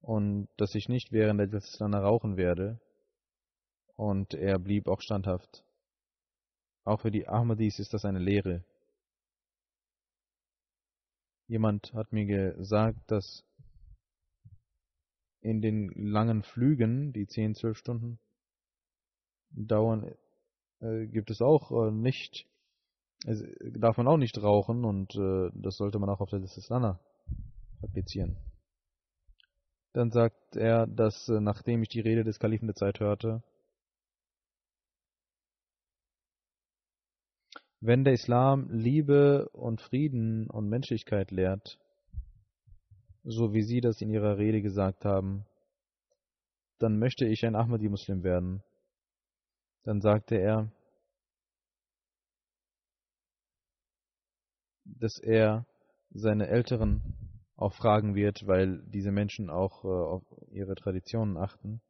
und 0.00 0.48
dass 0.56 0.74
ich 0.74 0.88
nicht 0.88 1.12
während 1.12 1.40
der 1.40 1.48
Jalsaslana 1.48 2.00
rauchen 2.00 2.36
werde. 2.36 2.80
Und 3.96 4.32
er 4.32 4.58
blieb 4.58 4.88
auch 4.88 5.00
standhaft. 5.00 5.62
Auch 6.84 7.00
für 7.00 7.10
die 7.10 7.28
Ahmadis 7.28 7.78
ist 7.78 7.94
das 7.94 8.04
eine 8.04 8.18
Lehre. 8.18 8.64
Jemand 11.46 11.92
hat 11.94 12.12
mir 12.12 12.26
gesagt, 12.26 13.10
dass 13.10 13.44
in 15.40 15.60
den 15.60 15.90
langen 15.94 16.42
Flügen, 16.42 17.12
die 17.12 17.26
10, 17.26 17.54
12 17.54 17.76
Stunden 17.76 18.18
dauern, 19.50 20.14
äh, 20.80 21.06
gibt 21.06 21.30
es 21.30 21.42
auch 21.42 21.70
äh, 21.70 21.90
nicht, 21.90 22.46
äh, 23.26 23.36
darf 23.72 23.96
man 23.96 24.08
auch 24.08 24.16
nicht 24.16 24.40
rauchen 24.42 24.84
und 24.84 25.14
äh, 25.16 25.50
das 25.54 25.76
sollte 25.76 25.98
man 25.98 26.08
auch 26.08 26.20
auf 26.20 26.30
der 26.30 26.40
Lana 26.68 27.00
praktizieren. 27.80 28.36
Dann 29.92 30.10
sagt 30.10 30.56
er, 30.56 30.86
dass 30.86 31.28
äh, 31.28 31.40
nachdem 31.40 31.82
ich 31.82 31.88
die 31.88 32.00
Rede 32.00 32.24
des 32.24 32.38
Kalifen 32.38 32.66
der 32.66 32.76
Zeit 32.76 33.00
hörte, 33.00 33.42
Wenn 37.84 38.04
der 38.04 38.12
Islam 38.12 38.68
Liebe 38.70 39.48
und 39.48 39.80
Frieden 39.80 40.48
und 40.48 40.68
Menschlichkeit 40.68 41.32
lehrt, 41.32 41.80
so 43.24 43.54
wie 43.54 43.62
Sie 43.62 43.80
das 43.80 44.00
in 44.00 44.08
Ihrer 44.08 44.38
Rede 44.38 44.62
gesagt 44.62 45.04
haben, 45.04 45.44
dann 46.78 47.00
möchte 47.00 47.26
ich 47.26 47.44
ein 47.44 47.56
Ahmadi-Muslim 47.56 48.22
werden. 48.22 48.62
Dann 49.82 50.00
sagte 50.00 50.36
er, 50.36 50.70
dass 54.84 55.18
er 55.18 55.66
seine 56.10 56.46
Älteren 56.46 57.02
auch 57.56 57.74
fragen 57.74 58.14
wird, 58.14 58.46
weil 58.46 58.80
diese 58.92 59.10
Menschen 59.10 59.50
auch 59.50 59.84
äh, 59.84 59.88
auf 59.88 60.22
ihre 60.52 60.76
Traditionen 60.76 61.36
achten. 61.36 61.82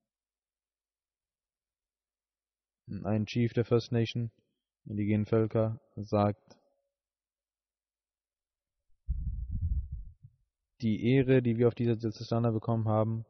Ein 3.04 3.26
Chief 3.26 3.52
der 3.52 3.66
First 3.66 3.92
Nation 3.92 4.30
indigenen 4.86 5.26
Völker 5.26 5.80
sagt, 5.96 6.56
die 10.82 11.14
Ehre, 11.14 11.42
die 11.42 11.56
wir 11.56 11.68
auf 11.68 11.74
dieser 11.74 11.98
Zistana 11.98 12.50
bekommen 12.50 12.88
haben, 12.88 13.24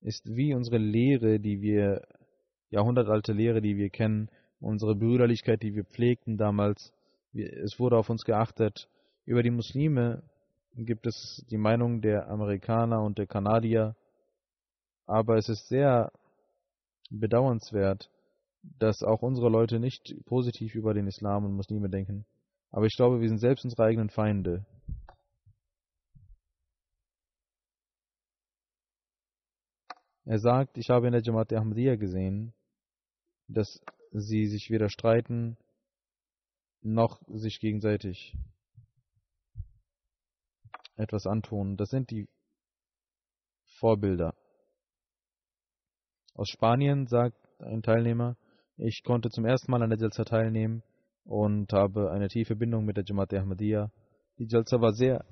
ist 0.00 0.24
wie 0.34 0.54
unsere 0.54 0.78
Lehre, 0.78 1.38
die 1.40 1.60
wir, 1.60 2.06
jahrhundertalte 2.70 3.32
Lehre, 3.32 3.60
die 3.60 3.76
wir 3.76 3.90
kennen, 3.90 4.30
unsere 4.60 4.94
Brüderlichkeit, 4.94 5.62
die 5.62 5.74
wir 5.74 5.84
pflegten 5.84 6.36
damals. 6.36 6.92
Es 7.32 7.78
wurde 7.78 7.98
auf 7.98 8.10
uns 8.10 8.24
geachtet. 8.24 8.88
Über 9.24 9.42
die 9.42 9.50
Muslime 9.50 10.22
gibt 10.74 11.06
es 11.06 11.44
die 11.50 11.58
Meinung 11.58 12.00
der 12.00 12.28
Amerikaner 12.28 13.02
und 13.02 13.18
der 13.18 13.26
Kanadier, 13.26 13.94
aber 15.06 15.36
es 15.36 15.48
ist 15.48 15.68
sehr 15.68 16.12
bedauernswert, 17.10 18.10
dass 18.62 19.02
auch 19.02 19.22
unsere 19.22 19.48
Leute 19.48 19.78
nicht 19.78 20.14
positiv 20.24 20.74
über 20.74 20.94
den 20.94 21.06
Islam 21.06 21.44
und 21.44 21.54
Muslime 21.54 21.88
denken. 21.88 22.26
Aber 22.70 22.86
ich 22.86 22.96
glaube, 22.96 23.20
wir 23.20 23.28
sind 23.28 23.38
selbst 23.38 23.64
unsere 23.64 23.84
eigenen 23.84 24.10
Feinde. 24.10 24.66
Er 30.24 30.38
sagt, 30.38 30.76
ich 30.76 30.90
habe 30.90 31.06
in 31.06 31.12
der 31.12 31.22
Jamaat 31.22 31.50
der 31.50 31.60
Ahmadiyya 31.60 31.96
gesehen, 31.96 32.52
dass 33.46 33.80
sie 34.12 34.46
sich 34.46 34.68
weder 34.68 34.90
streiten, 34.90 35.56
noch 36.82 37.22
sich 37.28 37.60
gegenseitig 37.60 38.36
etwas 40.96 41.26
antun. 41.26 41.76
Das 41.76 41.88
sind 41.88 42.10
die 42.10 42.28
Vorbilder. 43.78 44.34
Aus 46.34 46.48
Spanien 46.48 47.06
sagt 47.06 47.36
ein 47.60 47.82
Teilnehmer, 47.82 48.36
ich 48.78 49.02
konnte 49.02 49.28
zum 49.30 49.44
ersten 49.44 49.70
Mal 49.70 49.82
an 49.82 49.90
der 49.90 49.98
Jalsa 49.98 50.24
teilnehmen 50.24 50.82
und 51.24 51.72
habe 51.72 52.10
eine 52.10 52.28
tiefe 52.28 52.56
Bindung 52.56 52.84
mit 52.84 52.96
der 52.96 53.04
Jamaat 53.04 53.34
Ahmadiyya. 53.34 53.90
Die 54.38 54.46
Jalsa 54.46 54.80
war 54.80 54.92
sehr 54.92 55.24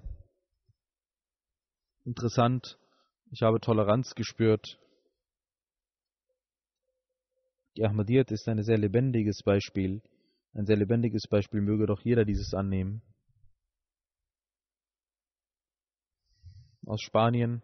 interessant. 2.05 2.78
Ich 3.30 3.42
habe 3.42 3.61
Toleranz 3.61 4.14
gespürt. 4.14 4.78
Die 7.76 7.84
Ahmadiyyat 7.84 8.30
ist 8.32 8.49
ein 8.49 8.62
sehr 8.62 8.78
lebendiges 8.78 9.42
Beispiel. 9.42 10.03
Ein 10.53 10.66
sehr 10.66 10.76
lebendiges 10.76 11.28
Beispiel 11.28 11.61
möge 11.61 11.86
doch 11.86 12.01
jeder 12.01 12.24
dieses 12.24 12.55
annehmen. 12.55 13.03
Aus 16.86 17.01
Spanien, 17.03 17.62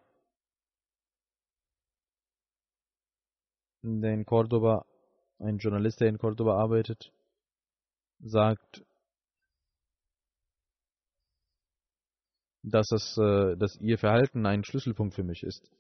in 3.83 4.25
Cordoba, 4.27 4.85
ein 5.43 5.59
Journalist, 5.59 6.01
der 6.01 6.09
in 6.09 6.19
Cordoba 6.19 6.57
arbeitet, 6.57 7.13
sagt, 8.21 8.85
dass, 12.63 12.91
es, 12.93 13.19
äh, 13.19 13.57
dass 13.57 13.77
ihr 13.81 13.99
Verhalten 13.99 14.47
ein 14.47 14.65
Schlüsselpunkt 14.65 15.15
für 15.15 15.25
mich 15.25 15.43
ist. 15.43 15.71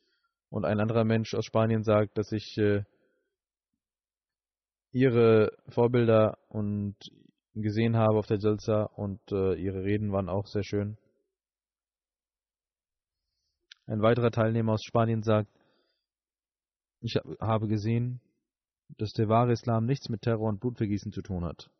Und 0.50 0.64
ein 0.64 0.80
anderer 0.80 1.04
Mensch 1.04 1.34
aus 1.34 1.44
Spanien 1.44 1.84
sagt, 1.84 2.18
dass 2.18 2.32
ich 2.32 2.58
äh, 2.58 2.84
ihre 4.90 5.56
Vorbilder 5.68 6.38
und 6.48 6.96
gesehen 7.54 7.96
habe 7.96 8.18
auf 8.18 8.26
der 8.26 8.38
Jalsa 8.38 8.84
und 8.84 9.20
äh, 9.30 9.54
ihre 9.54 9.84
Reden 9.84 10.12
waren 10.12 10.28
auch 10.28 10.46
sehr 10.46 10.64
schön. 10.64 10.98
Ein 13.86 14.02
weiterer 14.02 14.30
Teilnehmer 14.30 14.72
aus 14.72 14.82
Spanien 14.84 15.22
sagt, 15.22 15.50
ich 17.00 17.16
habe 17.40 17.68
gesehen, 17.68 18.20
dass 18.98 19.12
der 19.12 19.28
wahre 19.28 19.52
Islam 19.52 19.86
nichts 19.86 20.08
mit 20.08 20.22
Terror 20.22 20.48
und 20.48 20.60
Blutvergießen 20.60 21.12
zu 21.12 21.22
tun 21.22 21.44
hat. 21.44 21.70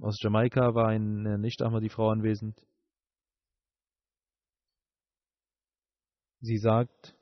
Aus 0.00 0.20
Jamaika 0.20 0.74
war 0.74 0.88
eine 0.88 1.38
Nicht-Ahmadi-Frau 1.38 2.10
anwesend. 2.10 2.60
Sie 6.40 6.58
sagt, 6.58 7.16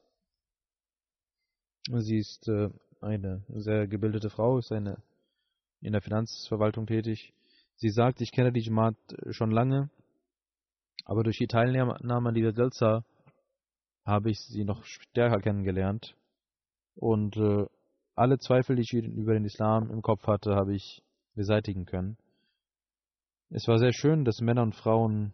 sie 1.88 2.18
ist 2.18 2.48
äh, 2.48 2.70
eine 3.00 3.44
sehr 3.48 3.86
gebildete 3.86 4.30
Frau, 4.30 4.58
ist 4.58 4.72
eine 4.72 5.02
in 5.80 5.92
der 5.92 6.02
Finanzverwaltung 6.02 6.86
tätig. 6.86 7.32
Sie 7.76 7.90
sagt, 7.90 8.20
ich 8.20 8.32
kenne 8.32 8.52
die 8.52 8.60
Jamaat 8.60 8.96
schon 9.30 9.50
lange, 9.50 9.90
aber 11.04 11.22
durch 11.22 11.38
die 11.38 11.46
Teilnahme 11.46 12.28
an 12.28 12.34
dieser 12.34 12.52
Delza 12.52 13.04
habe 14.04 14.30
ich 14.30 14.40
sie 14.40 14.64
noch 14.64 14.84
stärker 14.84 15.40
kennengelernt. 15.40 16.16
Und 16.94 17.36
äh, 17.36 17.66
alle 18.14 18.38
Zweifel, 18.38 18.76
die 18.76 18.82
ich 18.82 18.92
über 18.92 19.34
den 19.34 19.44
Islam 19.44 19.90
im 19.90 20.02
Kopf 20.02 20.26
hatte, 20.26 20.54
habe 20.54 20.74
ich 20.74 21.02
beseitigen 21.34 21.84
können. 21.84 22.16
Es 23.50 23.66
war 23.68 23.78
sehr 23.78 23.92
schön, 23.92 24.24
dass 24.24 24.40
Männer 24.40 24.62
und 24.62 24.74
Frauen 24.74 25.32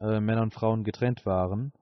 äh, 0.00 0.20
Männer 0.20 0.42
und 0.42 0.54
Frauen 0.54 0.84
getrennt 0.84 1.24
waren. 1.24 1.72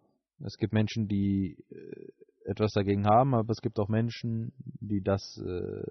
Es 0.45 0.57
gibt 0.57 0.73
Menschen, 0.73 1.09
die 1.09 1.65
äh, 1.71 2.13
etwas 2.45 2.73
dagegen 2.73 3.07
haben, 3.07 3.35
aber 3.35 3.51
es 3.51 3.61
gibt 3.61 3.79
auch 3.79 3.89
Menschen, 3.89 4.53
die 4.81 5.03
das 5.03 5.39
äh, 5.39 5.85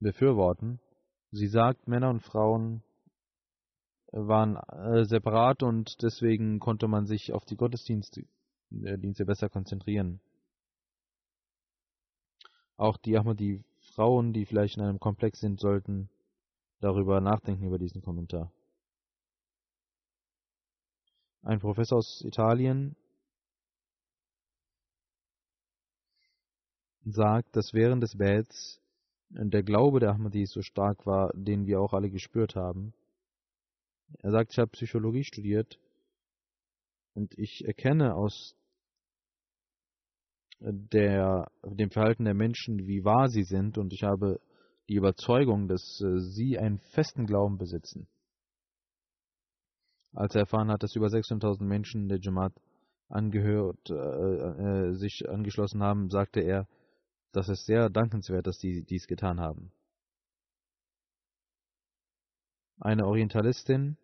befürworten. 0.00 0.80
Sie 1.30 1.46
sagt, 1.46 1.86
Männer 1.88 2.10
und 2.10 2.20
Frauen 2.20 2.82
waren 4.12 4.56
äh, 4.56 5.04
separat 5.04 5.62
und 5.62 6.02
deswegen 6.02 6.58
konnte 6.58 6.88
man 6.88 7.06
sich 7.06 7.32
auf 7.32 7.44
die 7.44 7.56
Gottesdienste 7.56 8.22
äh, 8.84 8.98
Dienste 8.98 9.24
besser 9.24 9.48
konzentrieren. 9.48 10.20
Auch 12.76 12.96
die 12.96 13.16
Ahmadi 13.16 13.62
Frauen, 13.94 14.32
die 14.32 14.46
vielleicht 14.46 14.76
in 14.76 14.82
einem 14.82 15.00
Komplex 15.00 15.40
sind, 15.40 15.60
sollten 15.60 16.08
darüber 16.80 17.20
nachdenken 17.20 17.66
über 17.66 17.78
diesen 17.78 18.02
Kommentar. 18.02 18.50
Ein 21.42 21.58
Professor 21.58 21.98
aus 21.98 22.22
Italien 22.22 22.96
sagt, 27.04 27.56
dass 27.56 27.72
während 27.72 28.02
des 28.02 28.16
Bets 28.16 28.80
der 29.30 29.62
Glaube 29.62 30.00
der 30.00 30.10
Ahmadis 30.10 30.50
so 30.50 30.62
stark 30.62 31.06
war, 31.06 31.30
den 31.34 31.66
wir 31.66 31.80
auch 31.80 31.92
alle 31.92 32.10
gespürt 32.10 32.56
haben. 32.56 32.92
Er 34.18 34.32
sagt, 34.32 34.52
ich 34.52 34.58
habe 34.58 34.70
Psychologie 34.72 35.24
studiert 35.24 35.78
und 37.14 37.38
ich 37.38 37.64
erkenne 37.64 38.14
aus 38.14 38.56
der, 40.60 41.50
dem 41.64 41.90
Verhalten 41.90 42.24
der 42.24 42.34
Menschen, 42.34 42.86
wie 42.86 43.04
wahr 43.04 43.28
sie 43.28 43.44
sind 43.44 43.78
und 43.78 43.92
ich 43.92 44.02
habe 44.02 44.40
die 44.88 44.94
Überzeugung, 44.94 45.68
dass 45.68 46.00
äh, 46.00 46.18
sie 46.18 46.58
einen 46.58 46.78
festen 46.78 47.26
Glauben 47.26 47.58
besitzen. 47.58 48.08
Als 50.12 50.34
er 50.34 50.40
erfahren 50.40 50.70
hat, 50.70 50.82
dass 50.82 50.96
über 50.96 51.06
600.000 51.06 51.62
Menschen 51.62 52.08
der 52.08 52.18
Jamaat 52.20 52.52
angehört, 53.08 53.88
äh, 53.88 53.94
äh, 53.94 54.92
sich 54.94 55.28
angeschlossen 55.28 55.82
haben, 55.82 56.10
sagte 56.10 56.40
er, 56.40 56.66
das 57.32 57.48
ist 57.48 57.64
sehr 57.66 57.88
dankenswert, 57.88 58.46
dass 58.46 58.58
sie 58.58 58.82
dies 58.82 59.06
getan 59.06 59.40
haben. 59.40 59.72
Eine 62.80 63.06
Orientalistin 63.06 63.96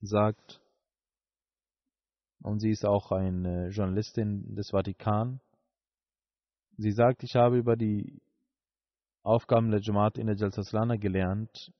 sagt, 0.00 0.60
und 2.42 2.60
sie 2.60 2.70
ist 2.70 2.84
auch 2.84 3.10
eine 3.10 3.68
Journalistin 3.70 4.54
des 4.54 4.70
Vatikan, 4.70 5.40
sie 6.78 6.92
sagt, 6.92 7.24
ich 7.24 7.34
habe 7.34 7.58
über 7.58 7.76
die 7.76 8.22
Aufgaben 9.22 9.70
der 9.70 9.80
Jamaat 9.80 10.16
in 10.16 10.28
der 10.28 10.36
Jalsaslana 10.36 10.96
gelernt. 10.96 11.72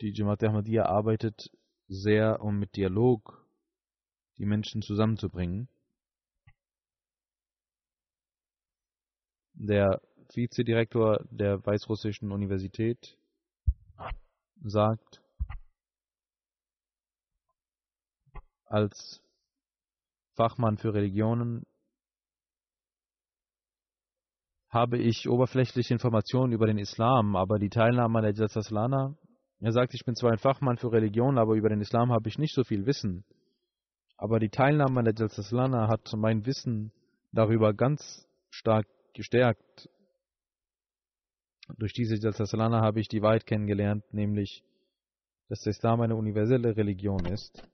Die 0.00 0.12
Jamaat 0.14 0.44
Ahmadiyya 0.44 0.84
arbeitet 0.84 1.50
sehr, 1.88 2.40
um 2.40 2.58
mit 2.58 2.76
Dialog 2.76 3.44
die 4.36 4.46
Menschen 4.46 4.82
zusammenzubringen. 4.82 5.68
Der 9.54 10.00
Vizedirektor 10.32 11.24
der 11.30 11.64
Weißrussischen 11.66 12.30
Universität 12.30 13.18
sagt, 14.62 15.22
als 18.66 19.20
Fachmann 20.38 20.78
für 20.78 20.94
Religionen 20.94 21.64
habe 24.70 24.96
ich 24.96 25.28
oberflächliche 25.28 25.92
Informationen 25.92 26.52
über 26.52 26.68
den 26.68 26.78
Islam, 26.78 27.34
aber 27.34 27.58
die 27.58 27.70
Teilnahme 27.70 28.18
an 28.18 28.24
der 28.24 28.34
Jalsaslana, 28.34 29.16
er 29.60 29.72
sagt, 29.72 29.94
ich 29.94 30.04
bin 30.04 30.14
zwar 30.14 30.30
ein 30.30 30.38
Fachmann 30.38 30.76
für 30.76 30.92
Religion, 30.92 31.38
aber 31.38 31.56
über 31.56 31.68
den 31.68 31.80
Islam 31.80 32.12
habe 32.12 32.28
ich 32.28 32.38
nicht 32.38 32.54
so 32.54 32.62
viel 32.62 32.86
Wissen. 32.86 33.24
Aber 34.16 34.38
die 34.38 34.50
Teilnahme 34.50 35.00
an 35.00 35.06
der 35.06 35.14
Jalsaslana 35.14 35.88
hat 35.88 36.08
mein 36.16 36.46
Wissen 36.46 36.92
darüber 37.32 37.74
ganz 37.74 38.24
stark 38.50 38.86
gestärkt. 39.14 39.88
Durch 41.78 41.94
diese 41.94 42.14
Jalsasalana 42.14 42.80
habe 42.80 43.00
ich 43.00 43.08
die 43.08 43.22
Wahrheit 43.22 43.44
kennengelernt, 43.44 44.04
nämlich, 44.14 44.62
dass 45.48 45.62
der 45.62 45.72
Islam 45.72 46.00
eine 46.00 46.14
universelle 46.14 46.76
Religion 46.76 47.24
ist. 47.24 47.68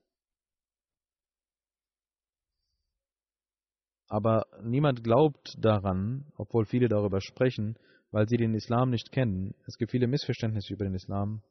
Aber 4.07 4.45
niemand 4.61 5.03
glaubt 5.03 5.55
daran, 5.57 6.25
obwohl 6.37 6.65
viele 6.65 6.87
darüber 6.87 7.21
sprechen, 7.21 7.77
weil 8.11 8.27
sie 8.27 8.37
den 8.37 8.53
Islam 8.53 8.89
nicht 8.89 9.11
kennen. 9.11 9.55
Es 9.65 9.77
gibt 9.77 9.91
viele 9.91 10.07
Missverständnisse 10.07 10.73
über 10.73 10.85
den 10.85 10.93
Islam. 10.93 11.41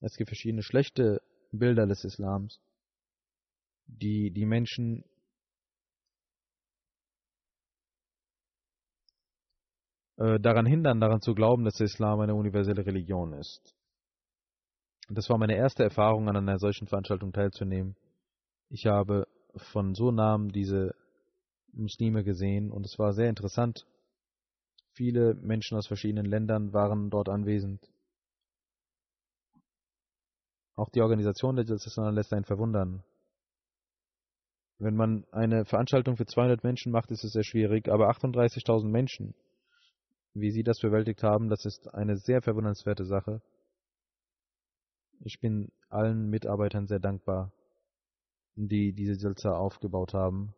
Es 0.00 0.16
gibt 0.16 0.30
verschiedene 0.30 0.62
schlechte 0.62 1.20
Bilder 1.52 1.86
des 1.86 2.04
Islams, 2.04 2.60
die 3.86 4.30
die 4.30 4.46
Menschen 4.46 5.04
Äh, 10.20 10.38
daran 10.38 10.66
hindern, 10.66 11.00
daran 11.00 11.22
zu 11.22 11.34
glauben, 11.34 11.64
dass 11.64 11.76
der 11.76 11.86
Islam 11.86 12.20
eine 12.20 12.34
universelle 12.34 12.84
Religion 12.84 13.32
ist. 13.32 13.74
Das 15.08 15.30
war 15.30 15.38
meine 15.38 15.56
erste 15.56 15.82
Erfahrung, 15.82 16.28
an 16.28 16.36
einer 16.36 16.58
solchen 16.58 16.86
Veranstaltung 16.86 17.32
teilzunehmen. 17.32 17.96
Ich 18.68 18.84
habe 18.84 19.26
von 19.56 19.94
so 19.94 20.10
nahem 20.10 20.52
diese 20.52 20.94
Muslime 21.72 22.24
gesehen 22.24 22.70
und 22.70 22.84
es 22.84 22.98
war 22.98 23.12
sehr 23.12 23.28
interessant. 23.28 23.86
Viele 24.92 25.34
Menschen 25.34 25.76
aus 25.76 25.86
verschiedenen 25.86 26.26
Ländern 26.26 26.72
waren 26.72 27.10
dort 27.10 27.28
anwesend. 27.28 27.88
Auch 30.76 30.88
die 30.90 31.02
Organisation 31.02 31.56
der 31.56 31.64
Jalsa 31.64 32.10
lässt 32.10 32.32
einen 32.32 32.44
verwundern. 32.44 33.04
Wenn 34.78 34.96
man 34.96 35.26
eine 35.30 35.66
Veranstaltung 35.66 36.16
für 36.16 36.24
200 36.24 36.64
Menschen 36.64 36.90
macht, 36.90 37.10
ist 37.10 37.22
es 37.22 37.32
sehr 37.32 37.44
schwierig, 37.44 37.88
aber 37.88 38.08
38.000 38.10 38.88
Menschen, 38.88 39.34
wie 40.32 40.50
sie 40.50 40.62
das 40.62 40.80
bewältigt 40.80 41.22
haben, 41.22 41.50
das 41.50 41.66
ist 41.66 41.92
eine 41.92 42.16
sehr 42.16 42.40
verwundernswerte 42.40 43.04
Sache. 43.04 43.42
Ich 45.22 45.38
bin 45.38 45.70
allen 45.90 46.30
Mitarbeitern 46.30 46.86
sehr 46.86 46.98
dankbar, 46.98 47.52
die 48.54 48.94
diese 48.94 49.16
Silza 49.16 49.50
aufgebaut 49.50 50.14
haben. 50.14 50.54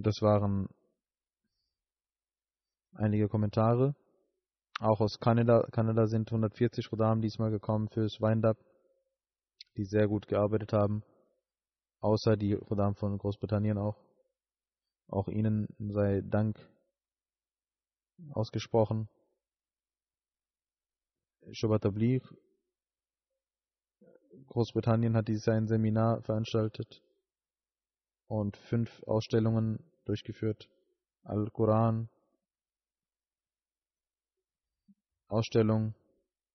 Das 0.00 0.22
waren 0.22 0.68
einige 2.92 3.28
Kommentare. 3.28 3.96
Auch 4.78 5.00
aus 5.00 5.18
Kanada, 5.18 5.66
Kanada 5.72 6.06
sind 6.06 6.30
140 6.30 6.92
Rodam 6.92 7.20
diesmal 7.20 7.50
gekommen 7.50 7.88
fürs 7.88 8.20
Windup, 8.20 8.58
die 9.76 9.84
sehr 9.84 10.06
gut 10.06 10.28
gearbeitet 10.28 10.72
haben. 10.72 11.02
Außer 11.98 12.36
die 12.36 12.54
Rodam 12.54 12.94
von 12.94 13.18
Großbritannien 13.18 13.76
auch. 13.76 13.96
Auch 15.08 15.26
ihnen 15.26 15.66
sei 15.80 16.20
Dank 16.20 16.56
ausgesprochen. 18.30 19.08
Shabbat 21.50 21.82
Tabligh, 21.82 22.22
Großbritannien 24.46 25.16
hat 25.16 25.26
dieses 25.26 25.46
Jahr 25.46 25.56
ein 25.56 25.66
Seminar 25.66 26.22
veranstaltet 26.22 27.02
und 28.28 28.56
fünf 28.56 29.02
Ausstellungen 29.04 29.82
durchgeführt. 30.04 30.68
Al-Quran, 31.24 32.08
Ausstellung, 35.28 35.94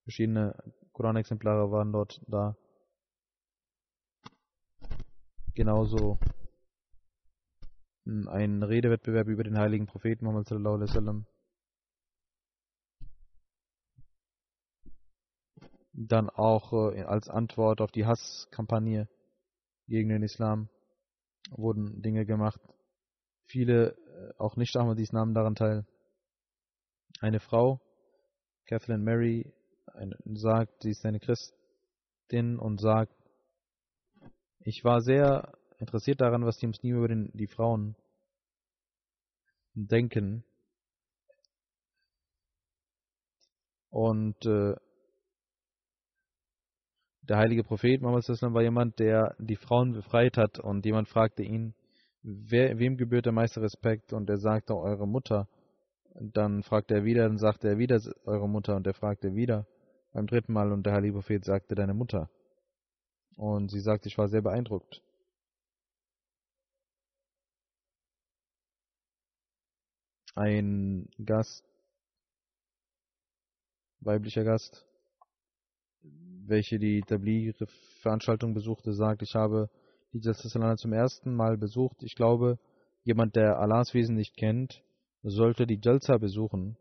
verschiedene 0.03 0.55
Koranexemplare 0.93 1.71
waren 1.71 1.91
dort 1.91 2.21
da. 2.27 2.55
Genauso 5.55 6.19
ein 8.05 8.63
Redewettbewerb 8.63 9.27
über 9.27 9.43
den 9.43 9.57
heiligen 9.57 9.85
Propheten 9.85 10.25
Muhammad 10.25 10.47
sallallahu 10.47 10.75
alaihi 10.75 10.89
wasallam. 10.89 11.25
Dann 15.93 16.29
auch 16.29 16.73
äh, 16.93 17.03
als 17.03 17.29
Antwort 17.29 17.79
auf 17.79 17.91
die 17.91 18.05
Hasskampagne 18.05 19.07
gegen 19.87 20.09
den 20.09 20.23
Islam 20.23 20.69
wurden 21.51 22.01
Dinge 22.01 22.25
gemacht. 22.25 22.61
Viele, 23.45 23.91
äh, 23.91 24.33
auch 24.37 24.55
nicht 24.55 24.75
Ahmadis, 24.75 25.11
nahmen 25.11 25.33
daran 25.33 25.55
teil. 25.55 25.85
Eine 27.19 27.39
Frau, 27.39 27.79
Kathleen 28.65 29.03
Mary, 29.03 29.53
sagt, 30.35 30.81
sie 30.81 30.91
ist 30.91 31.05
eine 31.05 31.19
Christin 31.19 32.57
und 32.57 32.79
sagt, 32.79 33.13
ich 34.59 34.83
war 34.83 35.01
sehr 35.01 35.53
interessiert 35.77 36.21
daran, 36.21 36.45
was 36.45 36.57
die 36.57 36.67
Muslime 36.67 36.97
über 36.97 37.07
den, 37.07 37.31
die 37.33 37.47
Frauen 37.47 37.95
denken. 39.73 40.43
Und 43.89 44.45
äh, 44.45 44.75
der 47.29 47.37
heilige 47.37 47.63
Prophet 47.63 48.01
Muhammad 48.01 48.27
war 48.27 48.61
jemand, 48.61 48.99
der 48.99 49.35
die 49.39 49.55
Frauen 49.55 49.93
befreit 49.93 50.37
hat 50.37 50.59
und 50.59 50.85
jemand 50.85 51.07
fragte 51.07 51.43
ihn, 51.43 51.73
wer, 52.21 52.77
wem 52.79 52.97
gebührt 52.97 53.25
der 53.25 53.33
meiste 53.33 53.61
Respekt? 53.61 54.13
Und 54.13 54.29
er 54.29 54.37
sagte, 54.37 54.75
eure 54.75 55.07
Mutter. 55.07 55.47
Dann 56.15 56.63
fragte 56.63 56.95
er 56.95 57.05
wieder, 57.05 57.27
dann 57.27 57.37
sagte 57.37 57.69
er 57.69 57.77
wieder, 57.77 57.99
eure 58.25 58.49
Mutter. 58.49 58.75
Und 58.75 58.85
er 58.87 58.93
fragte 58.93 59.35
wieder 59.35 59.65
beim 60.11 60.27
dritten 60.27 60.53
Mal 60.53 60.71
und 60.71 60.85
der 60.85 60.93
heilige 60.93 61.13
Prophet 61.13 61.43
sagte, 61.45 61.75
deine 61.75 61.93
Mutter. 61.93 62.29
Und 63.37 63.71
sie 63.71 63.79
sagte, 63.79 64.09
ich 64.09 64.17
war 64.17 64.27
sehr 64.27 64.41
beeindruckt. 64.41 65.01
Ein 70.35 71.09
Gast, 71.23 71.63
weiblicher 74.01 74.43
Gast, 74.43 74.85
welche 76.47 76.79
die 76.79 77.01
Tabligh-Veranstaltung 77.01 78.53
besuchte, 78.53 78.93
sagt, 78.93 79.21
ich 79.21 79.35
habe 79.35 79.69
die 80.13 80.19
Jalsa 80.19 80.77
zum 80.77 80.93
ersten 80.93 81.35
Mal 81.35 81.57
besucht. 81.57 82.03
Ich 82.03 82.15
glaube, 82.15 82.59
jemand, 83.03 83.35
der 83.35 83.59
Allahs 83.59 83.93
Wesen 83.93 84.15
nicht 84.15 84.35
kennt, 84.37 84.83
sollte 85.23 85.65
die 85.65 85.79
Jalsa 85.81 86.17
besuchen. 86.17 86.77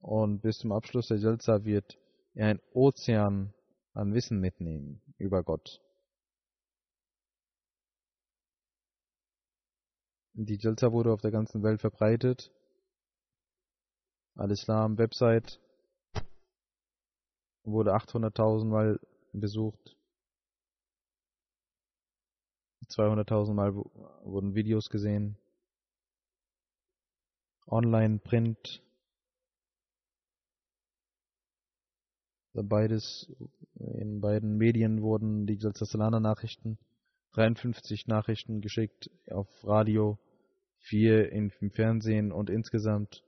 Und 0.00 0.42
bis 0.42 0.58
zum 0.58 0.72
Abschluss 0.72 1.06
der 1.06 1.18
Jalsa 1.18 1.64
wird 1.64 1.98
er 2.34 2.48
ein 2.48 2.60
Ozean 2.72 3.54
an 3.94 4.12
Wissen 4.14 4.40
mitnehmen 4.40 5.00
über 5.18 5.42
Gott. 5.42 5.80
Die 10.34 10.58
Jalsa 10.58 10.92
wurde 10.92 11.12
auf 11.12 11.20
der 11.20 11.30
ganzen 11.30 11.62
Welt 11.62 11.80
verbreitet 11.80 12.50
Al-Islam 14.34 14.98
Website 14.98 15.60
wurde 17.64 17.94
800.000 17.94 18.64
Mal 18.64 19.00
besucht. 19.32 19.96
200.000 22.88 23.54
Mal 23.54 23.74
wurden 23.74 24.54
Videos 24.54 24.90
gesehen. 24.90 25.36
Online, 27.66 28.18
Print. 28.18 28.82
Beides, 32.54 33.32
in 33.76 34.20
beiden 34.20 34.58
Medien 34.58 35.00
wurden 35.00 35.46
die 35.46 35.56
Salzassalana 35.56 36.20
Nachrichten, 36.20 36.78
53 37.32 38.06
Nachrichten 38.08 38.60
geschickt 38.60 39.10
auf 39.30 39.48
Radio, 39.64 40.18
4 40.80 41.32
im 41.32 41.50
Fernsehen 41.70 42.30
und 42.30 42.50
insgesamt 42.50 43.22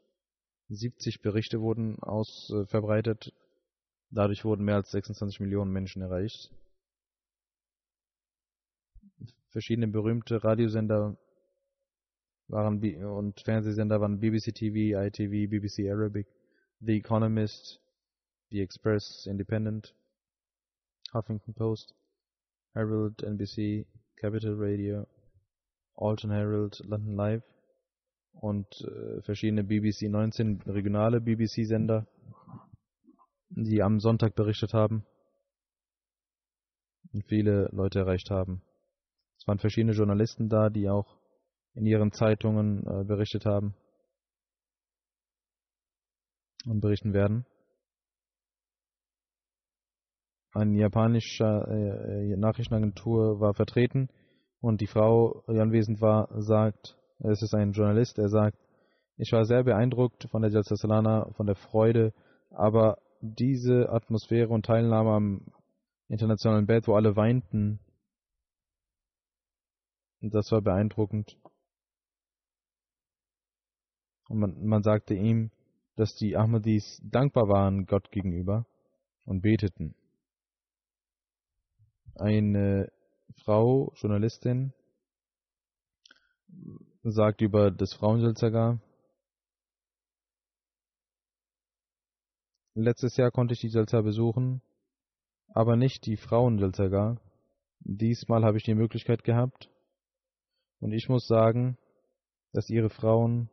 70 0.68 1.20
Berichte 1.22 1.60
wurden 1.60 1.98
aus 2.02 2.50
äh, 2.50 2.66
verbreitet. 2.66 3.32
Dadurch 4.10 4.44
wurden 4.44 4.64
mehr 4.64 4.76
als 4.76 4.90
26 4.90 5.40
Millionen 5.40 5.72
Menschen 5.72 6.02
erreicht. 6.02 6.50
Verschiedene 9.50 9.88
berühmte 9.88 10.42
Radiosender 10.42 11.16
waren 12.48 12.82
und 13.04 13.40
Fernsehsender 13.40 14.00
waren 14.00 14.20
BBC 14.20 14.54
TV, 14.54 15.00
ITV, 15.00 15.50
BBC 15.50 15.90
Arabic, 15.90 16.26
The 16.80 16.96
Economist, 16.96 17.80
The 18.50 18.60
Express, 18.60 19.26
Independent, 19.26 19.94
Huffington 21.12 21.54
Post, 21.54 21.94
Herald, 22.74 23.22
NBC, 23.22 23.86
Capital 24.16 24.54
Radio, 24.56 25.06
Alton 25.96 26.30
Herald, 26.30 26.80
London 26.84 27.14
Live 27.14 27.53
und 28.40 28.66
äh, 28.80 29.22
verschiedene 29.22 29.64
BBC 29.64 30.08
19 30.10 30.62
regionale 30.66 31.20
BBC-Sender, 31.20 32.06
die 33.50 33.82
am 33.82 34.00
Sonntag 34.00 34.34
berichtet 34.34 34.74
haben 34.74 35.04
und 37.12 37.24
viele 37.26 37.68
Leute 37.72 38.00
erreicht 38.00 38.30
haben. 38.30 38.62
Es 39.38 39.46
waren 39.46 39.58
verschiedene 39.58 39.92
Journalisten 39.92 40.48
da, 40.48 40.68
die 40.70 40.88
auch 40.88 41.16
in 41.74 41.86
ihren 41.86 42.12
Zeitungen 42.12 42.86
äh, 42.86 43.04
berichtet 43.04 43.46
haben 43.46 43.74
und 46.66 46.80
berichten 46.80 47.12
werden. 47.12 47.46
Eine 50.52 50.78
japanische 50.78 51.44
äh, 51.44 52.36
Nachrichtenagentur 52.36 53.40
war 53.40 53.54
vertreten 53.54 54.08
und 54.60 54.80
die 54.80 54.86
Frau, 54.86 55.42
die 55.48 55.58
anwesend 55.58 56.00
war, 56.00 56.28
sagt, 56.40 56.96
es 57.18 57.42
ist 57.42 57.54
ein 57.54 57.72
Journalist, 57.72 58.18
der 58.18 58.28
sagt, 58.28 58.58
ich 59.16 59.32
war 59.32 59.44
sehr 59.44 59.62
beeindruckt 59.62 60.28
von 60.30 60.42
der 60.42 60.50
Jalsa 60.50 60.74
von 61.32 61.46
der 61.46 61.54
Freude, 61.54 62.12
aber 62.50 62.98
diese 63.20 63.88
Atmosphäre 63.90 64.48
und 64.48 64.66
Teilnahme 64.66 65.10
am 65.10 65.46
internationalen 66.08 66.66
Bett, 66.66 66.88
wo 66.88 66.94
alle 66.94 67.16
weinten, 67.16 67.80
das 70.20 70.50
war 70.52 70.62
beeindruckend. 70.62 71.38
Und 74.28 74.38
man, 74.38 74.64
man 74.64 74.82
sagte 74.82 75.14
ihm, 75.14 75.50
dass 75.96 76.14
die 76.16 76.36
Ahmadis 76.36 77.00
dankbar 77.04 77.48
waren 77.48 77.86
Gott 77.86 78.10
gegenüber 78.10 78.66
und 79.24 79.42
beteten. 79.42 79.94
Eine 82.16 82.90
Frau, 83.44 83.92
Journalistin, 83.96 84.72
sagt 87.10 87.40
über 87.40 87.70
das 87.70 87.92
Frauenselzagar. 87.94 88.80
Letztes 92.74 93.16
Jahr 93.16 93.30
konnte 93.30 93.54
ich 93.54 93.60
die 93.60 93.68
Selza 93.68 94.00
besuchen, 94.00 94.62
aber 95.48 95.76
nicht 95.76 96.06
die 96.06 96.16
Frauenselzagar. 96.16 97.20
Diesmal 97.80 98.44
habe 98.44 98.56
ich 98.56 98.64
die 98.64 98.74
Möglichkeit 98.74 99.22
gehabt 99.22 99.70
und 100.80 100.92
ich 100.92 101.08
muss 101.08 101.26
sagen, 101.26 101.78
dass 102.52 102.70
ihre 102.70 102.90
Frauen 102.90 103.50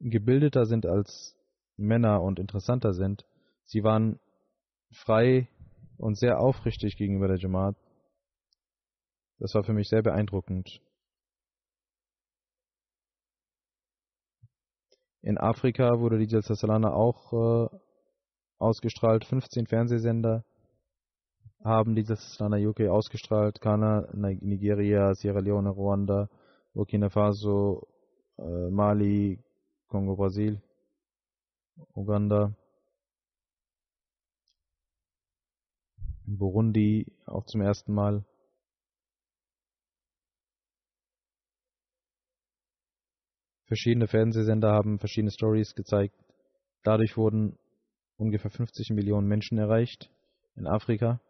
gebildeter 0.00 0.66
sind 0.66 0.84
als 0.86 1.36
Männer 1.76 2.22
und 2.22 2.38
interessanter 2.38 2.92
sind, 2.92 3.24
Sie 3.66 3.82
waren 3.82 4.20
frei 4.90 5.48
und 5.96 6.18
sehr 6.18 6.38
aufrichtig 6.40 6.96
gegenüber 6.96 7.28
der 7.28 7.38
Jamaat. 7.38 7.76
Das 9.38 9.54
war 9.54 9.64
für 9.64 9.72
mich 9.72 9.88
sehr 9.88 10.02
beeindruckend. 10.02 10.80
In 15.24 15.38
Afrika 15.38 16.00
wurde 16.00 16.18
die 16.18 16.28
Salana 16.28 16.92
auch 16.92 17.32
äh, 17.32 17.76
ausgestrahlt. 18.58 19.24
15 19.24 19.66
Fernsehsender 19.66 20.44
haben 21.64 21.94
die 21.94 22.04
Salana 22.04 22.58
UK 22.58 22.80
ausgestrahlt. 22.90 23.58
Ghana, 23.62 24.08
Nigeria, 24.12 25.14
Sierra 25.14 25.40
Leone, 25.40 25.70
Ruanda, 25.70 26.28
Burkina 26.74 27.08
Faso, 27.08 27.88
äh, 28.36 28.68
Mali, 28.68 29.42
Kongo, 29.88 30.14
Brasil, 30.14 30.60
Uganda, 31.94 32.54
Burundi 36.26 37.06
auch 37.24 37.46
zum 37.46 37.62
ersten 37.62 37.94
Mal. 37.94 38.26
Verschiedene 43.66 44.06
Fernsehsender 44.06 44.72
haben 44.72 44.98
verschiedene 44.98 45.30
Stories 45.30 45.74
gezeigt. 45.74 46.14
Dadurch 46.82 47.16
wurden 47.16 47.58
ungefähr 48.16 48.50
50 48.50 48.90
Millionen 48.90 49.26
Menschen 49.26 49.58
erreicht 49.58 50.10
in 50.54 50.66
Afrika. 50.66 51.20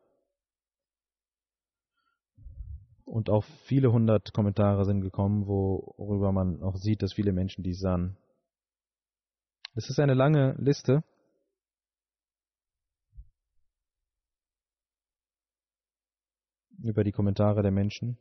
Und 3.04 3.30
auch 3.30 3.44
viele 3.66 3.92
hundert 3.92 4.32
Kommentare 4.32 4.84
sind 4.84 5.00
gekommen, 5.00 5.46
worüber 5.46 6.32
man 6.32 6.62
auch 6.62 6.76
sieht, 6.76 7.02
dass 7.02 7.12
viele 7.12 7.32
Menschen 7.32 7.62
dies 7.62 7.78
sahen. 7.78 8.16
Es 9.74 9.88
ist 9.88 10.00
eine 10.00 10.14
lange 10.14 10.54
Liste. 10.58 11.04
über 16.84 17.02
die 17.02 17.12
Kommentare 17.12 17.62
der 17.62 17.70
Menschen, 17.70 18.18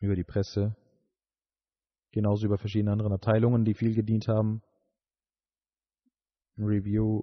über 0.00 0.16
die 0.16 0.24
Presse, 0.24 0.74
genauso 2.12 2.46
über 2.46 2.58
verschiedene 2.58 2.92
andere 2.92 3.12
Abteilungen, 3.12 3.64
die 3.64 3.74
viel 3.74 3.94
gedient 3.94 4.28
haben. 4.28 4.62
Review, 6.58 7.22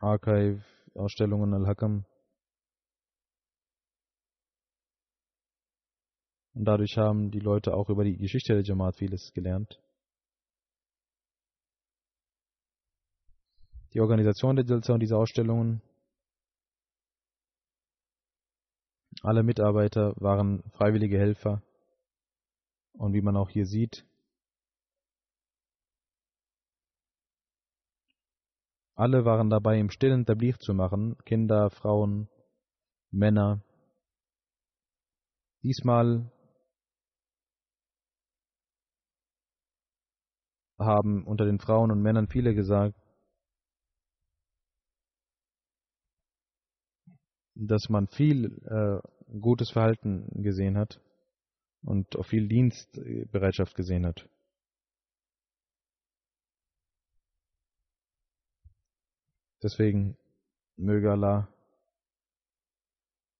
Archive, 0.00 0.62
Ausstellungen, 0.94 1.54
Al-Hakam. 1.54 2.04
Und 6.54 6.66
dadurch 6.66 6.96
haben 6.96 7.30
die 7.30 7.40
Leute 7.40 7.74
auch 7.74 7.88
über 7.88 8.04
die 8.04 8.16
Geschichte 8.16 8.54
der 8.54 8.62
Jamaat 8.62 8.96
vieles 8.96 9.32
gelernt. 9.32 9.80
Die 13.92 14.00
Organisation 14.00 14.56
der 14.56 14.64
Jalsa 14.64 14.94
und 14.94 15.00
diese 15.00 15.16
Ausstellungen, 15.16 15.82
alle 19.22 19.42
Mitarbeiter 19.42 20.14
waren 20.16 20.62
freiwillige 20.72 21.18
Helfer. 21.18 21.62
Und 22.92 23.14
wie 23.14 23.22
man 23.22 23.36
auch 23.36 23.50
hier 23.50 23.66
sieht, 23.66 24.04
Alle 28.96 29.24
waren 29.24 29.50
dabei, 29.50 29.78
im 29.78 29.90
stillen 29.90 30.24
Tabligh 30.24 30.58
zu 30.58 30.72
machen, 30.72 31.16
Kinder, 31.24 31.70
Frauen, 31.70 32.28
Männer. 33.10 33.60
Diesmal 35.62 36.30
haben 40.78 41.24
unter 41.24 41.44
den 41.44 41.58
Frauen 41.58 41.90
und 41.90 42.02
Männern 42.02 42.28
viele 42.28 42.54
gesagt, 42.54 42.94
dass 47.54 47.88
man 47.88 48.08
viel 48.08 48.60
äh, 48.66 49.38
gutes 49.40 49.70
Verhalten 49.70 50.42
gesehen 50.42 50.76
hat 50.76 51.00
und 51.82 52.16
auch 52.16 52.26
viel 52.26 52.48
Dienstbereitschaft 52.48 53.74
gesehen 53.74 54.06
hat. 54.06 54.28
Deswegen 59.64 60.18
möge 60.76 61.10
Allah, 61.10 61.48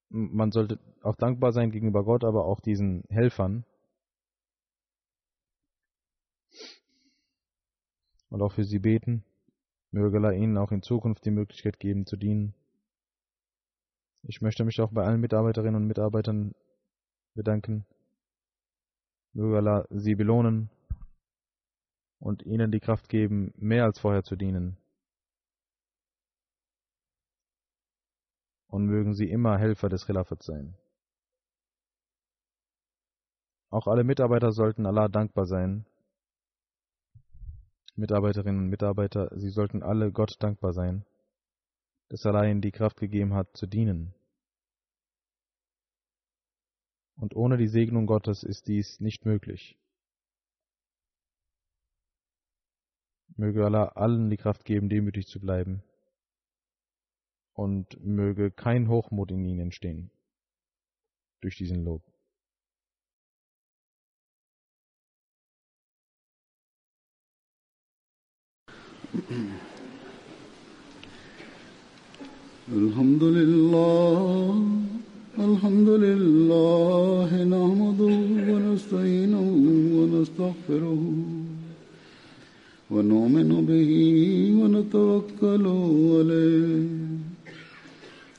man 0.08 0.52
sollte 0.52 0.80
auch 1.02 1.16
dankbar 1.16 1.52
sein 1.52 1.70
gegenüber 1.70 2.02
Gott, 2.02 2.24
aber 2.24 2.46
auch 2.46 2.60
diesen 2.60 3.04
Helfern. 3.10 3.66
Und 8.30 8.40
auch 8.40 8.52
für 8.52 8.64
sie 8.64 8.78
beten. 8.78 9.22
Möge 9.90 10.16
Allah 10.16 10.32
ihnen 10.32 10.56
auch 10.56 10.72
in 10.72 10.80
Zukunft 10.80 11.26
die 11.26 11.30
Möglichkeit 11.30 11.78
geben 11.78 12.06
zu 12.06 12.16
dienen. 12.16 12.54
Ich 14.22 14.40
möchte 14.40 14.64
mich 14.64 14.80
auch 14.80 14.92
bei 14.92 15.04
allen 15.04 15.20
Mitarbeiterinnen 15.20 15.76
und 15.82 15.86
Mitarbeitern 15.86 16.54
bedanken. 17.34 17.84
Möge 19.34 19.58
Allah 19.58 19.86
sie 19.90 20.14
belohnen 20.14 20.70
und 22.18 22.42
ihnen 22.46 22.72
die 22.72 22.80
Kraft 22.80 23.10
geben, 23.10 23.52
mehr 23.58 23.84
als 23.84 23.98
vorher 23.98 24.22
zu 24.22 24.36
dienen. 24.36 24.78
Und 28.74 28.86
mögen 28.86 29.14
sie 29.14 29.30
immer 29.30 29.56
Helfer 29.56 29.88
des 29.88 30.04
Khilafat 30.04 30.42
sein. 30.42 30.76
Auch 33.70 33.86
alle 33.86 34.02
Mitarbeiter 34.02 34.50
sollten 34.50 34.84
Allah 34.84 35.06
dankbar 35.06 35.46
sein. 35.46 35.86
Mitarbeiterinnen 37.94 38.64
und 38.64 38.70
Mitarbeiter, 38.70 39.30
sie 39.38 39.50
sollten 39.50 39.84
alle 39.84 40.10
Gott 40.10 40.42
dankbar 40.42 40.72
sein, 40.72 41.06
dass 42.08 42.26
Allah 42.26 42.46
ihnen 42.46 42.62
die 42.62 42.72
Kraft 42.72 42.98
gegeben 42.98 43.34
hat, 43.34 43.56
zu 43.56 43.68
dienen. 43.68 44.12
Und 47.14 47.36
ohne 47.36 47.58
die 47.58 47.68
Segnung 47.68 48.06
Gottes 48.06 48.42
ist 48.42 48.66
dies 48.66 48.98
nicht 48.98 49.24
möglich. 49.24 49.78
Möge 53.36 53.64
Allah 53.64 53.84
allen 53.94 54.30
die 54.30 54.36
Kraft 54.36 54.64
geben, 54.64 54.88
demütig 54.88 55.28
zu 55.28 55.38
bleiben 55.38 55.84
und 57.53 58.03
möge 58.05 58.51
kein 58.51 58.87
Hochmut 58.87 59.31
in 59.31 59.43
ihnen 59.43 59.59
entstehen 59.59 60.11
durch 61.41 61.57
diesen 61.57 61.83
Lob. 61.83 62.03
الحمد 72.69 73.23
لله 73.23 74.53
الحمد 75.39 75.89
لله 76.05 77.29
نحمده 77.55 78.17
ونستعينه 78.49 79.47
ونستغفره 79.97 81.01
ونؤمن 82.91 83.49
به 83.69 83.91
ونتوكل 84.59 85.65
عليه 86.13 87.22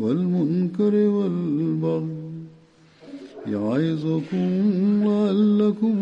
والمنكر 0.00 0.94
والبغي 0.94 2.08
يعظكم 3.46 4.48
لعلكم 5.04 5.96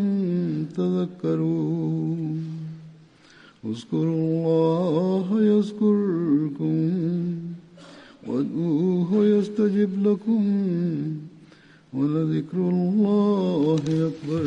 تذكرون. 0.76 2.20
اذكروا 3.64 4.20
الله 4.22 5.26
يذكركم 5.52 6.78
وادعوه 8.26 9.10
يستجب 9.24 9.90
لكم 10.06 10.44
ولذكر 11.94 12.58
الله 12.58 13.84
أكبر. 14.10 14.46